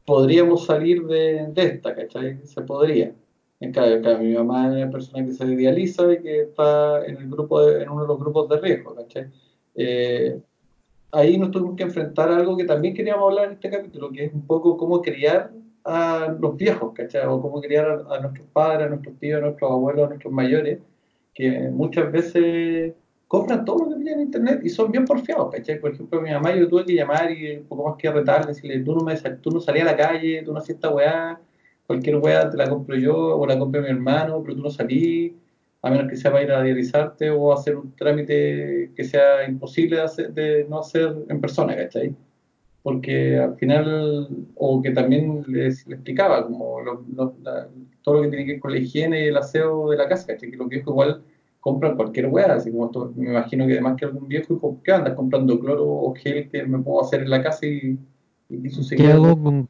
podríamos 0.05 0.65
salir 0.65 1.05
de, 1.05 1.47
de 1.53 1.61
esta, 1.63 1.95
¿cachai? 1.95 2.39
Se 2.45 2.61
podría. 2.61 3.11
En 3.59 3.71
cambio, 3.73 3.95
en 3.97 4.03
cambio, 4.03 4.29
mi 4.29 4.35
mamá 4.35 4.67
es 4.69 4.83
una 4.83 4.91
persona 4.91 5.25
que 5.25 5.31
se 5.33 5.45
dializa 5.45 6.13
y 6.13 6.21
que 6.21 6.41
está 6.43 7.05
en, 7.05 7.17
el 7.17 7.29
grupo 7.29 7.61
de- 7.61 7.83
en 7.83 7.89
uno 7.89 8.03
de 8.03 8.07
los 8.07 8.19
grupos 8.19 8.47
de 8.49 8.57
riesgo, 8.59 8.95
¿cachai? 8.95 9.29
Eh, 9.81 10.41
ahí 11.11 11.37
nos 11.37 11.51
tuvimos 11.51 11.75
que 11.77 11.83
enfrentar 11.83 12.29
a 12.31 12.37
algo 12.37 12.57
que 12.57 12.65
también 12.65 12.93
queríamos 12.95 13.25
hablar 13.29 13.45
en 13.47 13.53
este 13.53 13.69
capítulo, 13.69 14.11
que 14.11 14.25
es 14.25 14.33
un 14.33 14.45
poco 14.45 14.77
cómo 14.77 15.01
criar 15.01 15.51
a 15.85 16.35
los 16.39 16.57
viejos, 16.57 16.93
¿cachai? 16.93 17.25
O 17.27 17.41
cómo 17.41 17.61
criar 17.61 17.87
a, 18.09 18.15
a 18.15 18.19
nuestros 18.21 18.47
padres, 18.53 18.87
a 18.87 18.89
nuestros 18.89 19.17
tíos, 19.19 19.39
a 19.39 19.45
nuestros 19.45 19.71
abuelos, 19.71 20.05
a 20.05 20.09
nuestros 20.09 20.33
mayores, 20.33 20.79
que 21.33 21.69
muchas 21.71 22.11
veces 22.11 22.93
compran 23.27 23.63
todo 23.65 23.85
lo 23.85 23.89
que 23.89 23.95
pillan 23.97 24.15
en 24.19 24.25
internet 24.25 24.61
y 24.63 24.69
son 24.69 24.91
bien 24.91 25.05
porfiados, 25.05 25.51
¿cachai? 25.53 25.79
Por 25.79 25.93
ejemplo, 25.93 26.21
mi 26.21 26.31
mamá 26.31 26.55
yo 26.55 26.67
tuve 26.67 26.85
que 26.85 26.93
llamar 26.95 27.31
y 27.31 27.57
un 27.57 27.65
poco 27.65 27.87
más 27.89 27.97
que 27.97 28.11
retarle, 28.11 28.47
decirle, 28.47 28.79
tú 28.81 28.95
no, 28.95 29.03
me, 29.03 29.15
sal- 29.17 29.39
tú 29.41 29.51
no 29.51 29.59
salías 29.61 29.87
a 29.87 29.91
la 29.91 29.97
calle, 29.97 30.43
tú 30.43 30.51
no 30.53 30.59
hacías 30.59 30.75
esta 30.77 30.89
weá, 30.89 31.39
cualquier 31.87 32.17
weá 32.17 32.49
te 32.49 32.57
la 32.57 32.69
compro 32.69 32.95
yo 32.97 33.15
o 33.37 33.45
la 33.47 33.57
compra 33.59 33.81
mi 33.81 33.89
hermano, 33.89 34.41
pero 34.43 34.55
tú 34.55 34.63
no 34.63 34.69
salís, 34.69 35.33
a 35.81 35.89
menos 35.89 36.09
que 36.09 36.17
sea 36.17 36.31
para 36.31 36.43
ir 36.43 36.51
a 36.51 36.61
dializarte 36.63 37.29
o 37.31 37.53
hacer 37.53 37.77
un 37.77 37.95
trámite 37.95 38.91
que 38.95 39.03
sea 39.03 39.47
imposible 39.47 39.97
de, 39.97 40.01
hacer- 40.03 40.33
de 40.33 40.65
no 40.69 40.79
hacer 40.79 41.15
en 41.29 41.39
persona, 41.41 41.75
¿cachai? 41.75 42.15
Porque 42.83 43.37
al 43.37 43.55
final, 43.57 44.29
o 44.55 44.81
que 44.81 44.91
también 44.91 45.43
les, 45.47 45.85
les 45.87 45.95
explicaba, 45.97 46.43
como 46.45 46.81
lo- 46.81 47.05
lo- 47.15 47.35
la- 47.43 47.67
todo 48.03 48.15
lo 48.15 48.21
que 48.23 48.29
tiene 48.29 48.45
que 48.45 48.51
ver 48.53 48.61
con 48.61 48.71
la 48.71 48.79
higiene 48.79 49.23
y 49.25 49.27
el 49.27 49.37
aseo 49.37 49.89
de 49.89 49.97
la 49.97 50.07
casa, 50.07 50.27
¿cachai? 50.27 50.49
Que 50.51 50.57
los 50.57 50.69
viejos 50.69 50.91
igual 50.91 51.21
compran 51.59 51.95
cualquier 51.97 52.27
weá, 52.27 52.53
así 52.53 52.71
como 52.71 52.85
esto, 52.85 53.11
me 53.15 53.29
imagino 53.31 53.67
que 53.67 53.73
además 53.73 53.97
que 53.97 54.05
algún 54.05 54.27
viejo 54.29 54.53
dijo, 54.53 54.79
¿qué 54.83 54.93
andas 54.93 55.13
comprando 55.15 55.59
cloro 55.59 55.85
o 55.87 56.13
gel 56.15 56.49
que 56.49 56.63
me 56.65 56.79
puedo 56.79 57.01
hacer 57.01 57.21
en 57.23 57.29
la 57.29 57.43
casa 57.43 57.65
y, 57.65 57.97
y 58.49 58.69
¿Qué 58.95 59.07
hago 59.07 59.35
con 59.41 59.67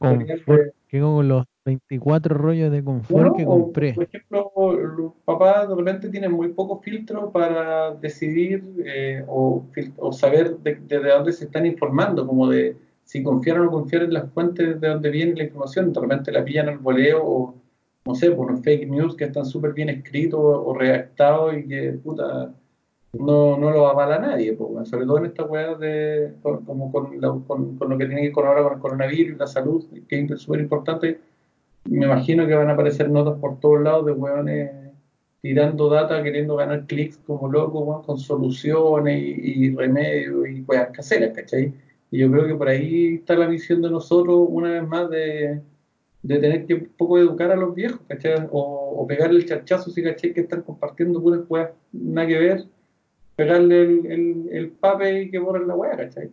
¿Qué 0.87 0.97
hago 0.99 1.15
con 1.15 1.27
los 1.27 1.45
24 1.65 2.35
rollos 2.35 2.71
de 2.71 2.83
confort 2.83 3.35
que 3.35 3.45
compré? 3.45 3.93
por 3.93 4.03
ejemplo, 4.03 4.51
los 4.97 5.13
papás 5.25 5.69
de 5.69 5.75
repente 5.75 6.09
tienen 6.09 6.31
muy 6.31 6.49
poco 6.49 6.79
filtro 6.79 7.31
para 7.31 7.93
decidir 7.95 8.63
eh, 8.85 9.23
o, 9.27 9.65
saber 10.11 10.57
de, 10.59 10.75
de, 10.75 10.99
de 10.99 11.09
dónde 11.09 11.33
se 11.33 11.45
están 11.45 11.65
informando, 11.65 12.25
como 12.25 12.47
de 12.47 12.75
si 13.09 13.23
confiar 13.23 13.59
o 13.59 13.63
no 13.63 13.71
confiar 13.71 14.03
en 14.03 14.13
las 14.13 14.31
fuentes 14.31 14.79
de 14.79 14.87
donde 14.87 15.09
viene 15.09 15.35
la 15.35 15.43
información. 15.43 15.91
De 15.91 15.99
repente 15.99 16.31
la 16.31 16.45
pillan 16.45 16.69
al 16.69 16.77
voleo 16.77 17.21
o, 17.23 17.55
no 18.05 18.13
sé, 18.13 18.29
por 18.29 18.51
unos 18.51 18.61
fake 18.61 18.87
news 18.87 19.15
que 19.15 19.23
están 19.25 19.45
súper 19.45 19.73
bien 19.73 19.89
escritos 19.89 20.39
o 20.39 20.75
redactados 20.75 21.57
y 21.57 21.67
que, 21.67 21.93
puta, 22.03 22.53
no, 23.13 23.57
no 23.57 23.71
lo 23.71 23.87
avala 23.87 24.19
nadie, 24.19 24.55
sobre 24.55 25.05
todo 25.05 25.17
en 25.17 25.25
esta 25.25 25.43
weá 25.43 25.73
de, 25.73 26.33
como 26.43 26.91
con, 26.91 27.19
con, 27.47 27.77
con, 27.77 27.89
lo 27.89 27.97
que 27.97 28.05
tiene 28.05 28.21
que 28.21 28.27
ver 28.27 28.31
con 28.31 28.45
ahora 28.45 28.61
con 28.61 28.73
el 28.73 28.79
coronavirus, 28.79 29.39
la 29.39 29.47
salud, 29.47 29.83
que 30.07 30.19
es 30.21 30.41
súper 30.41 30.59
importante. 30.61 31.19
Me 31.85 32.05
imagino 32.05 32.47
que 32.47 32.55
van 32.55 32.69
a 32.69 32.73
aparecer 32.73 33.09
notas 33.09 33.39
por 33.39 33.59
todos 33.59 33.81
lados 33.81 34.05
de 34.05 34.11
weones 34.11 34.71
tirando 35.41 35.89
data, 35.89 36.21
queriendo 36.21 36.55
ganar 36.55 36.85
clics 36.85 37.17
como 37.25 37.49
locos, 37.49 38.05
con 38.05 38.17
soluciones 38.19 39.21
y, 39.21 39.73
remedios 39.73 40.47
y 40.49 40.61
weas 40.61 40.89
caseras, 40.91 41.33
¿cachai? 41.35 41.73
Y 42.11 42.19
yo 42.19 42.31
creo 42.31 42.47
que 42.47 42.55
por 42.55 42.67
ahí 42.67 43.15
está 43.15 43.35
la 43.35 43.47
visión 43.47 43.81
de 43.81 43.89
nosotros, 43.89 44.47
una 44.49 44.71
vez 44.71 44.87
más, 44.87 45.09
de, 45.09 45.61
tener 46.27 46.65
que 46.65 46.73
un 46.75 46.89
poco 46.97 47.17
educar 47.17 47.51
a 47.51 47.55
los 47.55 47.73
viejos, 47.73 48.01
¿cachai? 48.07 48.47
O, 48.51 48.95
o 48.97 49.07
pegarle 49.07 49.39
el 49.39 49.45
charchazo, 49.45 49.89
si 49.91 50.03
¿cachai? 50.03 50.33
Que 50.33 50.41
están 50.41 50.61
compartiendo 50.63 51.21
puras 51.21 51.41
weas 51.49 51.71
nada 51.91 52.27
que 52.27 52.37
ver 52.37 52.65
pegarle 53.39 53.83
el, 53.83 54.49
el, 54.51 54.67
pape 54.71 55.23
y 55.23 55.31
que 55.31 55.39
borren 55.39 55.69
la 55.69 55.75
weá, 55.75 55.95
¿cachai? 55.95 56.29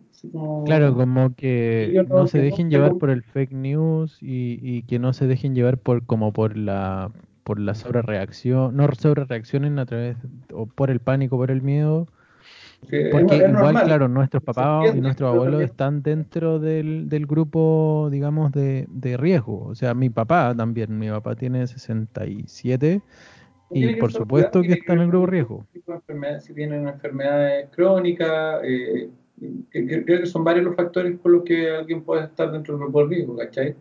claro, 0.65 0.93
como 0.93 1.33
que 1.35 2.03
no, 2.09 2.27
se 2.27 2.39
dejen 2.39 2.69
llevar 2.69 2.95
por 2.95 3.09
el 3.09 3.23
fake 3.23 3.53
news 3.53 4.17
y, 4.21 4.59
y, 4.61 4.81
que 4.83 4.99
no 4.99 5.13
se 5.13 5.25
dejen 5.25 5.55
llevar 5.55 5.77
por 5.77 6.05
como 6.05 6.33
por 6.33 6.57
la 6.57 7.11
por 7.45 7.59
la 7.59 7.75
sobrereacción, 7.75 8.75
no 8.75 8.89
sobrereaccionen 8.93 9.79
a 9.79 9.85
través 9.85 10.17
o 10.53 10.65
por 10.65 10.91
el 10.91 10.99
pánico, 10.99 11.37
por 11.37 11.49
el 11.49 11.61
miedo. 11.61 12.07
porque 13.09 13.37
igual, 13.37 13.83
claro, 13.85 14.09
nuestros 14.09 14.43
papás 14.43 14.93
y 14.93 14.99
nuestros 14.99 15.33
abuelos 15.33 15.61
están 15.61 16.03
dentro 16.03 16.59
del, 16.59 17.07
del 17.07 17.25
grupo, 17.25 18.09
digamos, 18.11 18.51
de, 18.51 18.85
de 18.89 19.15
riesgo. 19.15 19.63
O 19.65 19.75
sea, 19.75 19.93
mi 19.93 20.09
papá 20.09 20.53
también, 20.57 20.99
mi 20.99 21.09
papá 21.09 21.35
tiene 21.35 21.65
67 21.67 23.01
y 23.71 23.95
por 23.95 24.11
supuesto 24.11 24.61
que, 24.61 24.73
está 24.73 24.93
en 24.93 24.99
el 24.99 25.07
grupo 25.07 25.25
riesgo. 25.25 25.65
Si 26.39 26.53
tienen 26.53 26.87
enfermedades 26.87 27.69
crónicas, 27.71 28.61
eh, 28.63 29.09
creo 29.69 30.21
que 30.21 30.25
son 30.25 30.43
varios 30.43 30.65
los 30.65 30.75
factores 30.75 31.17
por 31.19 31.31
los 31.31 31.43
que 31.43 31.69
alguien 31.69 32.03
puede 32.03 32.25
estar 32.25 32.51
dentro 32.51 32.73
del 32.73 32.83
grupo 32.83 33.03
de 33.03 33.15
riesgo, 33.15 33.37
¿cachai? 33.37 33.75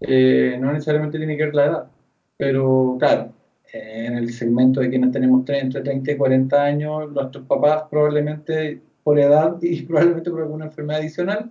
Eh, 0.00 0.56
no 0.60 0.72
necesariamente 0.72 1.18
tiene 1.18 1.36
que 1.36 1.44
ver 1.44 1.54
la 1.54 1.66
edad, 1.66 1.90
pero 2.36 2.96
claro, 2.98 3.32
en 3.72 4.16
el 4.16 4.32
segmento 4.32 4.80
de 4.80 4.90
quienes 4.90 5.12
tenemos 5.12 5.48
entre 5.48 5.82
30 5.82 6.12
y 6.12 6.16
40 6.16 6.62
años, 6.62 7.12
nuestros 7.12 7.44
papás 7.46 7.84
probablemente 7.90 8.80
por 9.02 9.18
edad 9.18 9.56
y 9.60 9.82
probablemente 9.86 10.30
por 10.30 10.42
alguna 10.42 10.66
enfermedad 10.66 11.00
adicional 11.00 11.50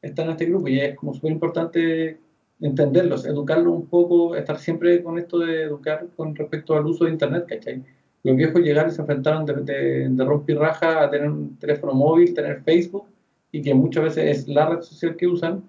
están 0.00 0.26
en 0.26 0.30
este 0.32 0.46
grupo 0.46 0.68
y 0.68 0.80
es 0.80 0.94
como 0.94 1.14
súper 1.14 1.32
importante 1.32 2.18
entenderlos, 2.60 3.24
educarlos 3.26 3.72
un 3.72 3.86
poco, 3.86 4.34
estar 4.34 4.58
siempre 4.58 5.02
con 5.02 5.18
esto 5.18 5.38
de 5.38 5.62
educar 5.62 6.06
con 6.16 6.34
respecto 6.34 6.74
al 6.76 6.86
uso 6.86 7.04
de 7.04 7.12
Internet, 7.12 7.46
¿cachai? 7.48 7.82
Los 8.24 8.36
viejos 8.36 8.60
llegaron 8.62 8.90
y 8.90 8.94
se 8.94 9.00
enfrentaron 9.00 9.46
de, 9.46 9.54
de, 9.54 10.08
de 10.08 10.54
raja 10.54 11.04
a 11.04 11.10
tener 11.10 11.28
un 11.30 11.56
teléfono 11.58 11.94
móvil, 11.94 12.34
tener 12.34 12.62
Facebook, 12.62 13.04
y 13.52 13.62
que 13.62 13.74
muchas 13.74 14.04
veces 14.04 14.38
es 14.38 14.48
la 14.48 14.68
red 14.68 14.80
social 14.82 15.16
que 15.16 15.26
usan, 15.26 15.62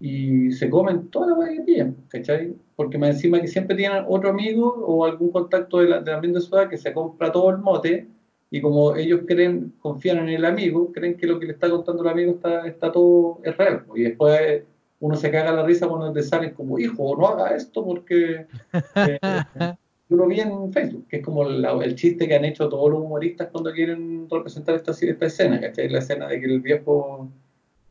y 0.00 0.50
se 0.50 0.68
comen 0.68 1.08
toda 1.08 1.28
la 1.28 1.34
hueá 1.34 1.52
que 1.52 1.60
pillan, 1.60 1.96
¿cachai? 2.08 2.54
Porque 2.74 2.98
más 2.98 3.10
encima 3.10 3.40
que 3.40 3.46
siempre 3.46 3.76
tienen 3.76 4.04
otro 4.08 4.30
amigo 4.30 4.66
o 4.68 5.04
algún 5.04 5.30
contacto 5.30 5.78
de 5.78 5.88
la, 5.88 6.00
de 6.00 6.12
ambiente 6.12 6.40
ciudad 6.40 6.68
que 6.68 6.76
se 6.76 6.92
compra 6.92 7.30
todo 7.30 7.50
el 7.50 7.58
mote, 7.58 8.08
y 8.50 8.60
como 8.60 8.96
ellos 8.96 9.20
creen, 9.26 9.72
confían 9.78 10.18
en 10.18 10.28
el 10.30 10.44
amigo, 10.44 10.92
creen 10.92 11.16
que 11.16 11.26
lo 11.26 11.38
que 11.38 11.46
le 11.46 11.52
está 11.52 11.70
contando 11.70 12.02
el 12.02 12.08
amigo 12.08 12.32
está, 12.32 12.66
está 12.66 12.90
todo 12.90 13.38
es 13.44 13.56
real, 13.56 13.84
y 13.94 14.02
después 14.02 14.64
uno 15.02 15.16
se 15.16 15.32
caga 15.32 15.52
la 15.52 15.64
risa 15.64 15.88
cuando 15.88 16.12
te 16.12 16.22
salen 16.22 16.54
como, 16.54 16.78
hijo, 16.78 17.16
no 17.16 17.26
haga 17.26 17.56
esto 17.56 17.84
porque 17.84 18.46
eh, 18.94 19.18
yo 20.08 20.16
lo 20.16 20.28
vi 20.28 20.38
en 20.38 20.72
Facebook, 20.72 21.08
que 21.08 21.16
es 21.16 21.24
como 21.24 21.42
el 21.42 21.94
chiste 21.96 22.28
que 22.28 22.36
han 22.36 22.44
hecho 22.44 22.68
todos 22.68 22.88
los 22.88 23.00
humoristas 23.00 23.48
cuando 23.50 23.72
quieren 23.72 24.28
representar 24.30 24.76
esta, 24.76 24.92
esta 24.92 25.26
escena, 25.26 25.60
¿cachai? 25.60 25.88
La 25.88 25.98
escena 25.98 26.28
de 26.28 26.40
que 26.40 26.46
el 26.46 26.60
viejo 26.60 27.28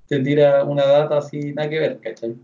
te 0.07 0.22
tira 0.22 0.64
una 0.64 0.86
data 0.86 1.18
así, 1.18 1.51
nada 1.51 1.70
que 1.70 1.80
ver, 1.80 1.99
¿cachai? 1.99 2.38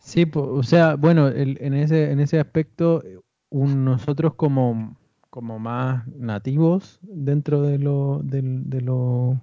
Sí, 0.00 0.28
o 0.34 0.62
sea, 0.64 0.96
bueno, 0.96 1.28
en, 1.28 1.74
ese, 1.74 2.10
en 2.10 2.18
ese 2.18 2.40
aspecto, 2.40 3.04
nosotros 3.52 4.34
como, 4.34 4.96
como 5.30 5.60
más 5.60 6.04
nativos 6.08 6.98
dentro 7.02 7.62
de 7.62 7.78
lo, 7.78 8.22
de, 8.24 8.42
de, 8.42 8.80
lo, 8.80 9.40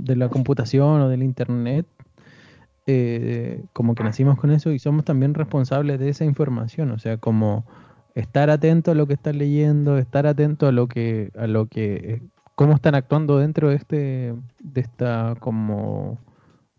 de 0.00 0.16
la 0.16 0.28
computación 0.28 1.02
o 1.02 1.08
del 1.08 1.22
Internet, 1.22 1.86
eh, 2.86 3.64
como 3.72 3.94
que 3.94 4.04
nacimos 4.04 4.38
con 4.38 4.52
eso 4.52 4.70
y 4.70 4.78
somos 4.78 5.04
también 5.04 5.34
responsables 5.34 5.98
de 5.98 6.08
esa 6.08 6.24
información, 6.24 6.92
o 6.92 6.98
sea, 6.98 7.16
como 7.16 7.64
estar 8.14 8.48
atento 8.48 8.92
a 8.92 8.94
lo 8.94 9.06
que 9.06 9.14
están 9.14 9.38
leyendo, 9.38 9.98
estar 9.98 10.26
atento 10.26 10.68
a 10.68 10.72
lo 10.72 10.86
que, 10.86 11.30
a 11.36 11.46
lo 11.46 11.66
que, 11.66 11.94
eh, 11.94 12.22
cómo 12.54 12.74
están 12.74 12.94
actuando 12.94 13.38
dentro 13.38 13.70
de 13.70 13.76
este, 13.76 14.34
de 14.62 14.80
esta 14.80 15.34
como, 15.40 16.18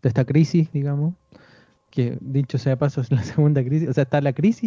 de 0.02 0.08
esta 0.08 0.24
crisis, 0.24 0.72
digamos, 0.72 1.14
que 1.90 2.16
dicho 2.20 2.58
sea 2.58 2.76
paso 2.78 3.00
es 3.00 3.10
la 3.12 3.22
segunda 3.24 3.62
crisis, 3.62 3.88
o 3.88 3.92
sea, 3.92 4.04
está 4.04 4.20
la 4.20 4.32
crisis 4.32 4.64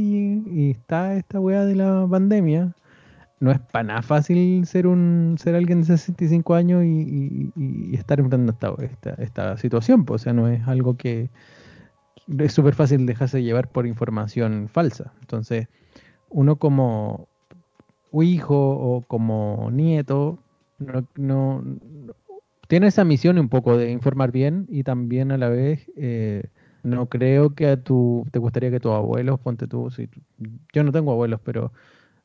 y 0.48 0.72
está 0.72 1.16
esta 1.16 1.39
weá 1.39 1.66
de 1.66 1.76
la 1.76 2.08
pandemia, 2.10 2.74
no 3.42 3.52
es 3.52 3.60
para 3.60 3.84
nada 3.84 4.02
fácil 4.04 4.66
ser 4.68 4.86
un 4.86 5.36
ser 5.39 5.56
alguien 5.56 5.82
de 5.82 5.88
65 5.88 6.54
años 6.54 6.84
y, 6.86 7.52
estar 7.94 8.20
enfrentando 8.20 8.54
esta, 8.84 9.16
esta, 9.18 9.58
situación. 9.58 10.06
Pues, 10.06 10.22
o 10.22 10.24
sea, 10.24 10.34
no 10.34 10.48
es 10.48 10.66
algo 10.68 10.96
que 10.96 11.30
es 12.38 12.54
súper 12.54 12.76
fácil 12.76 13.08
dejarse 13.08 13.42
llevar 13.42 13.68
por 13.68 13.88
información 13.88 14.70
falsa. 14.70 15.12
Entonces, 15.22 15.68
uno 16.30 16.58
como 16.58 17.28
hijo 18.14 18.56
o 18.56 19.02
como 19.02 19.70
nieto 19.72 20.38
no, 20.78 21.64
tiene 22.68 22.88
esa 22.88 23.04
misión 23.04 23.39
un 23.39 23.50
poco 23.50 23.76
de 23.76 23.92
informar 23.92 24.32
bien 24.32 24.68
y 24.70 24.84
también 24.84 25.32
a 25.32 25.38
la 25.38 25.50
vez 25.50 25.89
eh, 25.96 26.44
no 26.84 27.08
creo 27.08 27.56
que 27.56 27.68
a 27.68 27.82
tu 27.82 28.26
te 28.32 28.39
gustaría 28.39 28.70
que 28.70 28.80
tus 28.80 28.92
abuelos 28.92 29.39
ponte 29.39 29.68
tú 29.68 29.89
si, 29.92 30.10
yo 30.74 30.84
no 30.84 30.92
tengo 30.92 31.12
abuelos 31.12 31.39
pero 31.44 31.72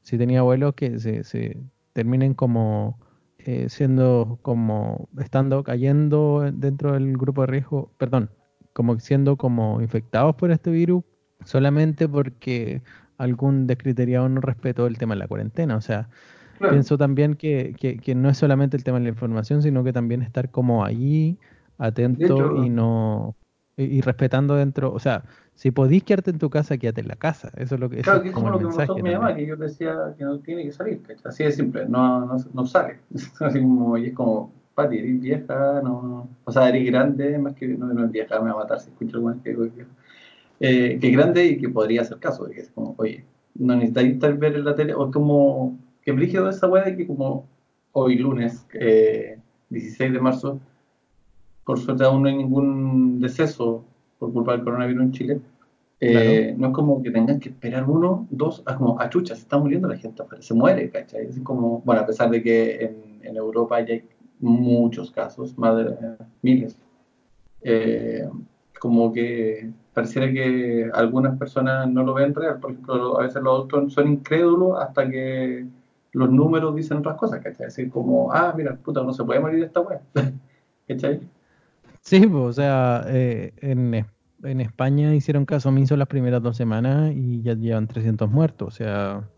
si 0.06 0.16
tenía 0.18 0.38
abuelos 0.38 0.74
que 0.74 1.00
se, 1.00 1.24
se 1.24 1.58
terminen 1.92 2.32
como 2.32 2.96
eh, 3.38 3.68
siendo 3.68 4.38
como 4.40 5.08
estando 5.18 5.64
cayendo 5.64 6.48
dentro 6.52 6.92
del 6.92 7.16
grupo 7.16 7.40
de 7.40 7.48
riesgo, 7.48 7.90
perdón, 7.98 8.30
como 8.72 9.00
siendo 9.00 9.36
como 9.36 9.80
infectados 9.80 10.36
por 10.36 10.52
este 10.52 10.70
virus 10.70 11.02
solamente 11.44 12.08
porque 12.08 12.82
algún 13.18 13.66
descriteriado 13.66 14.28
no 14.28 14.40
respetó 14.40 14.86
el 14.86 14.96
tema 14.96 15.14
de 15.14 15.18
la 15.18 15.26
cuarentena. 15.26 15.74
O 15.74 15.80
sea, 15.80 16.08
pienso 16.60 16.96
también 16.96 17.34
que, 17.34 17.74
que, 17.74 18.14
no 18.14 18.30
es 18.30 18.38
solamente 18.38 18.76
el 18.76 18.84
tema 18.84 18.98
de 18.98 19.04
la 19.04 19.10
información, 19.10 19.60
sino 19.60 19.82
que 19.82 19.92
también 19.92 20.22
estar 20.22 20.52
como 20.52 20.84
ahí, 20.84 21.36
atento 21.78 22.64
y 22.64 22.70
no 22.70 23.34
y, 23.76 24.00
respetando 24.00 24.56
dentro, 24.56 24.92
o 24.92 24.98
sea, 24.98 25.22
si 25.54 25.70
podís 25.70 26.02
quedarte 26.02 26.30
en 26.30 26.38
tu 26.38 26.48
casa, 26.48 26.78
quédate 26.78 27.02
en 27.02 27.08
la 27.08 27.16
casa. 27.16 27.50
Eso 27.56 27.74
es 27.74 27.80
lo 27.80 27.90
que 27.90 28.00
Claro, 28.00 28.22
que 28.22 28.28
es 28.28 28.34
como, 28.34 28.50
lo 28.50 28.58
que 28.58 28.64
me 28.66 28.74
pasó 28.74 28.94
con 28.94 29.02
mi 29.02 29.12
mamá, 29.12 29.34
que 29.34 29.46
yo 29.46 29.56
decía 29.56 30.14
que 30.16 30.24
no 30.24 30.38
tiene 30.38 30.64
que 30.64 30.72
salir, 30.72 31.02
Así 31.24 31.44
de 31.44 31.52
simple, 31.52 31.86
no, 31.86 32.24
no, 32.24 32.36
no 32.54 32.66
sale. 32.66 33.00
Así 33.40 33.60
como, 33.60 33.98
y 33.98 34.06
es 34.06 34.14
como, 34.14 34.52
Pati, 34.74 34.98
eres 34.98 35.20
vieja, 35.20 35.80
no, 35.82 36.28
o 36.44 36.52
sea, 36.52 36.68
eres 36.68 36.86
grande, 36.86 37.38
más 37.38 37.54
que 37.54 37.68
no, 37.68 37.86
no 37.86 38.04
es 38.04 38.10
vieja, 38.10 38.40
me 38.40 38.50
va 38.50 38.60
a 38.60 38.62
matar 38.64 38.80
si 38.80 38.90
escucho 38.90 39.18
algo 39.18 39.34
que 39.42 39.50
digo 39.50 39.66
eh, 40.60 40.98
que 40.98 41.10
grande 41.10 41.44
y 41.44 41.58
que 41.58 41.68
podría 41.68 42.02
hacer 42.02 42.18
caso, 42.18 42.46
que 42.46 42.60
es 42.60 42.70
como, 42.70 42.94
oye, 42.96 43.24
no 43.54 43.74
necesitáis 43.74 44.18
tal 44.18 44.34
ver 44.38 44.54
en 44.54 44.64
la 44.64 44.74
tele, 44.74 44.94
o 44.94 45.06
es 45.06 45.12
como, 45.12 45.78
que 46.02 46.12
brígido 46.12 46.48
esa 46.48 46.66
weá 46.66 46.84
de 46.84 46.96
que 46.96 47.06
como 47.06 47.46
hoy 47.92 48.16
lunes, 48.16 48.66
eh, 48.72 49.38
16 49.68 50.12
de 50.12 50.20
marzo, 50.20 50.60
por 51.66 51.80
suerte 51.80 52.04
aún 52.04 52.22
no 52.22 52.28
hay 52.28 52.36
ningún 52.36 53.20
deceso 53.20 53.84
por 54.18 54.32
culpa 54.32 54.52
del 54.52 54.62
coronavirus 54.62 55.02
en 55.02 55.12
Chile. 55.12 55.40
Eh, 55.98 56.54
no 56.56 56.68
es 56.68 56.72
como 56.72 57.02
que 57.02 57.10
tengan 57.10 57.40
que 57.40 57.48
esperar 57.48 57.88
uno, 57.88 58.26
dos, 58.30 58.62
a 58.66 58.76
como, 58.76 59.00
a 59.00 59.10
chucha, 59.10 59.34
se 59.34 59.42
está 59.42 59.58
muriendo 59.58 59.88
la 59.88 59.96
gente, 59.96 60.22
se 60.40 60.54
muere, 60.54 60.90
¿cachai? 60.90 61.26
Es 61.26 61.40
como, 61.40 61.80
bueno, 61.84 62.02
a 62.02 62.06
pesar 62.06 62.30
de 62.30 62.42
que 62.42 62.84
en, 62.84 63.20
en 63.22 63.36
Europa 63.36 63.80
ya 63.80 63.94
hay 63.94 64.04
muchos 64.38 65.10
casos, 65.10 65.58
más 65.58 65.76
de 65.76 65.96
miles, 66.42 66.78
eh, 67.62 68.28
como 68.78 69.12
que 69.12 69.70
pareciera 69.92 70.30
que 70.30 70.88
algunas 70.94 71.36
personas 71.36 71.88
no 71.88 72.04
lo 72.04 72.14
ven 72.14 72.32
real, 72.32 72.60
por 72.60 72.70
ejemplo, 72.70 73.18
a 73.18 73.22
veces 73.22 73.42
los 73.42 73.54
adultos 73.54 73.92
son 73.94 74.08
incrédulos 74.08 74.78
hasta 74.78 75.08
que 75.10 75.66
los 76.12 76.30
números 76.30 76.76
dicen 76.76 76.98
otras 76.98 77.16
cosas, 77.16 77.40
¿cachai? 77.42 77.66
Es 77.66 77.74
decir, 77.74 77.90
como, 77.90 78.30
ah, 78.32 78.54
mira, 78.56 78.76
puta, 78.76 79.02
no 79.02 79.12
se 79.12 79.24
puede 79.24 79.40
morir 79.40 79.60
de 79.60 79.66
esta 79.66 79.80
wea, 79.80 80.00
¿cachai? 80.88 81.20
Sí, 82.06 82.20
pues, 82.20 82.44
o 82.44 82.52
sea, 82.52 83.04
eh, 83.08 83.52
en, 83.56 83.92
en, 84.44 84.60
España 84.60 85.12
hicieron 85.12 85.44
caso 85.44 85.70
omiso 85.70 85.96
las 85.96 86.06
primeras 86.06 86.40
dos 86.40 86.56
semanas 86.56 87.12
y 87.12 87.42
ya 87.42 87.54
llevan 87.54 87.88
300 87.88 88.30
muertos. 88.30 88.68
O 88.68 88.70
sea, 88.70 89.28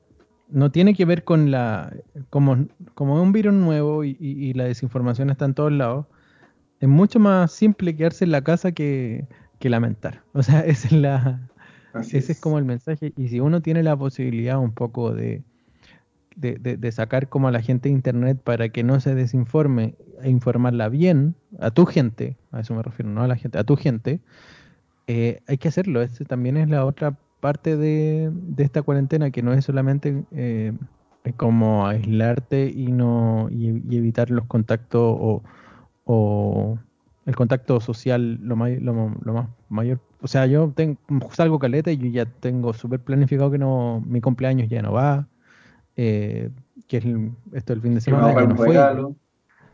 no 0.50 0.70
tiene 0.70 0.92
que 0.92 1.06
ver 1.06 1.24
con 1.24 1.50
la. 1.50 1.90
Como, 2.28 2.66
como 2.94 3.16
es 3.16 3.22
un 3.22 3.32
virus 3.32 3.54
nuevo 3.54 4.04
y, 4.04 4.52
la 4.52 4.64
desinformación 4.64 5.30
está 5.30 5.46
en 5.46 5.54
todos 5.54 5.72
lados, 5.72 6.08
es 6.80 6.88
mucho 6.90 7.18
más 7.18 7.52
simple 7.52 7.96
quedarse 7.96 8.26
en 8.26 8.32
la 8.32 8.44
casa 8.44 8.72
que, 8.72 9.26
lamentar. 9.62 10.22
O 10.34 10.42
sea, 10.42 10.60
esa 10.60 10.88
es 10.88 10.92
la, 10.92 11.48
ese 11.94 12.18
es 12.18 12.38
como 12.38 12.58
el 12.58 12.66
mensaje. 12.66 13.14
Y 13.16 13.28
si 13.28 13.40
uno 13.40 13.62
tiene 13.62 13.82
la 13.82 13.96
posibilidad 13.96 14.58
un 14.58 14.72
poco 14.72 15.14
de 15.14 15.42
de, 16.38 16.56
de- 16.58 16.76
de 16.76 16.92
sacar 16.92 17.28
como 17.28 17.48
a 17.48 17.52
la 17.52 17.62
gente 17.62 17.88
de 17.88 17.94
internet 17.94 18.40
para 18.44 18.68
que 18.70 18.84
no 18.84 19.00
se 19.00 19.14
desinforme 19.14 19.96
e 20.22 20.30
informarla 20.30 20.88
bien, 20.88 21.36
a 21.60 21.70
tu 21.72 21.86
gente, 21.86 22.38
a 22.52 22.60
eso 22.60 22.74
me 22.74 22.82
refiero, 22.82 23.10
no 23.10 23.22
a 23.22 23.28
la 23.28 23.36
gente, 23.36 23.58
a 23.58 23.64
tu 23.64 23.76
gente, 23.76 24.22
eh, 25.06 25.42
hay 25.46 25.58
que 25.58 25.68
hacerlo. 25.68 26.02
Este 26.02 26.24
también 26.24 26.56
es 26.56 26.68
la 26.68 26.84
otra 26.84 27.18
parte 27.40 27.76
de, 27.76 28.30
de 28.32 28.64
esta 28.64 28.82
cuarentena, 28.82 29.30
que 29.30 29.42
no 29.42 29.52
es 29.52 29.64
solamente 29.64 30.24
eh, 30.32 30.72
como 31.36 31.86
aislarte 31.86 32.70
y 32.74 32.92
no 32.92 33.48
y, 33.50 33.82
y 33.92 33.96
evitar 33.98 34.30
los 34.30 34.46
contactos 34.46 35.00
o, 35.18 35.42
o 36.04 36.78
el 37.26 37.36
contacto 37.36 37.80
social 37.80 38.38
lo, 38.42 38.56
may- 38.56 38.80
lo, 38.80 38.92
lo 39.22 39.32
más 39.34 39.50
mayor. 39.68 40.00
O 40.20 40.28
sea, 40.28 40.46
yo 40.46 40.72
tengo, 40.74 40.98
salgo 41.32 41.58
caleta 41.58 41.90
y 41.92 41.98
yo 41.98 42.06
ya 42.08 42.26
tengo 42.26 42.72
súper 42.74 43.02
planificado 43.04 43.50
que 43.50 43.58
no 43.58 44.02
mi 44.06 44.20
cumpleaños 44.20 44.68
ya 44.68 44.82
no 44.82 44.92
va. 44.92 45.28
Eh, 45.98 46.50
que 46.86 46.96
es 46.98 47.04
el- 47.04 47.32
esto 47.52 47.72
el 47.74 47.82
fin 47.82 47.94
de 47.94 48.00
Que 48.00 48.10
me 48.12 48.16
semana. 48.16 48.30
ahorré 48.32 48.42
ya 48.42 48.44
un 48.44 48.50
no 48.50 48.56
fue. 48.56 48.68
regalo. 48.68 49.16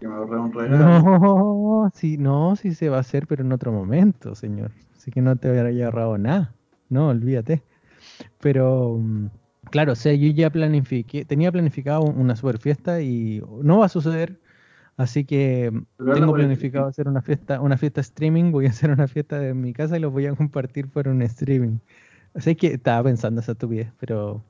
Que 0.00 0.08
me 0.08 0.20
un 0.20 0.52
regalo. 0.52 0.78
No, 0.78 1.90
sí, 1.94 2.16
no, 2.18 2.56
sí 2.56 2.74
se 2.74 2.88
va 2.88 2.96
a 2.96 3.00
hacer, 3.00 3.26
pero 3.26 3.44
en 3.44 3.52
otro 3.52 3.72
momento, 3.72 4.34
señor. 4.34 4.72
Así 4.96 5.10
que 5.10 5.20
no 5.22 5.36
te 5.36 5.48
habría 5.48 5.84
ahorrado 5.86 6.18
nada. 6.18 6.52
No, 6.88 7.08
olvídate. 7.08 7.62
Pero, 8.40 8.98
mm, 9.00 9.26
claro, 9.70 9.92
o 9.92 9.96
sea, 9.96 10.14
yo 10.14 10.28
ya 10.32 10.50
planifiqué, 10.50 11.24
tenía 11.24 11.52
planificado 11.52 12.02
una 12.02 12.36
super 12.36 12.58
fiesta 12.58 13.00
y 13.02 13.42
no 13.62 13.78
va 13.78 13.86
a 13.86 13.88
suceder. 13.90 14.40
Así 14.96 15.24
que 15.24 15.70
mm, 15.72 15.82
Pero 15.98 16.14
tengo 16.14 16.32
planificado 16.34 16.86
hacer 16.86 17.08
una 17.08 17.22
fiesta, 17.22 17.60
una 17.60 17.76
fiesta 17.76 18.00
streaming. 18.00 18.52
Voy 18.52 18.66
a 18.66 18.70
hacer 18.70 18.90
una 18.90 19.08
fiesta 19.08 19.38
de 19.38 19.54
mi 19.54 19.72
casa 19.72 19.96
y 19.96 20.00
los 20.00 20.12
voy 20.12 20.26
a 20.26 20.34
compartir 20.34 20.88
por 20.88 21.08
un 21.08 21.22
streaming. 21.22 21.78
Así 22.34 22.56
que 22.56 22.68
estaba 22.74 23.04
pensando 23.04 23.40
esa 23.40 23.52
estupidez, 23.52 23.92
pero 24.00 24.42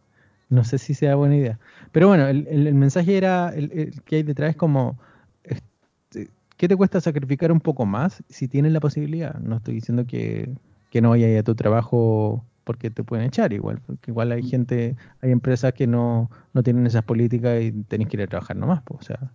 no 0.49 0.65
sé 0.65 0.79
si 0.79 0.95
sea 0.95 1.17
buena 1.17 1.37
idea. 1.37 1.59
Pero 1.93 2.09
bueno, 2.09 2.27
el, 2.29 2.47
el- 2.49 2.67
el 2.67 2.75
mensaje 2.75 3.17
era, 3.17 3.51
el, 3.51 3.71
el 3.73 4.03
que 4.03 4.17
hay 4.17 4.23
detrás 4.23 4.51
es 4.51 4.57
como, 4.57 4.99
este, 5.45 6.31
¿qué 6.57 6.69
te 6.69 6.77
cuesta 6.77 7.01
sacrificar 7.01 7.53
un 7.53 7.61
poco 7.61 7.87
más 7.87 8.23
si 8.29 8.49
tienes 8.49 8.73
la 8.73 8.81
posibilidad? 8.81 9.35
No 9.41 9.57
estoy 9.57 9.75
diciendo 9.75 10.07
que, 10.07 10.51
que 10.91 11.01
no 11.03 11.11
vayas 11.11 11.39
a 11.41 11.43
tu 11.45 11.55
trabajo 11.55 12.45
porque 12.65 12.91
te 12.91 13.05
pueden 13.05 13.27
echar 13.27 13.53
igual, 13.53 13.81
porque 13.87 14.11
igual 14.11 14.33
hay 14.33 14.43
gente, 14.43 14.97
hay 15.21 15.31
empresas 15.33 15.75
que 15.75 15.87
no, 15.87 16.31
no 16.55 16.63
tienen 16.63 16.87
esas 16.87 17.05
políticas 17.05 17.63
y 17.63 17.73
tenés 17.85 18.09
que 18.09 18.17
ir 18.17 18.23
a 18.23 18.27
trabajar 18.27 18.57
nomás, 18.57 18.83
pues, 18.85 19.01
o 19.01 19.05
sea, 19.05 19.33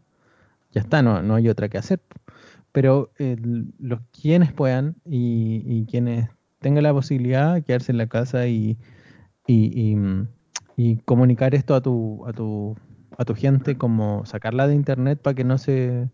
ya 0.71 0.81
está, 0.81 1.01
no, 1.01 1.21
no 1.23 1.35
hay 1.35 1.49
otra 1.49 1.69
que 1.69 1.77
hacer. 1.77 2.01
Pero 2.71 3.11
los 3.79 4.01
quienes 4.11 4.53
puedan 4.53 4.95
y, 5.05 5.63
y 5.65 5.85
quienes 5.85 6.29
tengan 6.59 6.83
la 6.83 6.93
posibilidad 6.93 7.63
quedarse 7.63 7.91
en 7.91 7.97
la 7.99 8.07
casa 8.07 8.47
y, 8.47 8.77
y, 9.47 9.91
y, 9.91 9.95
mm, 9.95 10.27
y 10.81 10.95
comunicar 10.99 11.55
esto 11.55 11.75
a 11.75 11.81
tu, 11.81 12.25
a 12.25 12.31
tu, 12.31 12.73
a 13.17 13.25
tu 13.25 13.35
gente, 13.35 13.77
como 13.77 14.25
sacarla 14.25 14.65
de 14.65 14.75
internet 14.75 15.19
para 15.21 15.33
que 15.33 15.43
no 15.43 15.57
se, 15.57 16.07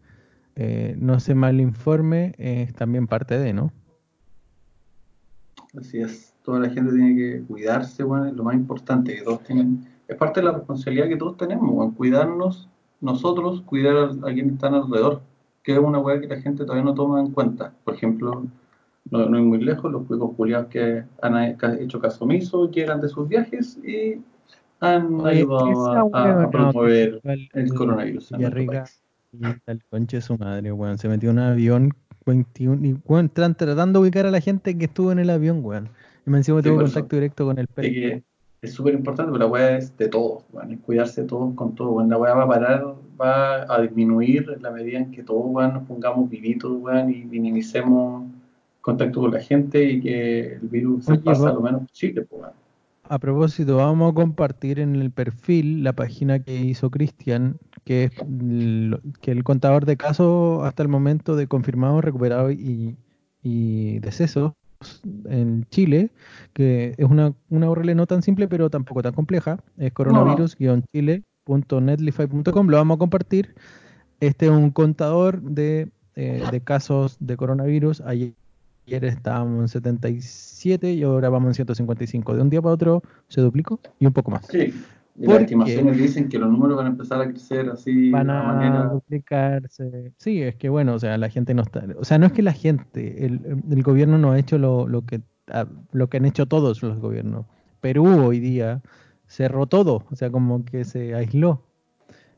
eh, 0.55 0.95
no 0.97 1.19
se 1.19 1.35
malinforme, 1.35 2.33
es 2.39 2.73
también 2.73 3.05
parte 3.05 3.37
de, 3.37 3.53
¿no? 3.53 3.71
Así 5.79 5.99
es, 5.99 6.33
toda 6.41 6.61
la 6.61 6.71
gente 6.71 6.91
tiene 6.93 7.15
que 7.15 7.43
cuidarse, 7.43 8.01
bueno, 8.01 8.25
es 8.25 8.33
lo 8.33 8.43
más 8.43 8.55
importante 8.55 9.13
que 9.13 9.21
todos 9.21 9.43
tienen, 9.43 9.85
es 10.07 10.17
parte 10.17 10.39
de 10.39 10.47
la 10.47 10.53
responsabilidad 10.53 11.09
que 11.09 11.17
todos 11.17 11.37
tenemos, 11.37 11.71
bueno, 11.71 11.93
cuidarnos 11.95 12.67
nosotros, 13.01 13.61
cuidar 13.67 13.95
a, 13.95 14.27
a 14.27 14.33
quienes 14.33 14.53
están 14.53 14.73
alrededor, 14.73 15.21
que 15.61 15.73
es 15.73 15.77
una 15.77 15.99
weá 15.99 16.19
que 16.19 16.27
la 16.27 16.41
gente 16.41 16.63
todavía 16.63 16.85
no 16.85 16.95
toma 16.95 17.19
en 17.21 17.29
cuenta. 17.33 17.71
Por 17.83 17.93
ejemplo, 17.93 18.47
no, 19.11 19.29
no 19.29 19.37
es 19.37 19.43
muy 19.43 19.59
lejos, 19.59 19.91
los 19.91 20.07
cuicos 20.07 20.33
culiados 20.35 20.69
que 20.69 21.03
han 21.21 21.37
hecho 21.79 21.99
caso 21.99 22.23
omiso, 22.23 22.71
llegan 22.71 22.99
de 22.99 23.09
sus 23.09 23.27
viajes 23.27 23.77
y 23.83 24.23
han 24.81 25.19
Oye, 25.21 25.39
ayudado 25.39 25.71
esa 25.71 26.01
a, 26.19 26.23
a- 26.41 26.43
a 26.43 26.49
promover 26.51 27.19
el 27.23 27.49
eh, 27.53 27.67
coronavirus 27.69 28.31
Villarrica 28.31 28.85
y 29.33 29.41
tal 29.65 29.83
conche 29.89 30.21
su 30.21 30.37
madre, 30.37 30.71
weón. 30.71 30.97
Se 30.97 31.07
metió 31.09 31.29
en 31.31 31.37
un 31.39 31.43
avión 31.43 31.93
21 32.25 32.85
y 32.87 32.97
weón, 33.05 33.25
están 33.25 33.55
tratando 33.55 33.99
de 33.99 34.03
ubicar 34.03 34.25
a 34.25 34.31
la 34.31 34.41
gente 34.41 34.77
que 34.77 34.85
estuvo 34.85 35.11
en 35.11 35.19
el 35.19 35.29
avión, 35.29 35.59
weón. 35.63 35.89
Y 36.25 36.29
me 36.29 36.37
encima 36.37 36.61
Sí, 36.61 36.69
eso. 36.69 36.77
contacto 36.77 37.15
directo 37.15 37.45
con 37.45 37.59
el 37.59 37.67
perro. 37.67 37.87
es 38.61 38.73
súper 38.73 38.95
importante, 38.95 39.31
pero 39.31 39.45
la 39.45 39.51
weá 39.51 39.77
es 39.77 39.95
de 39.97 40.07
todos, 40.07 40.43
weón, 40.51 40.71
es 40.71 40.79
cuidarse 40.79 41.23
todos 41.23 41.53
con 41.55 41.75
todo, 41.75 41.91
weón. 41.91 42.09
La 42.09 42.17
weá 42.17 42.33
va 42.33 42.43
a 42.43 42.47
parar, 42.47 42.95
va 43.21 43.71
a 43.73 43.81
disminuir 43.81 44.49
en 44.55 44.61
la 44.63 44.71
medida 44.71 44.97
en 44.99 45.11
que 45.11 45.21
todos, 45.23 45.43
weón, 45.45 45.73
nos 45.73 45.83
pongamos 45.83 46.29
vivitos, 46.29 46.71
weón, 46.81 47.11
y 47.11 47.25
minimicemos 47.25 48.23
contacto 48.81 49.21
con 49.21 49.31
la 49.31 49.39
gente 49.39 49.83
y 49.83 50.01
que 50.01 50.53
el 50.53 50.67
virus 50.67 51.05
se 51.05 51.15
pasa 51.17 51.51
lo 51.53 51.61
menos 51.61 51.87
posible, 51.89 52.21
pues, 52.23 52.41
weón. 52.41 52.53
A 53.07 53.19
propósito, 53.19 53.77
vamos 53.77 54.11
a 54.11 54.15
compartir 54.15 54.79
en 54.79 54.95
el 54.95 55.11
perfil 55.11 55.83
la 55.83 55.93
página 55.93 56.39
que 56.39 56.55
hizo 56.55 56.89
Cristian, 56.89 57.57
que 57.83 58.05
es 58.05 58.13
lo- 58.27 58.99
que 59.21 59.29
el 59.31 59.43
contador 59.43 59.85
de 59.85 59.95
casos 59.95 60.63
hasta 60.63 60.81
el 60.81 60.89
momento 60.89 61.35
de 61.35 61.45
confirmados, 61.45 62.03
recuperados 62.03 62.53
y, 62.53 62.97
y 63.43 63.99
decesos 63.99 64.53
en 65.25 65.65
Chile, 65.69 66.09
que 66.53 66.95
es 66.97 67.05
una, 67.07 67.33
una 67.49 67.69
URL 67.69 67.93
no 67.95 68.07
tan 68.07 68.23
simple 68.23 68.47
pero 68.47 68.71
tampoco 68.71 69.03
tan 69.03 69.13
compleja, 69.13 69.59
es 69.77 69.93
coronavirus-chile.netlify.com, 69.93 72.67
lo 72.69 72.77
vamos 72.77 72.95
a 72.95 72.99
compartir. 72.99 73.53
Este 74.19 74.45
es 74.47 74.51
un 74.51 74.71
contador 74.71 75.43
de, 75.43 75.89
eh, 76.15 76.41
de 76.51 76.61
casos 76.61 77.17
de 77.19 77.37
coronavirus. 77.37 78.01
Ayer, 78.01 78.33
ayer 78.87 79.05
estábamos 79.05 79.61
en 79.61 79.67
77 79.67 80.93
y 80.93 81.03
ahora 81.03 81.29
vamos 81.29 81.49
en 81.49 81.53
155. 81.55 82.35
De 82.35 82.41
un 82.41 82.49
día 82.49 82.61
para 82.61 82.73
otro 82.73 83.03
se 83.27 83.41
duplicó 83.41 83.79
y 83.99 84.05
un 84.05 84.13
poco 84.13 84.31
más. 84.31 84.45
Sí, 84.47 84.73
y 85.17 85.25
¿Por 85.25 85.35
las 85.35 85.43
estimaciones 85.43 85.97
dicen 85.97 86.27
que 86.29 86.37
los 86.37 86.49
números 86.49 86.77
van 86.77 86.87
a 86.87 86.89
empezar 86.89 87.21
a 87.21 87.29
crecer 87.29 87.69
así 87.69 88.11
Van 88.11 88.27
de 88.27 88.33
una 88.33 88.41
a 88.41 88.53
manera. 88.53 88.83
duplicarse. 88.89 90.13
Sí, 90.17 90.41
es 90.41 90.55
que 90.55 90.69
bueno, 90.69 90.93
o 90.95 90.99
sea, 90.99 91.17
la 91.17 91.29
gente 91.29 91.53
no 91.53 91.61
está. 91.61 91.85
O 91.97 92.03
sea, 92.05 92.17
no 92.17 92.25
es 92.25 92.33
que 92.33 92.41
la 92.41 92.53
gente, 92.53 93.25
el, 93.25 93.61
el 93.69 93.83
gobierno 93.83 94.17
no 94.17 94.31
ha 94.31 94.39
hecho 94.39 94.57
lo, 94.57 94.87
lo 94.87 95.05
que, 95.05 95.21
ah, 95.47 95.65
lo 95.91 96.09
que 96.09 96.17
han 96.17 96.25
hecho 96.25 96.45
todos 96.47 96.83
los 96.83 96.99
gobiernos. 96.99 97.45
Perú 97.81 98.07
hoy 98.25 98.39
día 98.39 98.81
cerró 99.27 99.67
todo, 99.67 100.03
o 100.11 100.15
sea, 100.15 100.29
como 100.29 100.65
que 100.65 100.83
se 100.85 101.15
aisló. 101.15 101.61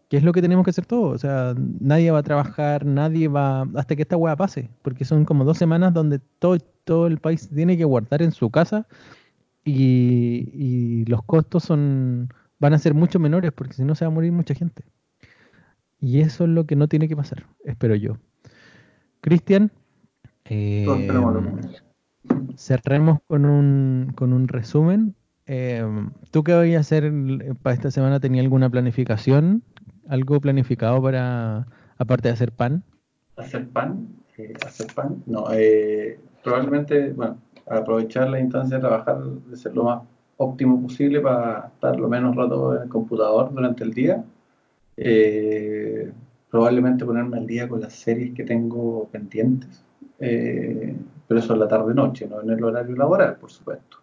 ¿Qué 0.09 0.17
es 0.17 0.23
lo 0.23 0.31
que 0.31 0.41
tenemos 0.41 0.63
que 0.63 0.69
hacer 0.69 0.85
todos? 0.85 1.15
O 1.15 1.17
sea, 1.17 1.53
nadie 1.79 2.11
va 2.11 2.19
a 2.19 2.23
trabajar, 2.23 2.85
nadie 2.85 3.27
va 3.27 3.63
hasta 3.75 3.95
que 3.95 4.03
esta 4.03 4.17
hueá 4.17 4.35
pase, 4.35 4.69
porque 4.81 5.03
son 5.03 5.25
como 5.25 5.43
dos 5.43 5.57
semanas 5.57 5.93
donde 5.93 6.19
todo, 6.39 6.57
todo 6.85 7.07
el 7.07 7.17
país 7.17 7.49
tiene 7.49 7.77
que 7.77 7.83
guardar 7.83 8.21
en 8.21 8.31
su 8.31 8.49
casa 8.49 8.87
y, 9.65 10.49
y 10.53 11.05
los 11.05 11.23
costos 11.23 11.63
son 11.63 12.29
van 12.59 12.73
a 12.73 12.79
ser 12.79 12.93
mucho 12.93 13.19
menores, 13.19 13.51
porque 13.51 13.73
si 13.73 13.83
no 13.83 13.95
se 13.95 14.05
va 14.05 14.11
a 14.11 14.13
morir 14.13 14.31
mucha 14.31 14.53
gente. 14.53 14.83
Y 15.99 16.21
eso 16.21 16.43
es 16.43 16.49
lo 16.49 16.65
que 16.65 16.75
no 16.75 16.87
tiene 16.87 17.07
que 17.07 17.15
pasar, 17.15 17.45
espero 17.65 17.95
yo. 17.95 18.17
Cristian, 19.21 19.71
eh, 20.45 20.85
mismo. 20.87 21.59
cerremos 22.55 23.19
con 23.27 23.45
un, 23.45 24.13
con 24.15 24.33
un 24.33 24.47
resumen. 24.47 25.15
Eh, 25.45 25.83
¿Tú 26.31 26.43
qué 26.43 26.53
vas 26.53 26.67
a 26.75 26.79
hacer 26.79 27.11
para 27.61 27.73
esta 27.73 27.91
semana? 27.91 28.19
¿Tenía 28.19 28.41
alguna 28.41 28.69
planificación? 28.69 29.63
¿Algo 30.07 30.39
planificado 30.39 31.01
para, 31.01 31.67
aparte 31.97 32.29
de 32.29 32.33
hacer 32.33 32.51
pan? 32.51 32.83
hacer 33.37 33.67
pan, 33.69 34.07
eh, 34.37 34.53
hacer 34.65 34.87
pan, 34.95 35.21
no, 35.27 35.45
eh, 35.53 36.19
probablemente, 36.43 37.11
bueno, 37.13 37.37
aprovechar 37.69 38.29
la 38.29 38.39
instancia 38.39 38.77
de 38.77 38.81
trabajar, 38.81 39.21
de 39.23 39.57
ser 39.57 39.75
lo 39.75 39.83
más 39.83 40.01
óptimo 40.37 40.81
posible 40.81 41.19
para 41.19 41.71
estar 41.73 41.99
lo 41.99 42.07
menos 42.07 42.35
rato 42.35 42.75
en 42.75 42.83
el 42.83 42.89
computador 42.89 43.53
durante 43.53 43.83
el 43.83 43.93
día. 43.93 44.23
Eh, 44.95 46.11
probablemente 46.49 47.05
ponerme 47.05 47.37
al 47.37 47.47
día 47.47 47.67
con 47.67 47.81
las 47.81 47.93
series 47.93 48.33
que 48.33 48.43
tengo 48.43 49.07
pendientes, 49.11 49.83
eh, 50.19 50.95
pero 51.27 51.39
eso 51.39 51.53
en 51.53 51.59
la 51.59 51.67
tarde-noche, 51.67 52.27
no 52.27 52.41
en 52.41 52.49
el 52.49 52.63
horario 52.63 52.95
laboral, 52.95 53.35
por 53.35 53.51
supuesto. 53.51 53.97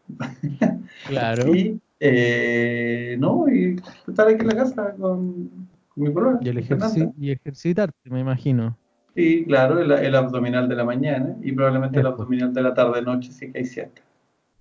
Claro. 1.06 1.54
Y, 1.54 1.80
eh, 2.00 3.16
no, 3.18 3.48
y 3.48 3.80
estar 4.06 4.28
aquí 4.28 4.42
en 4.42 4.48
la 4.48 4.56
casa 4.56 4.94
con, 4.98 5.48
con 5.70 5.73
mi 5.96 6.10
polola, 6.10 6.38
Y, 6.42 6.48
el 6.48 6.58
ejerci- 6.58 7.12
y 7.18 7.30
ejercitarte, 7.30 8.10
me 8.10 8.20
imagino. 8.20 8.76
Y 9.14 9.44
claro, 9.44 9.78
el, 9.78 9.90
el 9.92 10.14
abdominal 10.14 10.68
de 10.68 10.74
la 10.74 10.84
mañana 10.84 11.36
y 11.42 11.52
probablemente 11.52 12.00
el 12.00 12.06
abdominal 12.06 12.52
de 12.52 12.62
la 12.62 12.74
tarde-noche 12.74 13.32
sí 13.32 13.50
que 13.52 13.58
hay 13.58 13.64
siesta. 13.64 14.02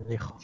Viejo. 0.07 0.37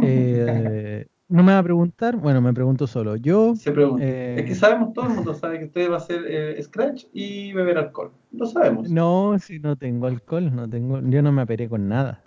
Eh, 0.00 1.06
no 1.28 1.42
me 1.42 1.52
va 1.52 1.58
a 1.58 1.62
preguntar, 1.62 2.16
bueno, 2.16 2.40
me 2.40 2.52
pregunto 2.52 2.86
solo. 2.86 3.16
Yo, 3.16 3.54
Se 3.56 3.72
pregunta. 3.72 4.04
eh, 4.04 4.40
Es 4.40 4.46
que 4.46 4.54
sabemos, 4.54 4.92
todo 4.92 5.06
el 5.06 5.14
mundo 5.14 5.34
sabe 5.34 5.58
que 5.58 5.64
usted 5.66 5.90
va 5.90 5.94
a 5.94 5.98
hacer 5.98 6.24
eh, 6.28 6.62
scratch 6.62 7.04
y 7.12 7.52
beber 7.52 7.78
alcohol. 7.78 8.12
Lo 8.32 8.46
sabemos. 8.46 8.88
no, 8.90 9.38
si 9.38 9.58
no 9.58 9.76
tengo 9.76 10.06
alcohol, 10.06 10.54
no 10.54 10.68
tengo, 10.68 11.00
yo 11.02 11.22
no 11.22 11.32
me 11.32 11.42
aperé 11.42 11.68
con 11.68 11.88
nada. 11.88 12.22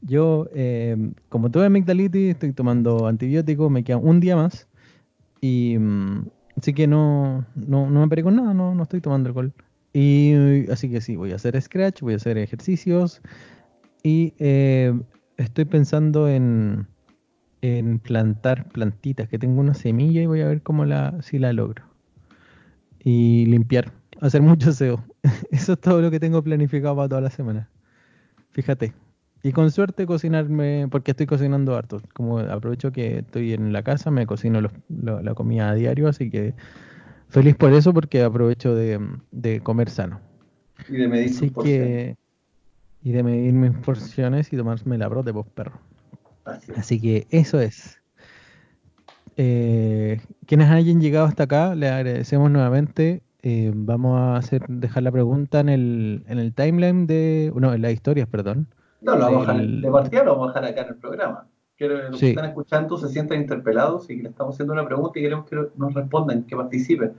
Yo, 0.00 0.48
eh, 0.54 0.96
como 1.30 1.50
tuve 1.50 1.66
amigdalitis, 1.66 2.32
estoy 2.32 2.52
tomando 2.52 3.06
antibióticos, 3.06 3.70
me 3.70 3.84
queda 3.84 3.96
un 3.98 4.20
día 4.20 4.36
más. 4.36 4.68
Y 5.40 5.78
mm, 5.78 6.28
así 6.56 6.72
que 6.72 6.86
no, 6.86 7.44
no, 7.54 7.90
no 7.90 8.06
me 8.06 8.22
con 8.22 8.36
nada, 8.36 8.54
no, 8.54 8.74
no 8.74 8.82
estoy 8.82 9.00
tomando 9.00 9.28
alcohol. 9.28 9.52
Y 9.92 10.68
así 10.70 10.90
que 10.90 11.00
sí, 11.00 11.16
voy 11.16 11.32
a 11.32 11.36
hacer 11.36 11.60
scratch, 11.60 12.00
voy 12.00 12.14
a 12.14 12.16
hacer 12.16 12.36
ejercicios. 12.38 13.22
Y 14.02 14.34
eh, 14.38 14.92
estoy 15.36 15.64
pensando 15.64 16.28
en, 16.28 16.88
en 17.62 17.98
plantar 18.00 18.68
plantitas, 18.68 19.28
que 19.28 19.38
tengo 19.38 19.60
una 19.60 19.74
semilla 19.74 20.20
y 20.22 20.26
voy 20.26 20.40
a 20.40 20.48
ver 20.48 20.62
cómo 20.62 20.84
la, 20.84 21.20
si 21.22 21.38
la 21.38 21.52
logro. 21.52 21.84
Y 22.98 23.46
limpiar, 23.46 23.92
hacer 24.20 24.42
mucho 24.42 24.72
SEO. 24.72 25.04
Eso 25.50 25.74
es 25.74 25.80
todo 25.80 26.00
lo 26.02 26.10
que 26.10 26.20
tengo 26.20 26.42
planificado 26.42 26.96
para 26.96 27.08
toda 27.08 27.20
la 27.20 27.30
semana. 27.30 27.70
Fíjate. 28.50 29.03
Y 29.44 29.52
con 29.52 29.70
suerte 29.70 30.06
cocinarme, 30.06 30.88
porque 30.90 31.10
estoy 31.10 31.26
cocinando 31.26 31.76
harto. 31.76 32.00
Como 32.14 32.38
aprovecho 32.38 32.90
que 32.92 33.18
estoy 33.18 33.52
en 33.52 33.74
la 33.74 33.82
casa, 33.82 34.10
me 34.10 34.26
cocino 34.26 34.60
los- 34.62 34.72
lo- 34.88 35.20
la 35.20 35.34
comida 35.34 35.68
a 35.70 35.74
diario, 35.74 36.08
así 36.08 36.30
que 36.30 36.54
feliz 37.28 37.54
por 37.54 37.72
eso, 37.74 37.92
porque 37.92 38.22
aprovecho 38.22 38.74
de, 38.74 38.98
de 39.30 39.60
comer 39.60 39.90
sano. 39.90 40.20
Y 40.88 40.96
de 40.96 41.08
medir 41.08 41.28
Así 41.28 41.50
que, 41.50 42.16
y 43.02 43.12
de 43.12 43.22
medir 43.22 43.52
mis 43.52 43.72
porciones 43.78 44.50
y 44.50 44.56
tomarme 44.56 44.96
la 44.96 45.08
brote, 45.08 45.32
pues 45.32 45.46
perro. 45.54 45.78
Así 46.74 46.98
que 47.00 47.26
eso 47.30 47.60
es. 47.60 48.00
Eh, 49.36 50.20
quienes 50.46 50.70
hayan 50.70 51.00
llegado 51.00 51.26
hasta 51.26 51.44
acá, 51.44 51.74
le 51.74 51.88
agradecemos 51.88 52.50
nuevamente. 52.50 53.22
Eh, 53.42 53.72
vamos 53.74 54.18
a 54.18 54.36
hacer 54.36 54.64
dejar 54.68 55.02
la 55.02 55.12
pregunta 55.12 55.60
en 55.60 55.68
el, 55.68 56.24
en 56.28 56.38
el 56.38 56.54
timeline 56.54 57.06
de. 57.06 57.52
No, 57.54 57.74
en 57.74 57.82
las 57.82 57.92
historias, 57.92 58.26
perdón. 58.28 58.68
No, 59.04 59.16
lo 59.16 59.24
vamos 59.26 59.48
a 59.48 59.52
dejar, 59.52 59.66
de 59.68 59.90
partida 59.90 60.24
lo 60.24 60.32
vamos 60.36 60.56
a 60.56 60.60
dejar 60.60 60.72
acá 60.72 60.82
en 60.82 60.88
el 60.88 60.94
programa. 60.96 61.46
Quiero 61.76 61.96
que 61.96 62.02
los 62.10 62.18
Sí. 62.18 62.26
que 62.26 62.30
están 62.30 62.44
escuchando 62.46 62.96
se 62.96 63.08
sientan 63.08 63.40
interpelados 63.40 64.08
y 64.10 64.16
que 64.16 64.22
le 64.24 64.28
estamos 64.30 64.54
haciendo 64.54 64.72
una 64.72 64.86
pregunta 64.86 65.18
y 65.18 65.22
queremos 65.22 65.48
que 65.48 65.56
nos 65.76 65.94
respondan, 65.94 66.44
que 66.44 66.56
participen. 66.56 67.12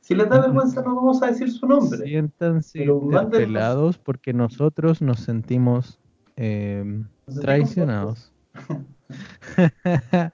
Si 0.00 0.14
les 0.14 0.28
da 0.28 0.40
vergüenza, 0.40 0.82
no 0.82 0.94
vamos 0.96 1.22
a 1.22 1.26
decir 1.28 1.50
su 1.50 1.66
nombre. 1.66 1.98
Siéntanse 2.04 2.84
interpelados 2.84 3.98
porque 3.98 4.32
nosotros 4.32 5.00
nos 5.00 5.20
sentimos 5.20 5.98
eh, 6.36 6.84
Nos 7.26 7.40
traicionados. 7.40 8.32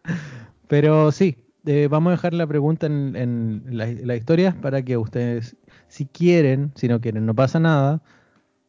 Pero 0.69 1.13
sí, 1.13 1.37
eh, 1.67 1.89
vamos 1.91 2.09
a 2.09 2.13
dejar 2.13 2.35
la 2.35 2.47
pregunta 2.47 2.87
en, 2.87 3.15
en 3.17 3.63
la- 3.71 3.87
las 3.93 4.19
historias 4.19 4.55
para 4.55 4.83
que 4.83 4.97
ustedes, 4.97 5.57
si 5.89 6.07
quieren, 6.07 6.73
si 6.75 6.89
no 6.89 7.01
quieren, 7.01 7.27
no 7.27 7.35
pasa 7.35 7.59
nada, 7.61 8.03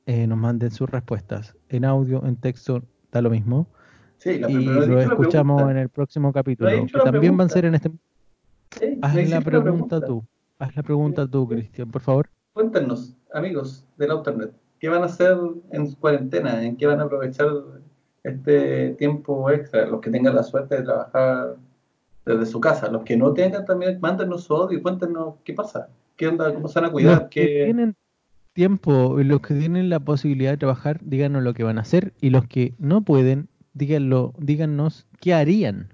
eh, 0.09 0.25
nos 0.25 0.39
manden 0.39 0.71
sus 0.71 0.89
respuestas 0.89 1.55
en 1.69 1.85
audio, 1.85 2.25
en 2.25 2.35
texto, 2.35 2.81
da 3.11 3.21
lo 3.21 3.29
mismo. 3.29 3.67
Sí, 4.17 4.39
la 4.39 4.49
y 4.49 4.55
lo 4.55 4.83
la 4.87 5.03
escuchamos 5.03 5.69
en 5.69 5.77
el 5.77 5.89
próximo 5.89 6.33
capítulo, 6.33 6.67
que 6.87 6.99
también 6.99 7.39
va 7.39 7.43
a 7.43 7.49
ser 7.49 7.65
en 7.65 7.75
este... 7.75 7.91
Sí, 8.71 8.97
Haz 9.03 9.29
la 9.29 9.41
pregunta 9.41 10.01
tú, 10.01 10.25
haz 10.57 10.75
la 10.75 10.81
pregunta 10.81 11.27
tú, 11.27 11.47
Cristian, 11.47 11.91
por 11.91 12.01
favor. 12.01 12.27
Cuéntenos, 12.53 13.15
amigos 13.35 13.85
del 13.97 14.11
Internet, 14.13 14.51
¿qué 14.79 14.89
van 14.89 15.03
a 15.03 15.05
hacer 15.05 15.37
en 15.69 15.87
su 15.87 15.95
cuarentena? 15.99 16.63
¿En 16.63 16.75
qué 16.75 16.87
van 16.87 17.01
a 17.01 17.03
aprovechar 17.03 17.47
este 18.23 18.95
tiempo 18.97 19.51
extra? 19.51 19.85
Los 19.85 20.01
que 20.01 20.09
tengan 20.09 20.33
la 20.33 20.41
suerte 20.41 20.77
de 20.77 20.81
trabajar 20.85 21.55
desde 22.25 22.47
su 22.47 22.59
casa, 22.59 22.89
los 22.89 23.03
que 23.03 23.15
no 23.15 23.31
tengan 23.33 23.63
también, 23.63 23.99
mándenos 24.01 24.45
su 24.45 24.55
audio 24.55 24.75
y 24.75 24.81
cuéntenos 24.81 25.35
qué 25.43 25.53
pasa, 25.53 25.87
qué 26.15 26.27
onda, 26.27 26.51
cómo 26.51 26.67
se 26.67 26.79
van 26.79 26.89
a 26.89 26.91
cuidar, 26.91 27.29
qué... 27.29 27.65
tienen 27.65 27.95
tiempo, 28.53 29.17
los 29.19 29.41
que 29.41 29.55
tienen 29.55 29.89
la 29.89 29.99
posibilidad 29.99 30.51
de 30.51 30.57
trabajar, 30.57 30.99
díganos 31.03 31.43
lo 31.43 31.53
que 31.53 31.63
van 31.63 31.77
a 31.77 31.81
hacer. 31.81 32.13
Y 32.21 32.29
los 32.29 32.45
que 32.47 32.73
no 32.77 33.01
pueden, 33.01 33.47
díganlo, 33.73 34.33
díganos 34.37 35.07
qué 35.19 35.33
harían 35.33 35.89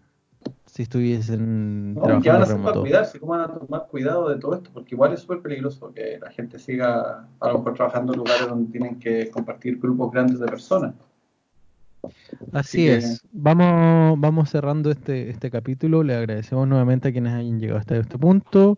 si 0.65 0.83
estuviesen 0.83 1.93
¿no? 1.95 2.01
¿Qué 2.01 2.07
van 2.09 2.17
a 2.17 2.21
trabajando 2.21 2.43
hacer 2.43 2.61
para 2.63 2.81
cuidarse? 2.81 3.19
¿Cómo 3.19 3.31
van 3.31 3.41
a 3.41 3.53
tomar 3.53 3.87
cuidado 3.87 4.29
de 4.29 4.37
todo 4.37 4.55
esto? 4.55 4.69
Porque 4.73 4.95
igual 4.95 5.13
es 5.13 5.21
súper 5.21 5.41
peligroso 5.41 5.93
que 5.93 6.19
la 6.21 6.29
gente 6.31 6.59
siga 6.59 7.27
a 7.39 7.47
lo 7.47 7.59
mejor 7.59 7.75
trabajando 7.75 8.13
en 8.13 8.19
lugares 8.19 8.47
donde 8.49 8.71
tienen 8.71 8.99
que 8.99 9.29
compartir 9.29 9.79
grupos 9.79 10.11
grandes 10.11 10.39
de 10.39 10.45
personas. 10.47 10.93
Así 12.03 12.11
Así 12.51 12.77
que- 12.85 12.95
es. 12.97 13.25
Vamos, 13.31 14.19
vamos 14.19 14.49
cerrando 14.49 14.91
este, 14.91 15.29
este 15.29 15.49
capítulo. 15.49 16.03
Le 16.03 16.15
agradecemos 16.15 16.67
nuevamente 16.67 17.07
a 17.07 17.11
quienes 17.11 17.33
hayan 17.33 17.59
llegado 17.59 17.79
hasta 17.79 17.95
este 17.97 18.17
punto. 18.17 18.77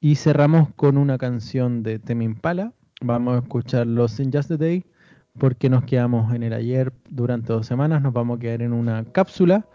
Y 0.00 0.16
cerramos 0.16 0.70
con 0.74 0.96
una 0.98 1.18
canción 1.18 1.82
de 1.82 1.98
Temi 1.98 2.24
Impala. 2.24 2.72
Vamos 3.02 3.36
a 3.36 3.38
escuchar 3.38 3.86
los 3.86 4.18
In 4.20 4.32
Just 4.32 4.48
the 4.48 4.56
Day 4.56 4.84
porque 5.38 5.68
nos 5.68 5.84
quedamos 5.84 6.34
en 6.34 6.42
el 6.42 6.52
ayer 6.52 6.92
durante 7.10 7.52
dos 7.52 7.66
semanas. 7.66 8.02
Nos 8.02 8.12
vamos 8.12 8.38
a 8.38 8.40
quedar 8.40 8.62
en 8.62 8.72
una 8.72 9.04
cápsula 9.04 9.66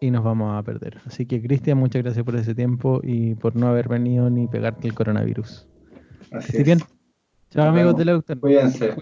y 0.00 0.10
nos 0.10 0.24
vamos 0.24 0.56
a 0.56 0.62
perder. 0.62 1.00
Así 1.06 1.26
que, 1.26 1.40
Cristian, 1.40 1.78
muchas 1.78 2.02
gracias 2.02 2.24
por 2.24 2.36
ese 2.36 2.54
tiempo 2.54 3.00
y 3.02 3.34
por 3.36 3.56
no 3.56 3.68
haber 3.68 3.88
venido 3.88 4.28
ni 4.28 4.48
pegarte 4.48 4.88
el 4.88 4.94
coronavirus. 4.94 5.66
Así 6.32 6.58
es. 6.58 6.64
bien. 6.64 6.80
Chao, 7.50 7.68
amigos 7.68 7.96
de 7.96 8.04
Lauter. 8.04 8.38
Cuídense. 8.38 8.96